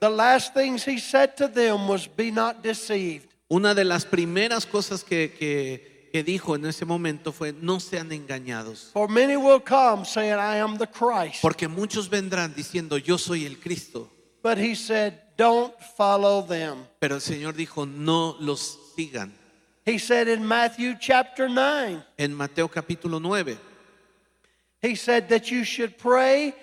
the 0.00 0.08
last 0.08 0.54
things 0.54 0.84
he 0.86 0.98
said 1.00 1.34
to 1.36 1.48
them 1.48 1.88
was, 1.88 2.06
Be 2.06 2.30
not 2.30 2.62
deceived. 2.62 3.26
una 3.48 3.74
de 3.74 3.84
las 3.84 4.04
primeras 4.04 4.64
cosas 4.66 5.02
que, 5.02 5.32
que- 5.36 5.95
que 6.16 6.24
dijo 6.24 6.56
en 6.56 6.64
ese 6.64 6.86
momento 6.86 7.30
fue, 7.30 7.52
no 7.52 7.78
sean 7.78 8.10
engañados. 8.10 8.88
For 8.94 9.06
many 9.06 9.36
will 9.36 9.60
come 9.60 10.06
saying, 10.06 10.38
I 10.38 10.56
am 10.60 10.78
the 10.78 10.86
Christ. 10.86 11.42
Porque 11.42 11.68
muchos 11.68 12.08
vendrán 12.08 12.54
diciendo, 12.54 12.96
yo 12.96 13.18
soy 13.18 13.44
el 13.44 13.58
Cristo. 13.58 14.10
But 14.42 14.56
he 14.56 14.74
said, 14.74 15.20
Don't 15.36 15.74
follow 15.98 16.40
them. 16.40 16.86
Pero 16.98 17.16
el 17.16 17.20
Señor 17.20 17.54
dijo, 17.54 17.84
no 17.84 18.34
los 18.40 18.78
sigan. 18.96 19.30
He 19.84 19.98
said 19.98 20.26
in 20.28 20.42
Matthew 20.42 20.94
chapter 20.98 21.50
9, 21.50 22.02
En 22.16 22.32
Mateo 22.32 22.66
capítulo 22.68 23.20
9, 23.20 23.58
he 24.80 24.94
said 24.94 25.28
that 25.28 25.50
you 25.50 25.64
should 25.64 25.98
pray 25.98 26.54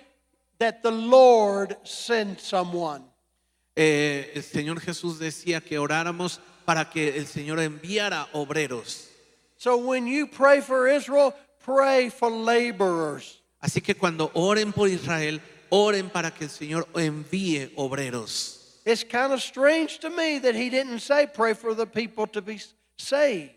that 0.58 0.82
the 0.82 0.90
Lord 0.90 1.78
send 1.84 2.40
someone. 2.40 3.04
eh, 3.76 4.32
el 4.34 4.42
Señor 4.42 4.80
Jesús 4.80 5.20
decía 5.20 5.62
que 5.62 5.78
oráramos 5.78 6.42
para 6.66 6.90
que 6.90 7.18
el 7.18 7.28
Señor 7.28 7.60
enviara 7.60 8.28
obreros. 8.34 9.10
So 9.64 9.78
when 9.78 10.08
you 10.08 10.28
pray 10.28 10.60
for 10.60 10.90
Israel, 10.90 11.34
pray 11.64 12.10
for 12.10 12.30
laborers. 12.30 13.40
Así 13.62 13.82
que 13.82 13.96
cuando 13.96 14.30
oren 14.34 14.74
por 14.74 14.90
Israel, 14.90 15.40
oren 15.70 16.10
para 16.10 16.32
que 16.32 16.44
el 16.44 16.50
Señor 16.50 16.86
envíe 16.96 17.72
obreros. 17.78 18.82
It's 18.86 19.06
kind 19.06 19.32
of 19.32 19.42
strange 19.42 20.00
to 20.00 20.10
me 20.10 20.40
that 20.40 20.54
he 20.54 20.70
didn't 20.70 21.00
say 21.00 21.26
pray 21.34 21.54
for 21.54 21.74
the 21.74 21.86
people 21.86 22.28
to 22.28 22.42
be 22.42 22.60
saved. 22.98 23.54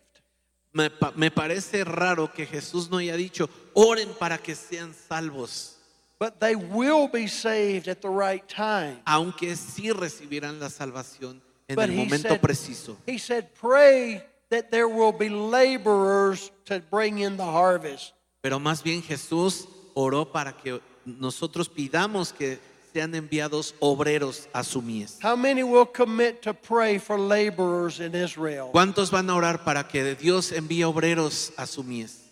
Me, 0.73 0.89
pa- 0.91 1.13
me 1.17 1.29
parece 1.29 1.85
raro 1.85 2.29
que 2.29 2.47
Jesús 2.47 2.89
no 2.89 2.99
haya 2.99 3.17
dicho, 3.17 3.49
oren 3.75 4.11
para 4.17 4.39
que 4.39 4.55
sean 4.55 4.95
salvos, 4.95 5.73
But 6.21 6.39
they 6.39 6.55
will 6.55 7.09
be 7.09 7.27
saved 7.27 7.89
at 7.89 8.01
the 8.01 8.09
right 8.11 8.47
time. 8.49 8.99
aunque 9.09 9.57
sí 9.57 9.91
recibirán 9.93 10.61
la 10.61 10.69
salvación 10.69 11.41
en 11.67 11.75
But 11.75 11.89
el 11.91 11.97
momento 11.97 12.29
said, 12.29 12.41
preciso. 12.41 12.97
he 13.09 13.19
said, 13.19 13.53
pray 13.55 14.23
that 14.51 14.71
there 14.71 14.89
will 14.89 15.13
be 15.13 15.29
laborers 15.29 16.51
to 16.67 16.81
bring 16.91 17.19
in 17.19 17.37
the 17.37 17.45
harvest. 17.45 18.13
Pero 18.43 18.59
más 18.59 18.83
bien 18.83 19.03
Jesús 19.03 19.67
oró 19.95 20.31
para 20.31 20.53
que 20.53 20.81
nosotros 21.05 21.69
pidamos 21.69 22.33
que 22.33 22.59
sean 22.93 23.15
enviados 23.15 23.75
obreros 23.81 24.49
a 24.55 24.63
su 24.65 24.81
mies. 24.81 25.19
How 25.23 25.37
many 25.37 25.63
will 25.63 25.85
commit 25.87 26.43
to 26.43 26.55
pray 26.55 26.99
for 26.99 27.19
laborers 27.19 28.01
in 28.01 28.15
Israel? 28.15 28.71
¿Cuántos 28.73 29.11
van 29.11 29.29
a 29.29 29.35
orar 29.35 29.65
para 29.65 29.87
que 29.87 30.15
Dios 30.15 30.53
envíe 30.53 30.85
obreros 30.85 31.53
a 31.57 31.67
su 31.67 31.83
mies? 31.83 32.23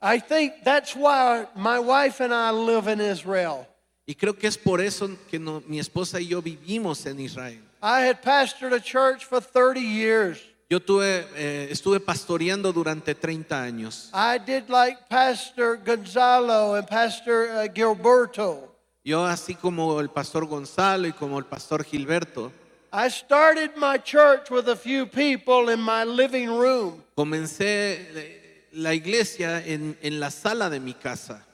I 0.00 0.18
think 0.20 0.62
that's 0.64 0.94
why 0.94 1.46
my 1.56 1.78
wife 1.78 2.20
and 2.20 2.32
I 2.32 2.50
live 2.52 2.86
in 2.86 3.00
Israel. 3.00 3.66
Y 4.06 4.14
creo 4.14 4.38
que 4.38 4.46
es 4.46 4.56
por 4.56 4.80
eso 4.80 5.08
que 5.28 5.38
no- 5.38 5.62
mi 5.66 5.80
esposa 5.80 6.20
y 6.20 6.28
yo 6.28 6.40
vivimos 6.40 7.04
en 7.06 7.18
Israel. 7.18 7.62
I 7.86 8.00
had 8.00 8.20
pastored 8.20 8.72
a 8.72 8.80
church 8.80 9.24
for 9.24 9.40
30 9.40 9.80
years. 9.80 10.42
Yo 10.68 10.80
tuve, 10.80 11.24
eh, 11.36 11.68
estuve 11.70 12.00
pastoreando 12.00 12.72
durante 12.72 13.14
30 13.14 13.62
años. 13.62 14.10
I 14.12 14.38
did 14.38 14.68
like 14.68 15.08
Pastor 15.08 15.76
Gonzalo 15.76 16.74
and 16.74 16.88
Pastor 16.88 17.46
uh, 17.48 17.68
Gilberto. 17.72 18.72
Yo 19.04 19.24
así 19.24 19.54
como 19.54 20.00
el 20.00 20.08
pastor 20.08 20.46
Gonzalo 20.46 21.06
y 21.06 21.12
como 21.12 21.38
el 21.38 21.44
pastor 21.44 21.84
Gilberto, 21.84 22.50
I 22.92 23.08
started 23.08 23.76
my 23.76 23.98
church 23.98 24.50
with 24.50 24.68
a 24.68 24.74
few 24.74 25.06
people 25.06 25.68
in 25.68 25.78
my 25.78 26.02
living 26.02 26.48
room. 26.48 27.04
Comencé 27.16 28.08
eh, 28.16 28.66
la 28.72 28.94
iglesia 28.94 29.64
en, 29.64 29.96
en 30.02 30.18
la 30.18 30.32
sala 30.32 30.68
de 30.68 30.80
mi 30.80 30.94
casa 30.94 31.45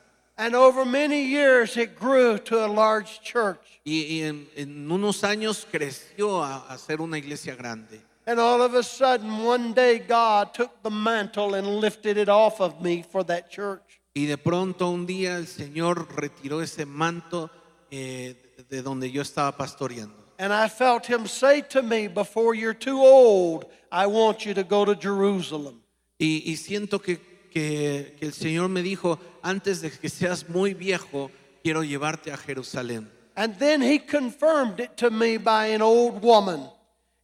And 0.45 0.57
over 0.57 0.85
many 0.85 1.23
years, 1.23 1.77
it 1.77 1.95
grew 1.97 2.37
to 2.39 2.65
a 2.65 2.67
large 2.67 3.21
church. 3.23 3.81
y, 3.85 4.07
y 4.11 4.23
en, 4.23 4.49
en 4.57 4.91
unos 4.91 5.23
años 5.23 5.65
creció 5.71 6.43
a, 6.43 6.67
a 6.69 6.79
ser 6.79 7.01
una 7.01 7.17
iglesia 7.17 7.55
grande. 7.55 8.01
And 8.27 8.41
all 8.41 8.61
of 8.61 8.75
a 8.75 8.83
sudden, 8.83 9.45
one 9.45 9.73
day, 9.73 10.01
God 10.01 10.53
took 10.53 10.83
the 10.83 10.91
mantle 10.91 11.55
and 11.55 11.67
lifted 11.81 12.17
it 12.17 12.29
off 12.29 12.61
of 12.61 12.81
me 12.81 13.03
for 13.03 13.23
that 13.25 13.51
church. 13.51 14.01
Y 14.17 14.27
de 14.27 14.37
pronto 14.37 14.89
un 14.91 15.07
día 15.07 15.37
el 15.37 15.47
Señor 15.47 16.09
retiró 16.17 16.61
ese 16.61 16.87
manto 16.87 17.49
eh, 17.91 18.35
de 18.69 18.83
donde 18.83 19.11
yo 19.13 19.23
estaba 19.23 19.57
pastoreando. 19.57 20.15
And 20.41 20.53
I 20.53 20.69
felt 20.69 21.07
Him 21.07 21.27
say 21.29 21.63
to 21.71 21.83
me, 21.83 22.09
Before 22.09 22.53
you're 22.55 22.75
too 22.75 23.01
old, 23.01 23.67
I 23.93 24.07
want 24.07 24.45
you 24.45 24.55
to 24.55 24.65
go 24.65 24.85
to 24.85 24.95
Jerusalem. 24.97 25.83
Y, 26.19 26.43
y 26.47 26.57
siento 26.57 27.01
que, 27.01 27.19
que- 27.53 28.17
que 28.19 28.27
el 28.27 28.33
Señor 28.33 28.69
me 28.69 28.83
dijo, 28.83 29.19
antes 29.43 29.81
de 29.81 29.91
que 29.91 30.09
seas 30.09 30.49
muy 30.49 30.75
viejo, 30.75 31.31
quiero 31.63 31.83
llevarte 31.83 32.33
a 32.33 32.37
Jerusalén. 32.37 33.09
And 33.35 33.59
then 33.59 33.81
He 33.83 33.99
confirmed 33.99 34.81
it 34.81 34.97
to 34.97 35.11
me 35.11 35.39
by 35.39 35.67
an 35.75 35.83
old 35.83 36.23
woman. 36.23 36.69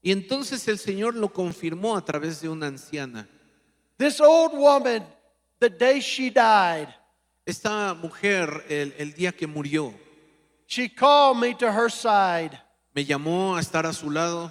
Y 0.02 0.12
entonces 0.12 0.66
el 0.68 0.78
Señor 0.78 1.14
lo 1.14 1.28
confirmó 1.28 1.96
a 1.96 2.04
través 2.04 2.40
de 2.40 2.48
una 2.48 2.66
anciana. 2.68 3.28
This 3.98 4.20
old 4.20 4.52
woman, 4.54 5.04
the 5.60 5.68
day 5.68 6.00
she 6.00 6.30
died, 6.30 6.88
Esta 7.44 7.94
mujer, 7.94 8.64
el, 8.68 8.92
el 8.98 9.12
día 9.12 9.32
que 9.32 9.46
murió, 9.46 9.92
she 10.66 10.88
called 10.88 11.38
me 11.38 11.54
to 11.54 11.72
her 11.72 11.90
side. 11.90 12.58
me 12.94 13.04
llamó 13.04 13.56
a 13.56 13.60
estar 13.60 13.86
a 13.86 13.92
su 13.92 14.10
lado. 14.10 14.50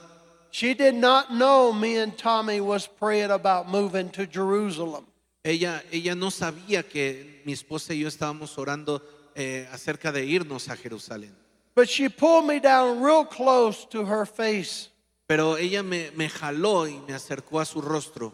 She 0.51 0.73
did 0.73 0.95
not 0.95 1.31
know 1.31 1.71
me 1.73 1.97
and 1.97 2.17
Tommy 2.17 2.61
was 2.61 2.87
praying 2.87 3.31
about 3.31 3.67
moving 3.69 4.09
to 4.11 4.25
Jerusalem. 4.25 5.05
Ella, 5.47 5.81
ella 5.93 6.13
no 6.13 6.29
sabía 6.29 6.83
que 6.83 7.41
mi 7.45 7.53
esposa 7.53 7.93
y 7.93 7.99
yo 7.99 8.09
estábamos 8.09 8.57
orando 8.57 9.01
eh, 9.33 9.65
acerca 9.71 10.11
de 10.11 10.25
irnos 10.25 10.67
a 10.67 10.75
Jerusalén. 10.75 11.33
But 11.73 11.87
she 11.87 12.09
pulled 12.09 12.45
me 12.45 12.59
down 12.59 13.01
real 13.01 13.25
close 13.25 13.87
to 13.91 14.05
her 14.05 14.25
face. 14.25 14.89
Pero 15.25 15.55
ella 15.55 15.83
me, 15.83 16.11
me 16.17 16.27
jaló 16.27 16.85
y 16.85 16.99
me 17.07 17.13
acercó 17.13 17.61
a 17.61 17.65
su 17.65 17.81
rostro. 17.81 18.33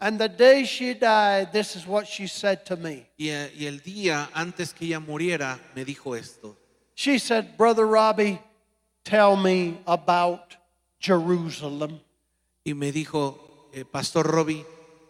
And 0.00 0.18
the 0.18 0.28
day 0.28 0.64
she 0.64 0.94
died, 0.94 1.52
this 1.52 1.76
is 1.76 1.86
what 1.86 2.06
she 2.06 2.26
said 2.26 2.64
to 2.64 2.76
me. 2.76 3.06
Y, 3.18 3.28
eh, 3.28 3.52
y 3.54 3.66
el 3.66 3.80
día 3.80 4.30
antes 4.32 4.72
que 4.72 4.86
ella 4.86 5.00
muriera, 5.00 5.60
me 5.74 5.84
dijo 5.84 6.16
esto. 6.16 6.56
She 6.94 7.18
said, 7.18 7.58
Brother 7.58 7.86
Robbie, 7.86 8.40
tell 9.04 9.36
me 9.36 9.82
about 9.86 10.56
Jerusalem. 10.98 12.00
Y 12.64 12.72
me 12.72 12.90
dijo, 12.90 13.68
eh, 13.74 13.84
Pastor 13.84 14.26
Robbie, 14.26 14.64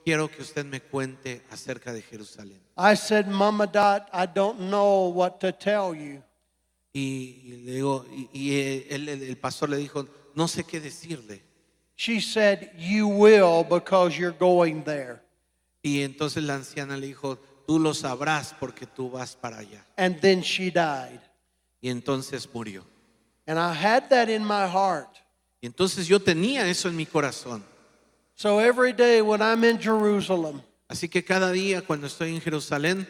quiero 0.04 0.30
que 0.30 0.42
usted 0.42 0.64
me 0.64 0.80
cuente 0.80 1.42
acerca 1.50 1.92
de 1.92 2.02
Jerusalén. 2.02 2.60
I 2.76 2.94
said, 2.96 3.26
Mama 3.26 3.66
Dot, 3.66 4.08
I 4.12 4.26
don't 4.26 4.58
know 4.68 5.08
what 5.08 5.38
to 5.40 5.52
tell 5.52 5.94
you. 5.94 6.22
Y, 6.92 7.40
y 7.44 7.56
le 7.64 7.72
digo, 7.72 8.06
y, 8.12 8.28
y, 8.32 8.54
eh, 8.54 8.86
él- 8.90 9.08
el, 9.08 9.22
el 9.22 9.36
pastor 9.36 9.70
le 9.70 9.76
dijo, 9.78 10.06
no 10.34 10.46
sé 10.46 10.64
qué 10.64 10.80
decirle. 10.80 11.42
She 11.96 12.20
said, 12.20 12.70
You 12.76 13.06
will 13.08 13.64
because 13.64 14.16
you're 14.18 14.36
going 14.36 14.82
there. 14.84 15.20
Y 15.82 16.02
entonces 16.02 16.42
la 16.42 16.54
anciana 16.56 16.96
le 16.96 17.08
dijo, 17.08 17.38
tú 17.66 17.78
lo 17.78 17.94
sabrás 17.94 18.54
porque 18.58 18.86
tú 18.86 19.10
vas 19.10 19.36
para 19.36 19.58
allá. 19.58 19.84
And 19.96 20.20
then 20.20 20.40
she 20.42 20.70
died. 20.70 21.20
Y 21.80 21.90
entonces 21.90 22.48
murió. 22.52 22.84
And 23.46 23.58
I 23.58 23.72
had 23.74 24.08
that 24.08 24.28
in 24.28 24.42
my 24.44 24.66
heart. 24.66 25.18
Y 25.60 25.66
entonces 25.66 26.06
yo 26.06 26.18
tenía 26.20 26.66
eso 26.68 26.88
en 26.88 26.96
mi 26.96 27.06
corazón. 27.06 27.64
So 28.36 28.58
every 28.58 28.92
day 28.92 29.22
when 29.22 29.40
I'm 29.40 29.62
in 29.64 29.78
Jerusalem 29.78 30.60
Así 30.88 31.08
que 31.08 31.22
cada 31.22 31.50
día 31.50 31.82
cuando 31.82 32.06
estoy 32.06 32.34
en 32.34 32.40
Jerusalén 32.40 33.06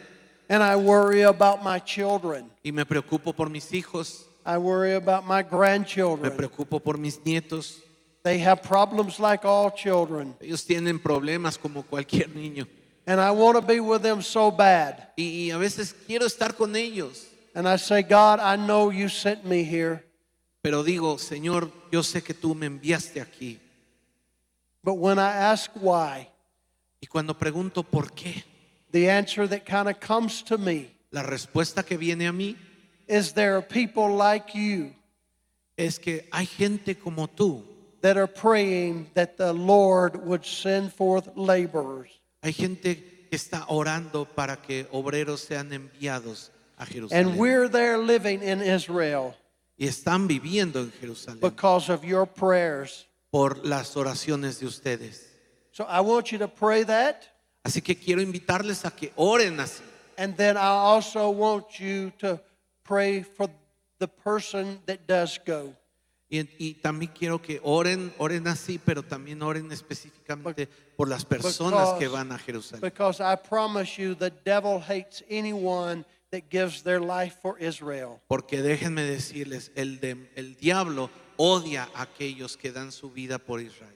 and 0.47 0.63
I 0.63 0.75
worry 0.75 1.23
about 1.23 1.63
my 1.63 1.79
children, 1.79 2.49
y 2.63 2.71
me 2.71 2.85
preocupo 2.85 3.33
por 3.35 3.49
mis 3.49 3.71
hijos, 3.73 4.25
I 4.45 4.57
worry 4.57 4.93
about 4.93 5.25
my 5.25 5.41
me 5.43 5.49
grandchildren. 5.49 6.31
preocupo 6.37 6.79
por 6.79 6.97
mis 6.97 7.19
nietos, 7.25 7.81
They 8.23 8.39
have 8.39 8.61
problems 8.63 9.19
like 9.19 9.45
all 9.45 9.71
children. 9.71 10.35
ellos 10.39 10.63
tienen 10.65 10.99
problemas 10.99 11.57
como 11.57 11.83
cualquier 11.83 12.29
niño. 12.29 12.67
And 13.07 13.19
I 13.19 13.31
want 13.31 13.55
to 13.55 13.61
be 13.61 13.79
with 13.79 14.01
them 14.01 14.21
so 14.21 14.51
bad. 14.51 15.09
Y, 15.17 15.47
y 15.47 15.51
a 15.51 15.57
veces 15.57 15.93
quiero 16.07 16.25
estar 16.25 16.55
con 16.55 16.75
ellos, 16.75 17.27
And 17.53 17.67
I 17.67 17.77
say, 17.77 18.01
God, 18.03 18.39
I 18.39 18.57
know 18.57 18.91
you 18.91 19.09
sent 19.09 19.45
me 19.45 19.63
here, 19.63 20.03
pero 20.61 20.83
digo, 20.83 21.17
Señor, 21.17 21.71
yo 21.91 22.01
sé 22.03 22.21
que 22.23 22.33
tú 22.33 22.53
me 22.55 22.65
enviaste 22.67 23.21
aquí. 23.21 23.59
But 24.85 24.93
when 24.93 25.19
I 25.19 25.31
ask 25.31 25.69
why, 25.73 26.29
Y 27.01 27.07
cuando 27.07 27.33
pregunto 27.33 27.83
por 27.83 28.03
qué, 28.15 28.43
the 28.91 29.09
answer 29.09 29.47
that 29.47 29.65
kind 29.65 29.89
of 29.89 29.99
comes 29.99 30.41
to 30.43 30.57
me 30.57 30.91
la 31.11 31.23
respuesta 31.23 31.83
que 31.85 31.97
viene 31.97 32.27
a 32.27 32.31
mí 32.31 32.55
is 33.07 33.33
there 33.33 33.55
are 33.55 33.61
people 33.61 34.15
like 34.15 34.55
you 34.55 34.93
es 35.77 35.97
que 35.97 36.21
hay 36.31 36.45
gente 36.45 36.95
como 36.95 37.27
tú, 37.27 37.63
that 38.01 38.15
are 38.15 38.27
praying 38.27 39.07
that 39.15 39.37
the 39.37 39.51
Lord 39.51 40.25
would 40.25 40.45
send 40.45 40.93
forth 40.93 41.35
laborers. 41.35 42.09
hay 42.43 42.53
gente 42.53 42.95
que 43.29 43.37
está 43.37 43.65
orando 43.67 44.25
para 44.25 44.55
que 44.55 44.85
obreros 44.91 45.39
sean 45.39 45.71
enviados 45.73 46.51
a 46.77 46.85
And 47.11 47.37
we're 47.37 47.69
there 47.69 47.97
living 47.97 48.43
in 48.43 48.61
Israel 48.61 49.33
Y 49.77 49.87
están 49.87 50.27
viviendo 50.27 50.81
en 50.81 50.91
Jerusalén 50.91 51.41
because 51.41 51.89
of 51.89 52.03
your 52.03 52.25
prayers. 52.25 53.07
Por 53.35 53.65
las 53.65 53.97
oraciones 53.97 54.61
de 54.61 54.65
ustedes. 54.65 55.27
So 55.71 55.83
I 55.89 55.99
want 55.99 56.31
you 56.31 56.37
to 56.39 56.47
pray 56.47 56.85
that. 56.85 57.17
Así 57.65 57.81
que 57.81 57.93
quiero 57.93 58.21
invitarles 58.21 58.85
a 58.85 58.91
que 58.91 59.11
oren 59.17 59.59
así. 59.59 59.83
And 60.17 60.37
then 60.37 60.55
I 60.55 60.61
also 60.69 61.29
want 61.31 61.77
you 61.77 62.11
to 62.19 62.39
pray 62.85 63.23
for 63.23 63.49
the 63.99 64.07
person 64.07 64.79
that 64.85 65.05
does 65.05 65.37
go. 65.45 65.73
Y, 66.29 66.47
y 66.57 66.75
también 66.75 67.11
quiero 67.13 67.41
que 67.41 67.59
oren, 67.61 68.13
oren 68.19 68.47
así, 68.47 68.79
pero 68.79 69.03
también 69.03 69.43
oren 69.43 69.69
específicamente 69.69 70.69
por 70.95 71.09
las 71.09 71.25
personas 71.25 71.89
que 71.99 72.07
because- 72.07 72.13
van 72.13 72.31
a 72.31 72.37
Jerusalén. 72.37 72.79
Because 72.79 73.19
I 73.19 73.35
promise 73.35 73.97
you, 74.01 74.15
the 74.15 74.31
devil 74.45 74.79
hates 74.79 75.25
anyone 75.29 76.05
that 76.31 76.43
gives 76.49 76.83
their 76.83 77.01
life 77.01 77.35
for 77.41 77.57
Israel. 77.59 78.21
Porque 78.29 78.61
déjenme 78.61 79.01
decirles, 79.03 79.71
el, 79.75 79.99
de- 79.99 80.29
el 80.37 80.55
diablo 80.55 81.09
odia 81.37 81.89
a 81.93 82.03
aquellos 82.03 82.57
que 82.57 82.71
dan 82.71 82.91
su 82.91 83.09
vida 83.11 83.37
por 83.39 83.59
Israel. 83.61 83.91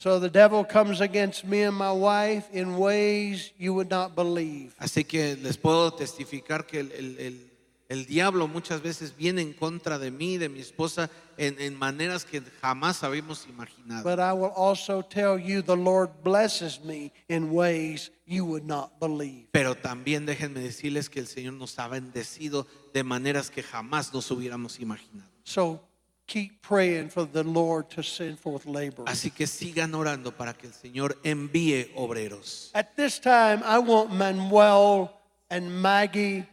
So 0.00 0.20
the 0.20 0.30
devil 0.30 0.64
comes 0.64 1.00
against 1.00 1.44
me 1.44 1.64
and 1.64 1.76
my 1.76 1.90
wife 1.90 2.46
in 2.52 2.76
ways 2.76 3.52
you 3.58 3.74
would 3.74 3.90
not 3.90 4.14
believe. 4.14 4.72
Así 4.78 5.04
que 5.04 5.36
les 5.36 5.56
puedo 5.58 5.92
testificar 5.92 6.66
que 6.66 6.80
el, 6.80 6.92
el- 6.92 7.18
el- 7.18 7.48
el 7.88 8.04
diablo 8.06 8.46
muchas 8.46 8.80
veces 8.82 9.16
viene 9.16 9.40
en 9.40 9.54
contra 9.54 9.98
de 9.98 10.10
mí, 10.12 10.36
de 10.36 10.48
mi 10.50 10.60
esposa, 10.60 11.10
en, 11.38 11.58
en 11.58 11.74
maneras 11.76 12.24
que 12.26 12.42
jamás 12.60 13.02
habíamos 13.02 13.46
imaginado. 13.48 14.04
But 14.04 14.20
I 14.20 14.32
will 14.34 14.52
also 14.54 15.02
tell 15.02 15.38
you 15.38 15.62
the 15.62 15.74
Lord 15.74 16.10
blesses 16.22 16.84
me 16.84 17.10
in 17.28 17.50
ways 17.50 18.12
you 18.26 18.44
would 18.44 18.64
not 18.66 19.00
believe. 19.00 19.48
Pero 19.52 19.74
también 19.74 20.26
déjenme 20.26 20.60
decirles 20.60 21.08
que 21.08 21.18
el 21.18 21.26
Señor 21.26 21.54
nos 21.54 21.78
ha 21.78 21.88
bendecido 21.88 22.66
de 22.92 23.02
maneras 23.02 23.50
que 23.50 23.62
jamás 23.64 24.12
nos 24.12 24.30
hubiéramos 24.30 24.78
imaginado. 24.80 25.30
So 25.44 25.80
keep 26.28 26.62
praying 26.62 27.08
for 27.08 27.24
the 27.24 27.42
Lord 27.42 27.90
to 27.90 28.02
send 28.02 28.38
forth 28.38 28.66
laborers. 28.66 29.10
Así 29.10 29.30
que 29.34 29.46
sigan 29.46 29.94
orando 29.94 30.30
para 30.30 30.52
que 30.52 30.68
el 30.68 30.74
Señor 30.74 31.18
envíe 31.24 31.90
obreros. 31.96 32.70
At 32.74 32.94
this 32.96 33.18
time, 33.18 33.62
I 33.64 33.78
want 33.78 34.12
Manuel 34.12 35.10
and 35.50 35.82
Maggie, 35.82 36.46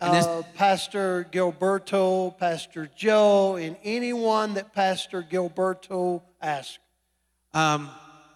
uh, 0.00 0.42
Pastor 0.54 1.26
Gilberto, 1.30 2.36
Pastor 2.36 2.90
Joe, 2.94 3.56
and 3.56 3.76
anyone 3.84 4.54
that 4.54 4.74
Pastor 4.74 5.22
Gilberto 5.22 6.20
asks. 6.40 6.80
Am, 7.54 7.88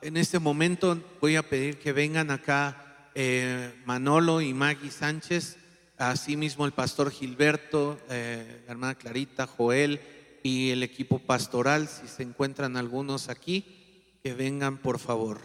en 0.02 0.16
este 0.16 0.38
momento 0.38 0.96
voy 1.20 1.36
a 1.36 1.42
pedir 1.42 1.78
que 1.78 1.92
vengan 1.92 2.30
acá 2.30 2.76
eh, 3.14 3.72
Manolo 3.86 4.40
y 4.42 4.52
Maggie 4.52 4.90
Sánchez, 4.90 5.56
asimismo 5.96 6.66
el 6.66 6.72
pastor 6.72 7.10
Gilberto, 7.10 7.98
eh, 8.10 8.62
la 8.66 8.72
hermana 8.72 8.94
Clarita, 8.94 9.46
Joel 9.46 9.98
y 10.46 10.70
el 10.70 10.82
equipo 10.82 11.18
pastoral, 11.18 11.88
si 11.88 12.06
se 12.06 12.22
encuentran 12.22 12.76
algunos 12.76 13.28
aquí, 13.28 13.64
que 14.22 14.32
vengan 14.32 14.78
por 14.78 14.98
favor. 14.98 15.40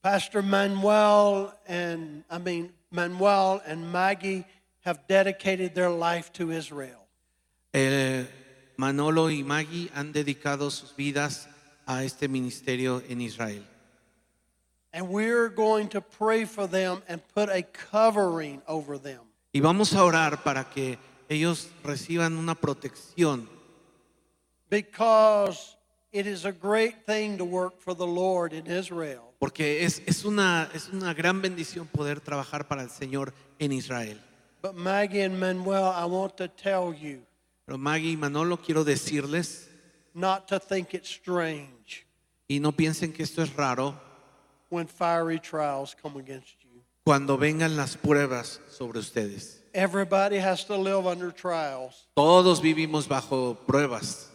Pastor 0.00 0.42
Manuel 0.42 1.52
and 1.68 2.24
I 2.30 2.38
mean 2.38 2.72
Manuel 2.90 3.60
and 3.66 3.92
Maggie 3.92 4.44
have 4.84 5.00
dedicated 5.08 5.74
their 5.74 5.90
life 5.90 6.32
to 6.34 6.52
Israel. 6.52 7.06
Eh, 7.72 8.24
Manolo 8.76 9.30
y 9.30 9.42
Maggie 9.42 9.90
han 9.94 10.12
dedicado 10.12 10.70
sus 10.70 10.94
vidas 10.94 11.48
a 11.86 12.04
este 12.04 12.28
ministerio 12.28 13.02
en 13.08 13.20
Israel. 13.20 13.64
And 14.96 15.10
we're 15.10 15.50
going 15.50 15.88
to 15.88 16.00
pray 16.00 16.46
for 16.46 16.66
them 16.66 17.02
and 17.06 17.20
put 17.34 17.50
a 17.50 17.62
covering 17.62 18.62
over 18.66 18.96
them. 18.96 19.20
Y 19.52 19.60
vamos 19.60 19.92
a 19.92 20.02
orar 20.02 20.42
para 20.42 20.64
que 20.64 20.96
ellos 21.28 21.68
reciban 21.84 22.38
una 22.38 22.54
protección, 22.54 23.46
because 24.70 25.76
it 26.12 26.26
is 26.26 26.46
a 26.46 26.52
great 26.52 27.04
thing 27.04 27.36
to 27.36 27.44
work 27.44 27.78
for 27.78 27.92
the 27.92 28.06
Lord 28.06 28.54
in 28.54 28.66
Israel. 28.66 29.34
porque 29.38 29.84
es, 29.84 30.00
es 30.06 30.24
una, 30.24 30.70
es 30.72 30.88
una 30.88 31.12
gran 31.12 31.42
bendición 31.42 31.86
poder 31.86 32.20
trabajar 32.20 32.66
para 32.66 32.82
el 32.82 32.88
Señor 32.88 33.34
en 33.58 33.72
Israel. 33.72 34.18
But 34.62 34.76
Maggie 34.76 35.20
and 35.20 35.38
Manuel, 35.38 35.92
I 35.94 36.06
want 36.06 36.38
to 36.38 36.48
tell 36.48 36.94
you 36.94 37.20
Pero 37.66 37.76
Maggie 37.76 38.12
y 38.12 38.16
Manolo, 38.16 38.56
quiero 38.56 38.82
decirles, 38.82 39.68
not 40.14 40.48
to 40.48 40.58
think 40.58 40.94
it's 40.94 41.10
strange 41.10 42.06
y 42.48 42.60
no 42.60 42.72
piensen 42.72 43.12
que 43.12 43.24
esto 43.24 43.42
es 43.42 43.54
raro, 43.54 44.05
when 44.68 44.86
fiery 44.86 45.38
trials 45.38 45.94
come 46.00 46.16
against 46.16 46.54
you. 46.62 46.82
cuando 47.04 47.36
vengan 47.36 47.76
las 47.76 47.96
pruebas 47.96 48.60
sobre 48.70 48.98
ustedes. 48.98 49.62
Everybody 49.72 50.38
has 50.38 50.64
to 50.66 50.76
live 50.76 51.06
under 51.06 51.30
trials, 51.30 52.06
Todos 52.16 52.60
vivimos 52.60 53.06
bajo 53.06 53.56
pruebas, 53.66 54.28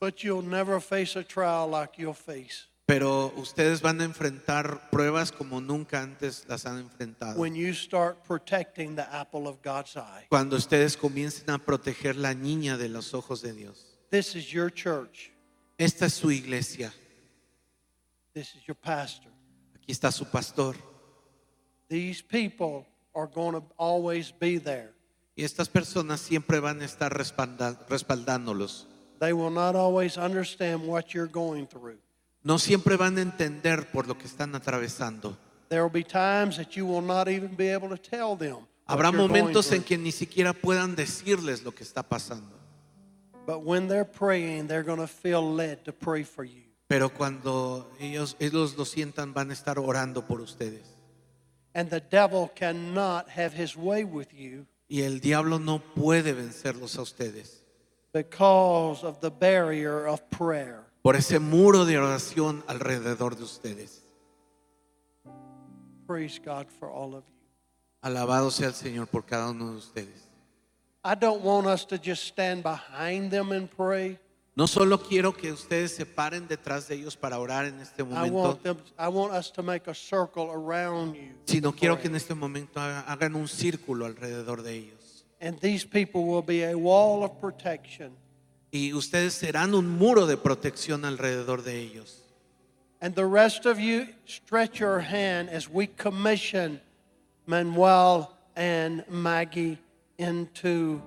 but 0.00 0.22
you'll 0.22 0.42
never 0.42 0.80
face 0.80 1.16
a 1.16 1.24
trial 1.24 1.68
like 1.68 1.98
you'll 1.98 2.14
face 2.14 2.66
pero 2.86 3.32
ustedes 3.36 3.80
van 3.80 4.00
a 4.00 4.04
enfrentar 4.04 4.90
pruebas 4.90 5.32
como 5.32 5.60
nunca 5.60 6.02
antes 6.02 6.44
las 6.48 6.66
han 6.66 6.78
enfrentado. 6.78 7.38
when 7.38 7.54
you 7.54 7.72
start 7.72 8.22
protecting 8.24 8.94
the 8.94 9.06
apple 9.10 9.48
of 9.48 9.62
God's 9.62 9.96
eye. 9.96 10.26
Cuando 10.28 10.56
ustedes 10.56 10.96
comiencen 10.96 11.48
a 11.50 11.58
proteger 11.58 12.16
la 12.16 12.34
niña 12.34 12.76
de 12.76 12.88
los 12.88 13.14
ojos 13.14 13.40
de 13.40 13.52
Dios. 13.52 13.86
This 14.10 14.34
is 14.36 14.52
your 14.52 14.70
church. 14.70 15.32
Esta 15.78 16.06
es 16.06 16.14
su 16.14 16.30
iglesia. 16.30 16.92
This 18.34 18.54
is 18.54 18.66
your 18.66 18.76
pastor. 18.76 19.30
Aquí 19.84 19.92
está 19.92 20.10
su 20.10 20.24
pastor. 20.24 20.76
These 21.90 22.22
people 22.22 22.86
are 23.14 23.26
going 23.26 23.52
to 23.52 23.62
always 23.76 24.32
be 24.32 24.58
there. 24.58 24.94
Y 25.36 25.44
estas 25.44 25.68
personas 25.68 26.20
siempre 26.20 26.58
van 26.58 26.80
a 26.80 26.86
estar 26.86 27.12
respalda- 27.12 27.78
respaldándolos. 27.90 28.86
They 29.20 29.34
will 29.34 29.50
not 29.50 29.76
always 29.76 30.16
understand 30.16 30.86
what 30.86 31.12
you're 31.12 31.30
going 31.30 31.66
through. 31.66 31.98
No 32.42 32.56
siempre 32.58 32.96
van 32.96 33.18
a 33.18 33.20
entender 33.20 33.86
por 33.92 34.06
lo 34.06 34.14
que 34.16 34.26
están 34.26 34.54
atravesando. 34.54 35.36
There 35.68 35.82
will 35.82 35.92
be 35.92 36.02
times 36.04 36.56
that 36.56 36.74
you 36.76 36.86
will 36.86 37.02
not 37.02 37.28
even 37.28 37.54
be 37.54 37.68
able 37.68 37.90
to 37.90 37.98
tell 37.98 38.36
them. 38.36 38.66
Habrá 38.88 39.12
momentos 39.12 39.70
en 39.72 39.82
que 39.82 39.98
ni 39.98 40.12
siquiera 40.12 40.54
puedan 40.54 40.96
decirles 40.96 41.62
lo 41.62 41.72
que 41.72 41.84
está 41.84 42.02
pasando. 42.02 42.56
But 43.46 43.62
when 43.62 43.86
they're 43.88 44.06
praying, 44.06 44.66
they're 44.66 44.82
going 44.82 45.00
to 45.00 45.06
feel 45.06 45.42
led 45.42 45.84
to 45.84 45.92
pray 45.92 46.22
for 46.22 46.44
you. 46.44 46.63
Pero 46.86 47.08
cuando 47.12 47.90
ellos, 47.98 48.36
ellos 48.38 48.76
lo 48.76 48.84
sientan, 48.84 49.32
van 49.32 49.50
a 49.50 49.52
estar 49.54 49.78
orando 49.78 50.26
por 50.26 50.40
ustedes. 50.40 50.82
And 51.74 51.88
the 51.90 52.00
devil 52.00 52.50
cannot 52.54 53.28
have 53.30 53.52
his 53.54 53.76
way 53.76 54.04
with 54.04 54.28
you 54.32 54.66
Y 54.88 55.00
el 55.02 55.18
diablo 55.20 55.58
no 55.58 55.80
puede 55.80 56.32
vencerlos 56.34 56.98
a 56.98 57.02
ustedes. 57.02 57.62
because 58.12 59.02
of 59.02 59.18
the 59.20 59.30
barrier 59.30 60.06
of 60.06 60.20
prayer. 60.30 60.84
Por 61.02 61.16
ese 61.16 61.38
muro 61.40 61.84
de 61.84 61.98
oración 61.98 62.62
alrededor 62.68 63.34
de 63.36 63.42
ustedes. 63.42 64.02
Praise 66.06 66.38
God 66.38 66.66
for 66.68 66.88
all 66.90 67.14
of 67.14 67.24
you. 67.24 67.48
Alabado 68.02 68.50
sea 68.50 68.68
el 68.68 68.74
Señor 68.74 69.06
por 69.08 69.22
cada 69.24 69.50
uno 69.50 69.72
de 69.72 69.78
ustedes. 69.78 70.28
I 71.02 71.14
don't 71.14 71.42
want 71.42 71.66
us 71.66 71.84
to 71.86 71.98
just 71.98 72.24
stand 72.24 72.62
behind 72.62 73.30
them 73.30 73.52
and 73.52 73.68
pray. 73.70 74.18
No 74.56 74.68
solo 74.68 75.02
quiero 75.02 75.36
que 75.36 75.50
ustedes 75.50 75.92
se 75.96 76.06
paren 76.06 76.46
detrás 76.46 76.86
de 76.86 76.94
ellos 76.94 77.16
para 77.16 77.38
orar 77.40 77.64
en 77.64 77.80
este 77.80 78.04
momento, 78.04 78.34
want 78.36 78.62
them 78.62 78.76
I 78.98 79.08
want 79.08 79.32
us 79.34 79.50
to 79.52 79.62
make 79.64 79.90
a 79.90 79.94
circle 79.94 80.48
around 80.50 81.14
you. 81.16 81.32
sino 81.44 81.72
quiero 81.72 81.98
que 82.00 82.06
en 82.06 82.14
este 82.14 82.34
momento 82.34 82.78
haga- 82.80 83.00
hagan 83.08 83.34
un 83.34 83.48
círculo 83.48 84.06
alrededor 84.06 84.62
de 84.62 84.74
ellos. 84.74 85.24
And 85.40 85.58
these 85.58 85.84
people 85.84 86.22
will 86.22 86.42
be 86.44 86.62
a 86.64 86.76
wall 86.76 87.24
of 87.24 87.32
protection. 87.40 88.12
Y 88.70 88.92
ustedes 88.92 89.34
serán 89.34 89.74
un 89.74 89.88
muro 89.88 90.26
de 90.26 90.36
protección 90.36 91.04
alrededor 91.04 91.62
de 91.64 91.80
ellos. 91.80 92.20
And 93.00 93.14
the 93.16 93.26
rest 93.26 93.66
of 93.66 93.78
you, 93.80 94.06
stretch 94.26 94.78
your 94.78 95.00
hand 95.00 95.50
as 95.50 95.68
we 95.68 95.88
commission 95.88 96.80
Manuel 97.46 98.30
and 98.56 99.04
Maggie 99.10 99.78
into 100.16 101.02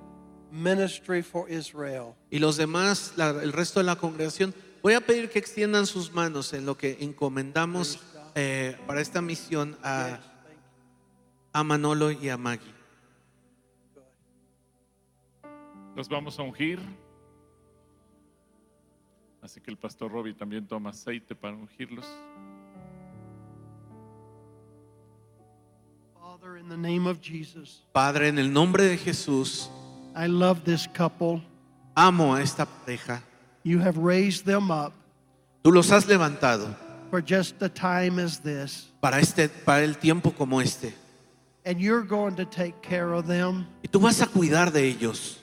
ministry 0.51 1.21
for 1.21 1.49
Israel. 1.51 2.13
Y 2.29 2.39
los 2.39 2.57
demás, 2.57 3.13
la- 3.15 3.29
el 3.43 3.51
resto 3.53 3.79
de 3.79 3.85
la 3.85 3.95
congregación, 3.95 4.53
voy 4.81 4.93
a 4.93 5.01
pedir 5.01 5.29
que 5.29 5.39
extiendan 5.39 5.85
sus 5.85 6.13
manos 6.13 6.53
en 6.53 6.65
lo 6.65 6.77
que 6.77 6.97
encomendamos 7.01 7.99
eh, 8.35 8.77
para 8.85 9.01
esta 9.01 9.21
misión 9.21 9.77
a, 9.83 10.19
a 11.53 11.63
Manolo 11.63 12.11
y 12.11 12.29
a 12.29 12.37
Maggie. 12.37 12.73
Los 15.95 16.07
vamos 16.07 16.37
a 16.39 16.43
ungir. 16.43 16.79
Así 19.41 19.59
que 19.61 19.71
el 19.71 19.77
pastor 19.77 20.11
Robbie 20.11 20.33
también 20.33 20.67
toma 20.67 20.89
aceite 20.91 21.33
para 21.33 21.55
ungirlos. 21.55 22.05
Father, 26.13 26.57
in 26.57 26.69
the 26.69 26.77
name 26.77 27.07
of 27.07 27.19
Jesus, 27.21 27.83
Padre, 27.93 28.27
en 28.27 28.37
el 28.37 28.51
nombre 28.51 28.83
de 28.83 28.97
Jesús, 28.97 29.69
I 30.17 30.25
love 30.27 30.63
this 30.65 30.87
couple. 30.87 31.41
amo 31.95 32.33
a 32.33 32.41
esta 32.41 32.65
pareja. 32.65 33.21
You 33.63 33.79
have 33.79 33.97
raised 33.97 34.45
them 34.45 34.71
up 34.71 34.93
Tú 35.63 35.71
los 35.71 35.89
has 35.91 36.05
levantado 36.05 36.73
for 37.11 37.21
just 37.21 37.59
the 37.59 37.69
time 37.69 38.17
as 38.19 38.39
this, 38.39 38.87
para, 39.01 39.19
este, 39.19 39.49
para 39.65 39.83
el 39.83 39.93
tiempo 39.93 40.31
como 40.31 40.59
este. 40.59 40.93
and 41.65 41.79
you're 41.79 42.01
going 42.01 42.35
to 42.35 42.45
take 42.45 42.81
care 42.81 43.13
of 43.13 43.27
them. 43.27 43.67
Y 43.83 43.89
tú 43.91 43.99
vas 44.01 44.21
a 44.21 44.25
cuidar 44.25 44.71
de 44.71 44.87
ellos. 44.87 45.37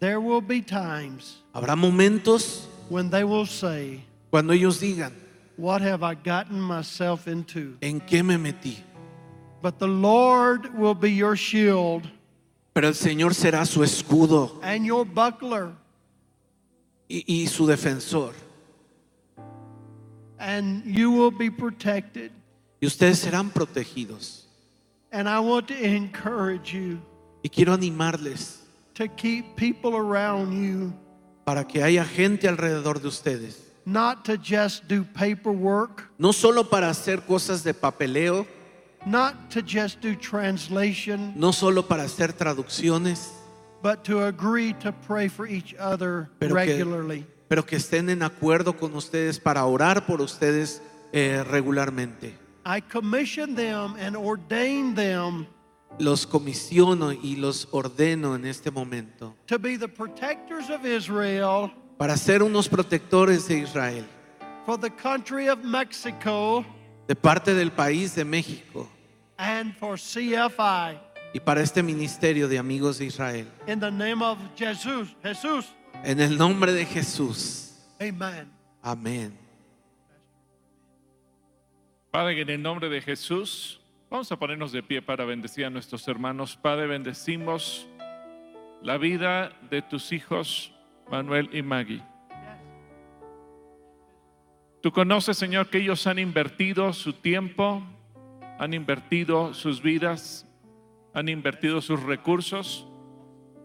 There 0.00 0.20
will 0.20 0.40
be 0.40 0.62
times 0.62 1.42
Habrá 1.54 1.76
momentos 1.76 2.66
when 2.88 3.10
they 3.10 3.24
will 3.24 3.46
say, 3.46 4.04
cuando 4.30 4.52
ellos 4.54 4.80
digan, 4.80 5.12
What 5.56 5.82
have 5.82 6.02
I 6.02 6.14
gotten 6.14 6.60
myself 6.60 7.28
into? 7.28 7.76
¿en 7.82 8.00
qué 8.00 8.24
me 8.24 8.36
metí? 8.36 8.78
But 9.62 9.78
the 9.78 9.86
Lord 9.88 10.74
will 10.76 10.94
be 10.94 11.12
your 11.12 11.36
shield 11.36 12.08
Pero 12.74 12.88
el 12.88 12.94
Señor 12.94 13.34
será 13.34 13.64
su 13.66 13.82
escudo 13.84 14.58
and 14.62 14.84
your 14.84 15.06
buckler, 15.06 15.70
y, 17.08 17.24
y 17.26 17.46
su 17.46 17.66
defensor. 17.66 18.34
and 20.38 20.84
you 20.84 21.10
will 21.10 21.30
be 21.30 21.50
protected. 21.50 22.30
Y 22.80 22.86
ustedes 22.86 23.20
serán 23.20 23.50
protegidos. 23.50 24.42
And 25.12 25.28
I 25.28 25.38
want 25.38 25.68
to 25.68 25.74
encourage 25.74 26.72
you 26.74 26.98
Y 27.42 27.48
quiero 27.48 27.72
animarles 27.72 28.60
to 28.94 29.06
keep 29.08 29.54
people 29.56 29.94
around 29.96 30.52
you, 30.52 30.92
para 31.44 31.64
que 31.64 31.82
haya 31.82 32.04
gente 32.04 32.48
alrededor 32.48 33.00
de 33.00 33.08
ustedes. 33.08 33.60
not 33.86 34.24
to 34.24 34.36
just 34.36 34.88
do 34.88 35.04
paperwork, 35.04 36.10
No 36.18 36.32
solo 36.32 36.64
para 36.64 36.88
hacer 36.90 37.20
cosas 37.26 37.62
de 37.62 37.72
papeleo, 37.74 38.46
not 39.06 39.50
to 39.50 39.60
just 39.62 40.00
do 40.00 40.14
translation, 40.14 41.32
no 41.36 41.52
solo 41.52 41.82
para 41.82 42.04
hacer 42.04 42.32
traducciones, 42.32 43.30
but 43.82 44.02
to 44.04 44.24
agree 44.24 44.72
to 44.74 44.92
pray 44.92 45.28
for 45.28 45.46
each 45.46 45.74
other 45.78 46.30
Pero 46.38 46.54
que- 46.54 46.66
regularly. 46.66 47.26
pero 47.48 47.64
que 47.64 47.76
estén 47.76 48.08
en 48.10 48.22
acuerdo 48.22 48.76
con 48.76 48.94
ustedes 48.94 49.38
para 49.38 49.64
orar 49.66 50.06
por 50.06 50.20
ustedes 50.20 50.80
eh, 51.12 51.44
regularmente. 51.44 52.34
I 52.66 52.80
commission 52.80 53.54
them 53.54 53.94
and 53.98 54.16
ordain 54.16 54.94
them 54.94 55.46
Los 55.98 56.26
comisiono 56.26 57.12
y 57.12 57.36
los 57.36 57.68
ordeno 57.70 58.34
en 58.34 58.46
este 58.46 58.70
momento 58.72 59.36
to 59.46 59.58
be 59.60 59.76
the 59.76 59.86
protectors 59.86 60.68
of 60.70 60.84
Israel 60.84 61.70
para 61.98 62.16
ser 62.16 62.42
unos 62.42 62.68
protectores 62.68 63.46
de 63.46 63.58
Israel, 63.58 64.04
for 64.66 64.76
the 64.76 64.90
country 64.90 65.48
of 65.48 65.62
Mexico 65.62 66.64
de 67.06 67.14
parte 67.14 67.54
del 67.54 67.70
país 67.70 68.14
de 68.16 68.24
México 68.24 68.88
and 69.38 69.74
for 69.76 69.96
CFI. 69.98 70.98
y 71.32 71.40
para 71.40 71.60
este 71.62 71.82
ministerio 71.82 72.46
de 72.48 72.58
amigos 72.58 72.98
de 72.98 73.06
Israel. 73.06 73.46
In 73.66 73.80
the 73.80 73.90
name 73.90 74.22
of 74.24 74.38
Jesus, 74.56 75.14
Jesus, 75.22 75.66
En 76.04 76.20
el 76.20 76.36
nombre 76.38 76.72
de 76.72 76.84
Jesús. 76.86 77.72
amen. 78.00 78.50
Amén. 78.82 79.36
Padre, 82.10 82.40
en 82.42 82.50
el 82.50 82.62
nombre 82.62 82.88
de 82.88 83.00
Jesús, 83.00 83.80
vamos 84.08 84.30
a 84.30 84.36
ponernos 84.38 84.70
de 84.70 84.82
pie 84.82 85.02
para 85.02 85.24
bendecir 85.24 85.64
a 85.64 85.70
nuestros 85.70 86.06
hermanos. 86.06 86.56
Padre, 86.56 86.86
bendecimos 86.86 87.86
la 88.82 88.98
vida 88.98 89.50
de 89.70 89.82
tus 89.82 90.12
hijos, 90.12 90.72
Manuel 91.10 91.48
y 91.52 91.62
Maggie. 91.62 92.02
Tú 94.80 94.92
conoces, 94.92 95.36
Señor, 95.38 95.70
que 95.70 95.78
ellos 95.78 96.06
han 96.06 96.18
invertido 96.18 96.92
su 96.92 97.14
tiempo, 97.14 97.82
han 98.58 98.74
invertido 98.74 99.54
sus 99.54 99.82
vidas, 99.82 100.46
han 101.12 101.28
invertido 101.28 101.80
sus 101.80 102.02
recursos 102.02 102.86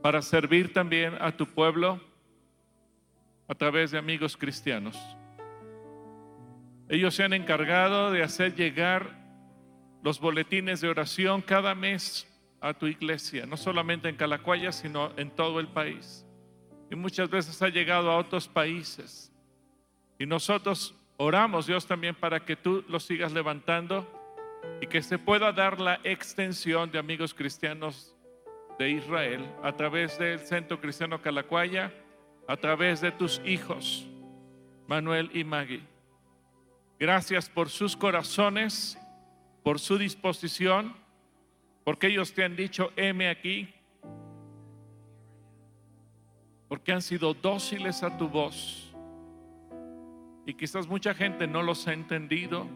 para 0.01 0.21
servir 0.21 0.73
también 0.73 1.15
a 1.19 1.31
tu 1.35 1.45
pueblo 1.45 1.99
a 3.47 3.55
través 3.55 3.91
de 3.91 3.97
amigos 3.97 4.37
cristianos. 4.37 4.97
Ellos 6.87 7.13
se 7.13 7.23
han 7.23 7.33
encargado 7.33 8.11
de 8.11 8.23
hacer 8.23 8.55
llegar 8.55 9.19
los 10.01 10.19
boletines 10.19 10.81
de 10.81 10.89
oración 10.89 11.41
cada 11.41 11.75
mes 11.75 12.27
a 12.61 12.73
tu 12.73 12.87
iglesia, 12.87 13.45
no 13.45 13.57
solamente 13.57 14.09
en 14.09 14.15
Calacuaya, 14.15 14.71
sino 14.71 15.11
en 15.17 15.29
todo 15.31 15.59
el 15.59 15.67
país. 15.67 16.25
Y 16.89 16.95
muchas 16.95 17.29
veces 17.29 17.61
ha 17.61 17.69
llegado 17.69 18.09
a 18.09 18.17
otros 18.17 18.47
países. 18.47 19.31
Y 20.17 20.25
nosotros 20.25 20.95
oramos, 21.17 21.67
Dios, 21.67 21.85
también 21.85 22.15
para 22.15 22.43
que 22.43 22.55
tú 22.55 22.83
lo 22.87 22.99
sigas 22.99 23.31
levantando 23.31 24.18
y 24.81 24.87
que 24.87 25.01
se 25.01 25.17
pueda 25.17 25.51
dar 25.51 25.79
la 25.79 25.99
extensión 26.03 26.91
de 26.91 26.99
amigos 26.99 27.33
cristianos 27.33 28.15
de 28.77 28.91
Israel 28.91 29.45
a 29.61 29.73
través 29.73 30.17
del 30.17 30.39
Centro 30.39 30.79
Cristiano 30.79 31.21
Calacuaya, 31.21 31.93
a 32.47 32.57
través 32.57 33.01
de 33.01 33.11
tus 33.11 33.41
hijos, 33.45 34.07
Manuel 34.87 35.29
y 35.33 35.43
Maggie. 35.43 35.83
Gracias 36.97 37.49
por 37.49 37.69
sus 37.69 37.95
corazones, 37.95 38.97
por 39.63 39.79
su 39.79 39.97
disposición, 39.97 40.95
porque 41.83 42.07
ellos 42.07 42.33
te 42.33 42.43
han 42.43 42.55
dicho, 42.55 42.91
heme 42.95 43.29
aquí, 43.29 43.73
porque 46.69 46.91
han 46.91 47.01
sido 47.01 47.33
dóciles 47.33 48.03
a 48.03 48.17
tu 48.17 48.29
voz. 48.29 48.93
Y 50.45 50.53
quizás 50.53 50.87
mucha 50.87 51.13
gente 51.13 51.47
no 51.47 51.63
los 51.63 51.87
ha 51.87 51.93
entendido, 51.93 52.67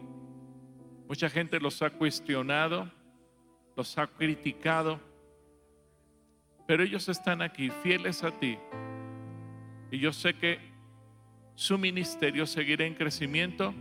mucha 1.08 1.28
gente 1.28 1.60
los 1.60 1.82
ha 1.82 1.90
cuestionado, 1.90 2.90
los 3.76 3.98
ha 3.98 4.06
criticado, 4.06 5.00
pero 6.66 6.82
ellos 6.82 7.08
están 7.08 7.42
aquí 7.42 7.70
fieles 7.82 8.22
a 8.24 8.30
ti. 8.30 8.58
Y 9.90 9.98
yo 9.98 10.12
sé 10.12 10.34
que 10.34 10.58
su 11.54 11.78
ministerio 11.78 12.46
seguirá 12.46 12.84
en 12.84 12.94
crecimiento 12.94 13.74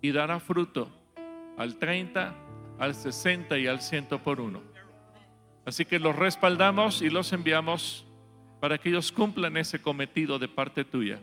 y 0.00 0.12
dará 0.12 0.38
fruto 0.38 0.90
al 1.56 1.76
30, 1.76 2.34
al 2.78 2.94
60 2.94 3.58
y 3.58 3.66
al 3.66 3.80
100 3.80 4.06
por 4.22 4.40
uno. 4.40 4.62
Así 5.64 5.84
que 5.84 5.98
los 5.98 6.14
respaldamos 6.14 7.00
y 7.00 7.08
los 7.08 7.32
enviamos 7.32 8.04
para 8.60 8.78
que 8.78 8.90
ellos 8.90 9.12
cumplan 9.12 9.56
ese 9.56 9.80
cometido 9.80 10.38
de 10.38 10.48
parte 10.48 10.84
tuya. 10.84 11.20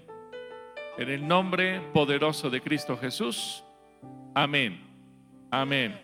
En 0.98 1.10
el 1.10 1.28
nombre 1.28 1.80
poderoso 1.94 2.50
de 2.50 2.62
Cristo 2.62 2.98
Jesús. 2.98 3.64
Amén. 4.34 4.80
Amén. 5.52 6.00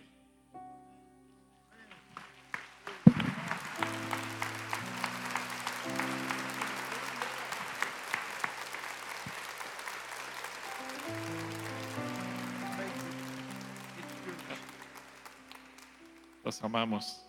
Los 16.43 16.63
amamos. 16.63 17.26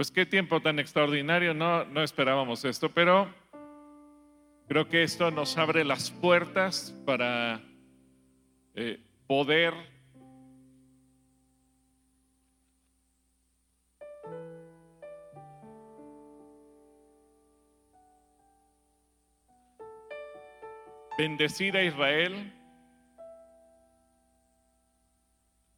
Pues 0.00 0.10
qué 0.10 0.24
tiempo 0.24 0.62
tan 0.62 0.78
extraordinario, 0.78 1.52
no, 1.52 1.84
no 1.84 2.02
esperábamos 2.02 2.64
esto, 2.64 2.90
pero 2.90 3.28
creo 4.66 4.88
que 4.88 5.02
esto 5.02 5.30
nos 5.30 5.58
abre 5.58 5.84
las 5.84 6.10
puertas 6.10 6.98
para 7.04 7.60
eh, 8.74 8.98
poder 9.26 9.74
bendecir 21.18 21.76
a 21.76 21.84
Israel, 21.84 22.50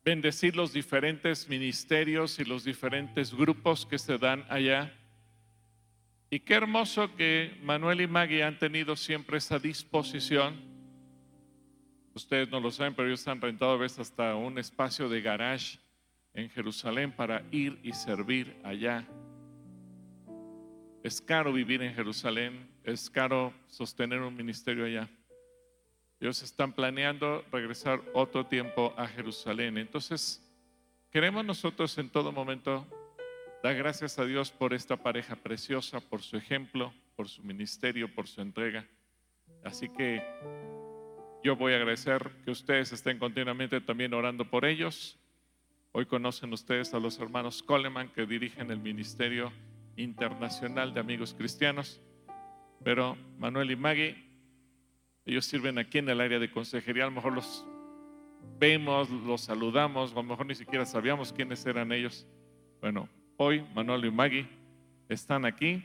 bendecir 0.05 0.57
los 0.57 0.73
diferentes 0.73 1.49
ministerios 1.49 2.39
y 2.39 2.45
los 2.45 2.65
diferentes 2.65 3.35
grupos 3.35 3.87
que 3.87 3.99
se 3.99 4.19
dan 4.19 4.45
allá. 4.49 4.93
Y 6.31 6.41
qué 6.41 6.55
hermoso 6.55 7.15
que 7.15 7.59
Manuel 7.63 8.01
y 8.01 8.07
Maggie 8.07 8.43
han 8.43 8.59
tenido 8.59 8.97
siempre 8.97 9.39
esa 9.39 9.59
disposición. 9.59 10.61
Ustedes 12.15 12.51
no 12.51 12.59
lo 12.59 12.71
saben, 12.71 12.95
pero 12.95 13.09
ellos 13.09 13.27
han 13.29 13.41
rentado 13.41 13.73
a 13.73 13.77
veces 13.77 14.01
hasta 14.01 14.35
un 14.35 14.59
espacio 14.59 15.09
de 15.09 15.21
garage 15.21 15.79
en 16.35 16.49
Jerusalén 16.51 17.13
para 17.13 17.43
ir 17.51 17.79
y 17.83 17.93
servir 17.93 18.57
allá. 18.65 19.07
Es 21.03 21.21
caro 21.21 21.53
vivir 21.53 21.83
en 21.83 21.95
Jerusalén, 21.95 22.69
es 22.85 23.11
caro 23.11 23.53
sostener 23.69 24.21
un 24.21 24.35
ministerio 24.35 24.85
allá. 24.85 25.09
Ellos 26.23 26.41
están 26.45 26.73
planeando 26.73 27.45
regresar 27.51 28.01
otro 28.14 28.47
tiempo 28.47 28.95
a 28.97 29.09
Jerusalén. 29.09 29.77
Entonces, 29.77 30.41
queremos 31.11 31.45
nosotros 31.45 31.99
en 31.99 32.11
todo 32.11 32.31
momento 32.31 32.87
dar 33.61 33.75
gracias 33.75 34.20
a 34.20 34.25
Dios 34.25 34.53
por 34.53 34.73
esta 34.73 34.97
pareja 34.97 35.35
preciosa, 35.35 35.99
por 35.99 36.23
su 36.23 36.37
ejemplo, 36.37 36.95
por 37.16 37.29
su 37.29 37.43
ministerio, 37.43 38.14
por 38.14 38.29
su 38.29 38.41
entrega. 38.41 38.87
Así 39.64 39.89
que 39.89 40.23
yo 41.43 41.57
voy 41.57 41.73
a 41.73 41.79
agradecer 41.79 42.31
que 42.45 42.53
ustedes 42.53 42.93
estén 42.93 43.18
continuamente 43.18 43.81
también 43.81 44.14
orando 44.14 44.49
por 44.49 44.64
ellos. 44.64 45.18
Hoy 45.91 46.07
conocen 46.07 46.53
ustedes 46.53 46.95
a 46.95 47.01
los 47.01 47.18
hermanos 47.18 47.64
Coleman 47.64 48.11
que 48.11 48.27
dirigen 48.27 48.70
el 48.70 48.79
Ministerio 48.79 49.53
Internacional 49.97 50.95
de 50.95 51.01
Amigos 51.01 51.35
Cristianos. 51.35 52.01
Pero 52.85 53.16
Manuel 53.39 53.73
y 53.73 53.77
Maggie 53.77 54.32
ellos 55.25 55.45
sirven 55.45 55.79
aquí 55.79 55.99
en 55.99 56.09
el 56.09 56.20
área 56.20 56.39
de 56.39 56.51
consejería, 56.51 57.05
a 57.05 57.07
lo 57.07 57.12
mejor 57.12 57.33
los 57.33 57.64
vemos, 58.59 59.09
los 59.11 59.43
saludamos, 59.43 60.11
o 60.12 60.18
a 60.18 60.23
lo 60.23 60.29
mejor 60.29 60.47
ni 60.47 60.55
siquiera 60.55 60.85
sabíamos 60.85 61.33
quiénes 61.33 61.64
eran 61.64 61.93
ellos. 61.93 62.27
Bueno, 62.81 63.09
hoy 63.37 63.64
Manuel 63.75 64.05
y 64.05 64.11
Maggie 64.11 64.49
están 65.09 65.45
aquí 65.45 65.85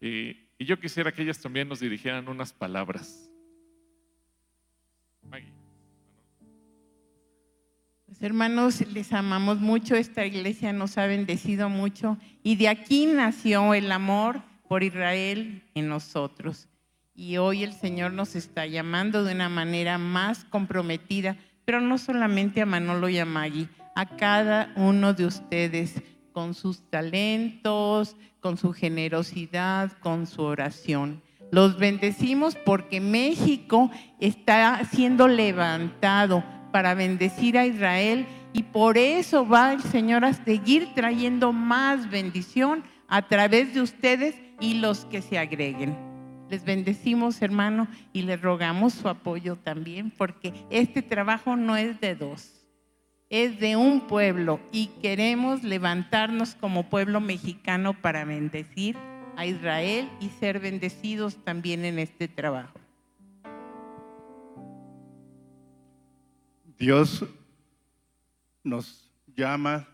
y, 0.00 0.36
y 0.58 0.64
yo 0.64 0.78
quisiera 0.78 1.12
que 1.12 1.22
ellas 1.22 1.40
también 1.40 1.68
nos 1.68 1.80
dirigieran 1.80 2.28
unas 2.28 2.52
palabras. 2.52 3.28
Maggie. 5.28 5.52
Pues 8.06 8.22
hermanos, 8.22 8.86
les 8.92 9.12
amamos 9.12 9.58
mucho, 9.58 9.96
esta 9.96 10.24
iglesia 10.24 10.72
nos 10.72 10.96
ha 10.96 11.06
bendecido 11.06 11.68
mucho 11.68 12.18
y 12.42 12.54
de 12.56 12.68
aquí 12.68 13.06
nació 13.06 13.74
el 13.74 13.90
amor 13.90 14.42
por 14.68 14.84
Israel 14.84 15.64
en 15.74 15.88
nosotros 15.88 16.68
y 17.14 17.36
hoy 17.36 17.62
el 17.62 17.72
Señor 17.72 18.12
nos 18.12 18.36
está 18.36 18.66
llamando 18.66 19.24
de 19.24 19.34
una 19.34 19.48
manera 19.48 19.98
más 19.98 20.44
comprometida, 20.44 21.36
pero 21.64 21.80
no 21.80 21.98
solamente 21.98 22.62
a 22.62 22.66
Manolo 22.66 23.08
y 23.08 23.18
a 23.18 23.24
Maggie, 23.24 23.68
a 23.94 24.06
cada 24.16 24.72
uno 24.76 25.12
de 25.12 25.26
ustedes 25.26 26.02
con 26.32 26.54
sus 26.54 26.88
talentos, 26.88 28.16
con 28.40 28.56
su 28.56 28.72
generosidad, 28.72 29.92
con 30.00 30.26
su 30.26 30.42
oración. 30.42 31.22
Los 31.50 31.78
bendecimos 31.78 32.54
porque 32.54 33.00
México 33.00 33.90
está 34.20 34.84
siendo 34.84 35.26
levantado 35.26 36.44
para 36.72 36.94
bendecir 36.94 37.58
a 37.58 37.66
Israel 37.66 38.26
y 38.52 38.62
por 38.62 38.98
eso 38.98 39.46
va 39.46 39.72
el 39.72 39.82
Señor 39.82 40.24
a 40.24 40.32
seguir 40.32 40.94
trayendo 40.94 41.52
más 41.52 42.08
bendición 42.08 42.84
a 43.08 43.26
través 43.26 43.74
de 43.74 43.80
ustedes 43.80 44.36
y 44.60 44.74
los 44.74 45.04
que 45.06 45.22
se 45.22 45.38
agreguen. 45.38 46.09
Les 46.50 46.64
bendecimos, 46.64 47.40
hermano, 47.42 47.86
y 48.12 48.22
les 48.22 48.42
rogamos 48.42 48.92
su 48.92 49.08
apoyo 49.08 49.54
también, 49.54 50.10
porque 50.10 50.52
este 50.68 51.00
trabajo 51.00 51.54
no 51.54 51.76
es 51.76 52.00
de 52.00 52.16
dos, 52.16 52.66
es 53.28 53.60
de 53.60 53.76
un 53.76 54.08
pueblo 54.08 54.58
y 54.72 54.88
queremos 55.00 55.62
levantarnos 55.62 56.56
como 56.56 56.90
pueblo 56.90 57.20
mexicano 57.20 57.94
para 57.94 58.24
bendecir 58.24 58.96
a 59.36 59.46
Israel 59.46 60.10
y 60.20 60.28
ser 60.30 60.58
bendecidos 60.58 61.36
también 61.44 61.84
en 61.84 62.00
este 62.00 62.26
trabajo. 62.26 62.80
Dios 66.76 67.24
nos 68.64 69.08
llama, 69.36 69.86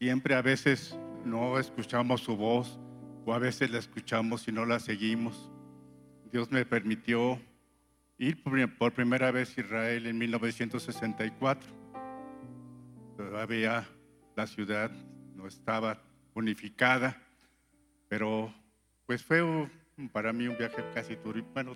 siempre 0.00 0.34
a 0.34 0.42
veces 0.42 0.98
no 1.24 1.60
escuchamos 1.60 2.22
su 2.22 2.36
voz 2.36 2.76
o 3.24 3.32
a 3.32 3.38
veces 3.38 3.70
la 3.70 3.78
escuchamos 3.78 4.48
y 4.48 4.52
no 4.52 4.66
la 4.66 4.80
seguimos. 4.80 5.52
Dios 6.36 6.52
me 6.52 6.66
permitió 6.66 7.40
ir 8.18 8.42
por 8.78 8.92
primera 8.92 9.30
vez 9.30 9.56
a 9.56 9.60
Israel 9.62 10.04
en 10.04 10.18
1964. 10.18 11.66
Todavía 13.16 13.88
la 14.36 14.46
ciudad 14.46 14.90
no 15.34 15.46
estaba 15.46 15.98
unificada, 16.34 17.16
pero 18.10 18.52
pues 19.06 19.24
fue 19.24 19.40
para 20.12 20.34
mí 20.34 20.46
un 20.46 20.58
viaje 20.58 20.84
casi 20.92 21.16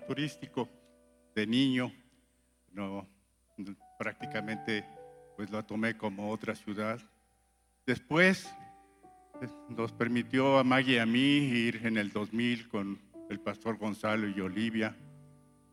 turístico 0.06 0.68
de 1.34 1.46
niño. 1.46 1.90
No, 2.70 3.08
prácticamente 3.98 4.84
pues 5.38 5.50
lo 5.50 5.64
tomé 5.64 5.96
como 5.96 6.28
otra 6.30 6.54
ciudad. 6.54 7.00
Después 7.86 8.46
pues, 9.38 9.50
nos 9.70 9.90
permitió 9.92 10.58
a 10.58 10.64
Maggie 10.64 10.96
y 10.96 10.98
a 10.98 11.06
mí 11.06 11.18
ir 11.18 11.86
en 11.86 11.96
el 11.96 12.12
2000 12.12 12.68
con 12.68 13.09
el 13.30 13.40
pastor 13.40 13.78
Gonzalo 13.78 14.28
y 14.28 14.40
Olivia. 14.40 14.94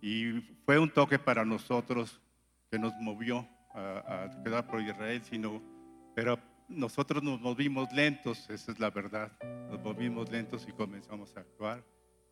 Y 0.01 0.41
fue 0.66 0.80
un 0.80 0.89
toque 0.89 1.20
para 1.20 1.43
nosotros 1.43 2.22
que 2.72 2.80
nos 2.80 2.93
movió 3.01 3.47
a, 3.74 4.24
a 4.24 4.43
quedar 4.43 4.68
por 4.68 4.82
Israel, 4.82 5.22
sino, 5.24 5.62
pero 6.16 6.39
nosotros 6.70 7.24
nos 7.24 7.41
movimos 7.41 7.91
lentos, 7.91 8.49
esa 8.49 8.72
es 8.72 8.80
la 8.80 8.89
verdad. 8.89 9.32
Nos 9.70 9.82
movimos 9.82 10.30
lentos 10.32 10.66
y 10.68 10.72
comenzamos 10.72 11.36
a 11.36 11.41
actuar. 11.41 11.84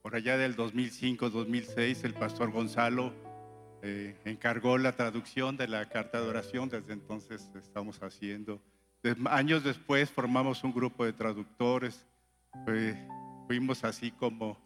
Por 0.02 0.16
allá 0.16 0.38
del 0.38 0.56
2005-2006, 0.56 2.04
el 2.04 2.14
pastor 2.14 2.52
Gonzalo 2.52 3.12
eh, 3.82 4.16
encargó 4.26 4.78
la 4.78 4.96
traducción 4.96 5.58
de 5.58 5.68
la 5.68 5.90
carta 5.90 6.22
de 6.22 6.28
oración. 6.28 6.70
Desde 6.70 6.94
entonces 6.94 7.50
estamos 7.56 8.02
haciendo. 8.04 8.62
Años 9.26 9.64
después 9.64 10.10
formamos 10.10 10.64
un 10.64 10.74
grupo 10.74 11.06
de 11.06 11.14
traductores. 11.14 12.06
Fuimos 13.48 13.84
así 13.84 14.12
como 14.12 14.65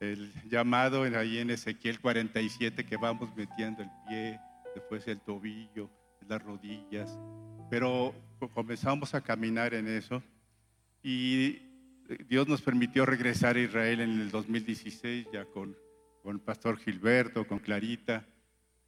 el 0.00 0.32
llamado 0.48 1.06
en, 1.06 1.14
ahí 1.16 1.38
en 1.38 1.50
Ezequiel 1.50 2.00
47 2.00 2.84
que 2.84 2.96
vamos 2.96 3.34
metiendo 3.36 3.82
el 3.82 3.90
pie, 4.08 4.38
después 4.74 5.06
el 5.08 5.20
tobillo, 5.20 5.90
las 6.28 6.42
rodillas. 6.42 7.18
Pero 7.70 8.14
co- 8.38 8.48
comenzamos 8.50 9.14
a 9.14 9.20
caminar 9.20 9.74
en 9.74 9.86
eso 9.88 10.22
y 11.02 11.58
Dios 12.28 12.46
nos 12.48 12.60
permitió 12.62 13.06
regresar 13.06 13.56
a 13.56 13.60
Israel 13.60 14.00
en 14.00 14.20
el 14.20 14.30
2016 14.30 15.26
ya 15.32 15.44
con, 15.46 15.76
con 16.22 16.38
pastor 16.40 16.78
Gilberto, 16.78 17.46
con 17.46 17.58
Clarita. 17.58 18.26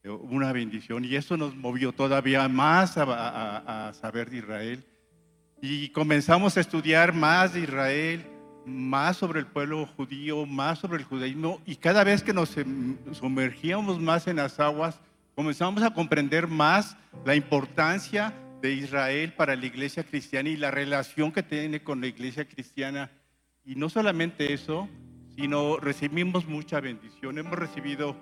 Eh, 0.03 0.11
Una 0.11 0.53
bendición 0.53 1.05
y 1.05 1.15
eso 1.17 1.37
nos 1.37 1.55
movió 1.57 1.93
todavía 1.93 2.47
más 2.49 2.97
a- 2.99 3.89
a 3.89 3.95
saber 3.95 4.31
de 4.31 4.39
Israel. 4.39 4.85
Y 5.63 5.89
comenzamos 5.89 6.57
a 6.57 6.61
estudiar 6.61 7.15
más 7.15 7.55
de 7.55 7.61
Israel, 7.61 8.27
más 8.67 9.17
sobre 9.17 9.41
el 9.41 9.47
pueblo 9.47 9.87
judío, 9.87 10.45
más 10.45 10.81
sobre 10.81 10.99
el 10.99 11.05
judaísmo. 11.05 11.61
Y 11.65 11.77
cada 11.77 12.05
vez 12.05 12.23
que 12.23 12.33
nos 12.33 12.57
em, 12.57 12.97
sumergíamos 13.13 14.01
más 14.01 14.27
en 14.27 14.37
las 14.37 14.59
aguas, 14.59 15.01
comenzamos 15.35 15.83
a 15.83 15.95
comprender 15.95 16.49
más 16.49 16.97
la 17.25 17.37
importancia 17.37 18.35
de 18.61 18.73
Israel 18.73 19.33
para 19.33 19.55
la 19.55 19.67
iglesia 19.67 20.03
cristiana 20.03 20.49
y 20.49 20.57
la 20.57 20.71
relación 20.71 21.31
que 21.31 21.43
tiene 21.43 21.83
con 21.83 22.01
la 22.01 22.09
iglesia 22.09 22.47
cristiana. 22.47 23.11
Y 23.65 23.77
no 23.77 23.89
solamente 23.89 24.53
eso, 24.53 24.89
sino 25.37 25.77
recibimos 25.77 26.47
mucha 26.47 26.81
bendición. 26.81 27.39
Hemos 27.39 27.59
recibido 27.59 28.17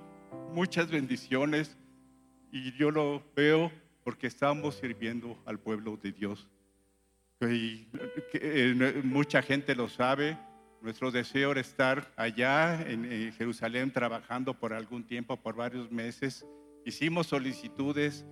muchas 0.52 0.90
bendiciones 0.90 1.76
y 2.52 2.72
yo 2.72 2.90
lo 2.90 3.22
veo 3.34 3.72
porque 4.02 4.26
estamos 4.26 4.76
sirviendo 4.76 5.38
al 5.46 5.58
pueblo 5.58 5.96
de 5.96 6.12
Dios. 6.12 6.46
Y 7.40 7.88
eh, 8.34 9.00
mucha 9.04 9.42
gente 9.42 9.74
lo 9.74 9.88
sabe. 9.88 10.38
Nuestro 10.80 11.10
deseo 11.10 11.52
era 11.52 11.60
estar 11.60 12.12
allá 12.16 12.80
en, 12.82 13.32
Jerusalén 13.32 13.90
trabajando 13.90 14.58
por 14.58 14.72
algún 14.72 15.06
tiempo, 15.06 15.36
por 15.36 15.56
varios 15.56 15.90
meses. 15.90 16.46
Hicimos 16.84 17.26
solicitudes, 17.28 18.26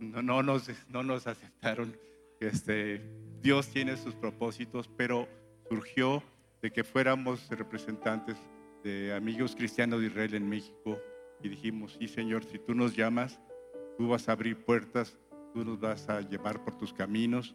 no, 0.00 0.22
no 0.22 0.42
nos, 0.42 0.70
no 0.88 1.02
nos 1.02 1.26
aceptaron. 1.26 1.96
Este, 2.40 3.02
Dios 3.40 3.68
tiene 3.68 3.96
sus 3.96 4.14
propósitos, 4.14 4.88
pero 4.96 5.28
surgió 5.68 6.22
de 6.62 6.70
que 6.70 6.84
fuéramos 6.84 7.48
representantes 7.50 8.36
de 8.84 9.12
amigos 9.14 9.54
cristianos 9.54 10.00
de 10.00 10.06
Israel 10.06 10.34
en 10.34 10.48
México 10.48 10.98
y 11.42 11.48
dijimos, 11.48 11.96
sí 11.98 12.08
Señor, 12.08 12.44
si 12.44 12.58
tú 12.58 12.74
nos 12.74 12.96
llamas, 12.96 13.40
tú 13.98 14.08
vas 14.08 14.28
a 14.28 14.32
abrir 14.32 14.64
puertas, 14.64 15.18
tú 15.52 15.64
nos 15.64 15.80
vas 15.80 16.08
a 16.08 16.20
llevar 16.20 16.64
por 16.64 16.76
tus 16.76 16.92
caminos. 16.92 17.54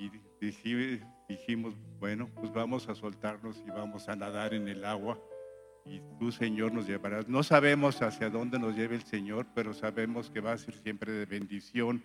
Y 0.00 0.10
dij- 0.40 1.00
dijimos, 1.28 1.74
bueno, 1.98 2.28
pues 2.34 2.50
vamos 2.52 2.88
a 2.88 2.94
soltarnos 2.94 3.62
y 3.66 3.70
vamos 3.70 4.08
a 4.08 4.16
nadar 4.16 4.54
en 4.54 4.66
el 4.66 4.84
agua. 4.84 5.18
Y 5.84 6.00
tú, 6.18 6.32
Señor, 6.32 6.72
nos 6.72 6.86
llevarás. 6.86 7.28
No 7.28 7.42
sabemos 7.42 8.00
hacia 8.00 8.30
dónde 8.30 8.58
nos 8.58 8.74
lleve 8.76 8.96
el 8.96 9.02
Señor, 9.04 9.46
pero 9.54 9.74
sabemos 9.74 10.30
que 10.30 10.40
va 10.40 10.52
a 10.52 10.58
ser 10.58 10.74
siempre 10.74 11.12
de 11.12 11.26
bendición. 11.26 12.02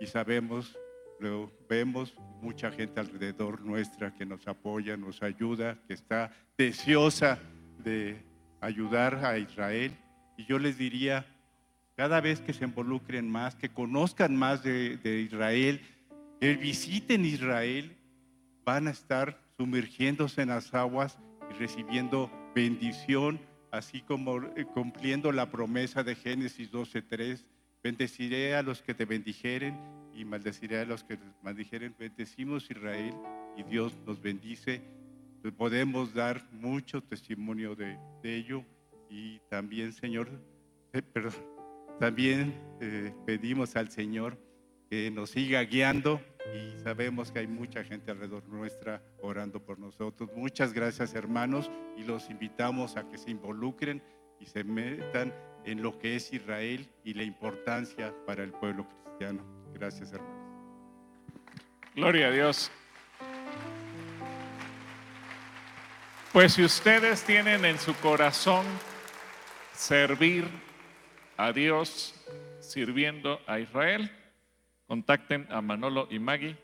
Y 0.00 0.06
sabemos, 0.06 0.78
lo 1.20 1.50
vemos 1.68 2.14
mucha 2.40 2.70
gente 2.70 3.00
alrededor 3.00 3.60
nuestra 3.64 4.14
que 4.14 4.24
nos 4.26 4.46
apoya, 4.46 4.96
nos 4.96 5.22
ayuda, 5.22 5.78
que 5.88 5.94
está 5.94 6.30
deseosa 6.56 7.40
de 7.78 8.22
ayudar 8.60 9.24
a 9.24 9.38
Israel. 9.38 9.96
Y 10.36 10.44
yo 10.46 10.58
les 10.60 10.78
diría, 10.78 11.26
cada 11.96 12.20
vez 12.20 12.40
que 12.40 12.52
se 12.52 12.64
involucren 12.64 13.28
más, 13.30 13.54
que 13.56 13.68
conozcan 13.68 14.36
más 14.36 14.62
de, 14.62 14.96
de 14.98 15.20
Israel, 15.22 15.80
que 16.42 16.56
visiten 16.56 17.24
Israel, 17.24 17.96
van 18.64 18.88
a 18.88 18.90
estar 18.90 19.40
sumergiéndose 19.56 20.42
en 20.42 20.48
las 20.48 20.74
aguas 20.74 21.16
y 21.48 21.54
recibiendo 21.54 22.32
bendición, 22.52 23.38
así 23.70 24.00
como 24.00 24.42
eh, 24.56 24.64
cumpliendo 24.74 25.30
la 25.30 25.52
promesa 25.52 26.02
de 26.02 26.16
Génesis 26.16 26.72
12:3. 26.72 27.46
Bendeciré 27.80 28.56
a 28.56 28.64
los 28.64 28.82
que 28.82 28.92
te 28.92 29.04
bendijeren 29.04 29.78
y 30.12 30.24
maldeciré 30.24 30.80
a 30.80 30.84
los 30.84 31.04
que 31.04 31.16
te 31.16 31.24
maldijeren. 31.44 31.94
Bendecimos 31.96 32.68
Israel 32.68 33.14
y 33.56 33.62
Dios 33.62 33.96
nos 34.04 34.20
bendice. 34.20 34.82
Podemos 35.56 36.12
dar 36.12 36.44
mucho 36.50 37.04
testimonio 37.04 37.76
de, 37.76 37.96
ello 38.24 38.64
y 39.08 39.38
también, 39.48 39.92
Señor, 39.92 40.28
eh, 40.92 41.02
también 42.00 42.52
eh, 42.80 43.14
pedimos 43.26 43.76
al 43.76 43.90
Señor 43.90 44.36
que 44.92 45.10
nos 45.10 45.30
siga 45.30 45.62
guiando 45.62 46.20
y 46.54 46.78
sabemos 46.82 47.32
que 47.32 47.38
hay 47.38 47.46
mucha 47.46 47.82
gente 47.82 48.10
alrededor 48.10 48.46
nuestra 48.46 49.02
orando 49.22 49.58
por 49.58 49.78
nosotros. 49.78 50.28
Muchas 50.36 50.74
gracias 50.74 51.14
hermanos 51.14 51.70
y 51.96 52.02
los 52.02 52.28
invitamos 52.28 52.98
a 52.98 53.08
que 53.08 53.16
se 53.16 53.30
involucren 53.30 54.02
y 54.38 54.44
se 54.44 54.64
metan 54.64 55.32
en 55.64 55.82
lo 55.82 55.98
que 55.98 56.16
es 56.16 56.30
Israel 56.34 56.90
y 57.04 57.14
la 57.14 57.22
importancia 57.22 58.12
para 58.26 58.44
el 58.44 58.52
pueblo 58.52 58.86
cristiano. 58.86 59.42
Gracias 59.72 60.12
hermanos. 60.12 60.36
Gloria 61.94 62.26
a 62.26 62.30
Dios. 62.30 62.70
Pues 66.34 66.52
si 66.52 66.64
ustedes 66.64 67.24
tienen 67.24 67.64
en 67.64 67.78
su 67.78 67.94
corazón 67.94 68.66
servir 69.72 70.44
a 71.38 71.50
Dios 71.50 72.14
sirviendo 72.60 73.40
a 73.46 73.58
Israel, 73.58 74.10
contacten 74.92 75.46
a 75.48 75.62
Manolo 75.62 76.06
y 76.10 76.18
Maggie 76.18 76.54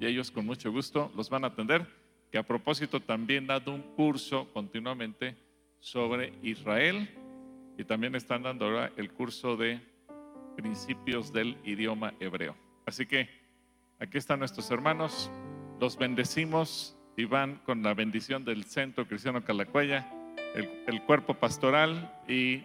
y 0.00 0.06
ellos 0.06 0.32
con 0.32 0.44
mucho 0.44 0.72
gusto 0.72 1.12
los 1.14 1.30
van 1.30 1.44
a 1.44 1.46
atender, 1.46 1.86
que 2.32 2.38
a 2.38 2.42
propósito 2.42 2.98
también 2.98 3.46
dado 3.46 3.72
un 3.72 3.82
curso 3.94 4.52
continuamente 4.52 5.36
sobre 5.78 6.32
Israel 6.42 7.08
y 7.78 7.84
también 7.84 8.16
están 8.16 8.42
dando 8.42 8.64
ahora 8.64 8.90
el 8.96 9.12
curso 9.12 9.56
de 9.56 9.80
principios 10.56 11.32
del 11.32 11.56
idioma 11.62 12.12
hebreo. 12.18 12.56
Así 12.86 13.06
que 13.06 13.28
aquí 14.00 14.18
están 14.18 14.40
nuestros 14.40 14.68
hermanos, 14.72 15.30
los 15.80 15.96
bendecimos 15.96 16.98
y 17.16 17.24
van 17.24 17.60
con 17.64 17.84
la 17.84 17.94
bendición 17.94 18.44
del 18.44 18.64
Centro 18.64 19.06
Cristiano 19.06 19.44
Calacuaya, 19.44 20.10
el, 20.56 20.68
el 20.88 21.02
cuerpo 21.02 21.34
pastoral 21.34 22.20
y 22.26 22.62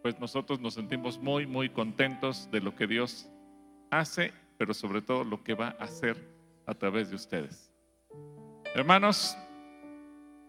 pues 0.00 0.18
nosotros 0.18 0.60
nos 0.60 0.72
sentimos 0.72 1.18
muy, 1.18 1.46
muy 1.46 1.68
contentos 1.68 2.50
de 2.50 2.62
lo 2.62 2.74
que 2.74 2.86
Dios 2.86 3.28
hace, 3.90 4.32
pero 4.62 4.74
sobre 4.74 5.02
todo 5.02 5.24
lo 5.24 5.42
que 5.42 5.54
va 5.54 5.74
a 5.80 5.82
hacer 5.82 6.16
a 6.66 6.72
través 6.72 7.10
de 7.10 7.16
ustedes. 7.16 7.74
Hermanos, 8.76 9.36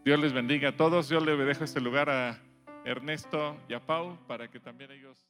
Dios 0.06 0.20
les 0.20 0.32
bendiga 0.32 0.70
a 0.70 0.78
todos. 0.78 1.10
Yo 1.10 1.20
le 1.20 1.36
dejo 1.36 1.64
este 1.64 1.82
lugar 1.82 2.12
a 2.12 2.40
Ernesto 2.86 3.58
y 3.68 3.74
a 3.74 3.84
Pau 3.84 4.16
para 4.28 4.52
que 4.52 4.60
también 4.60 4.92
ellos... 4.92 5.28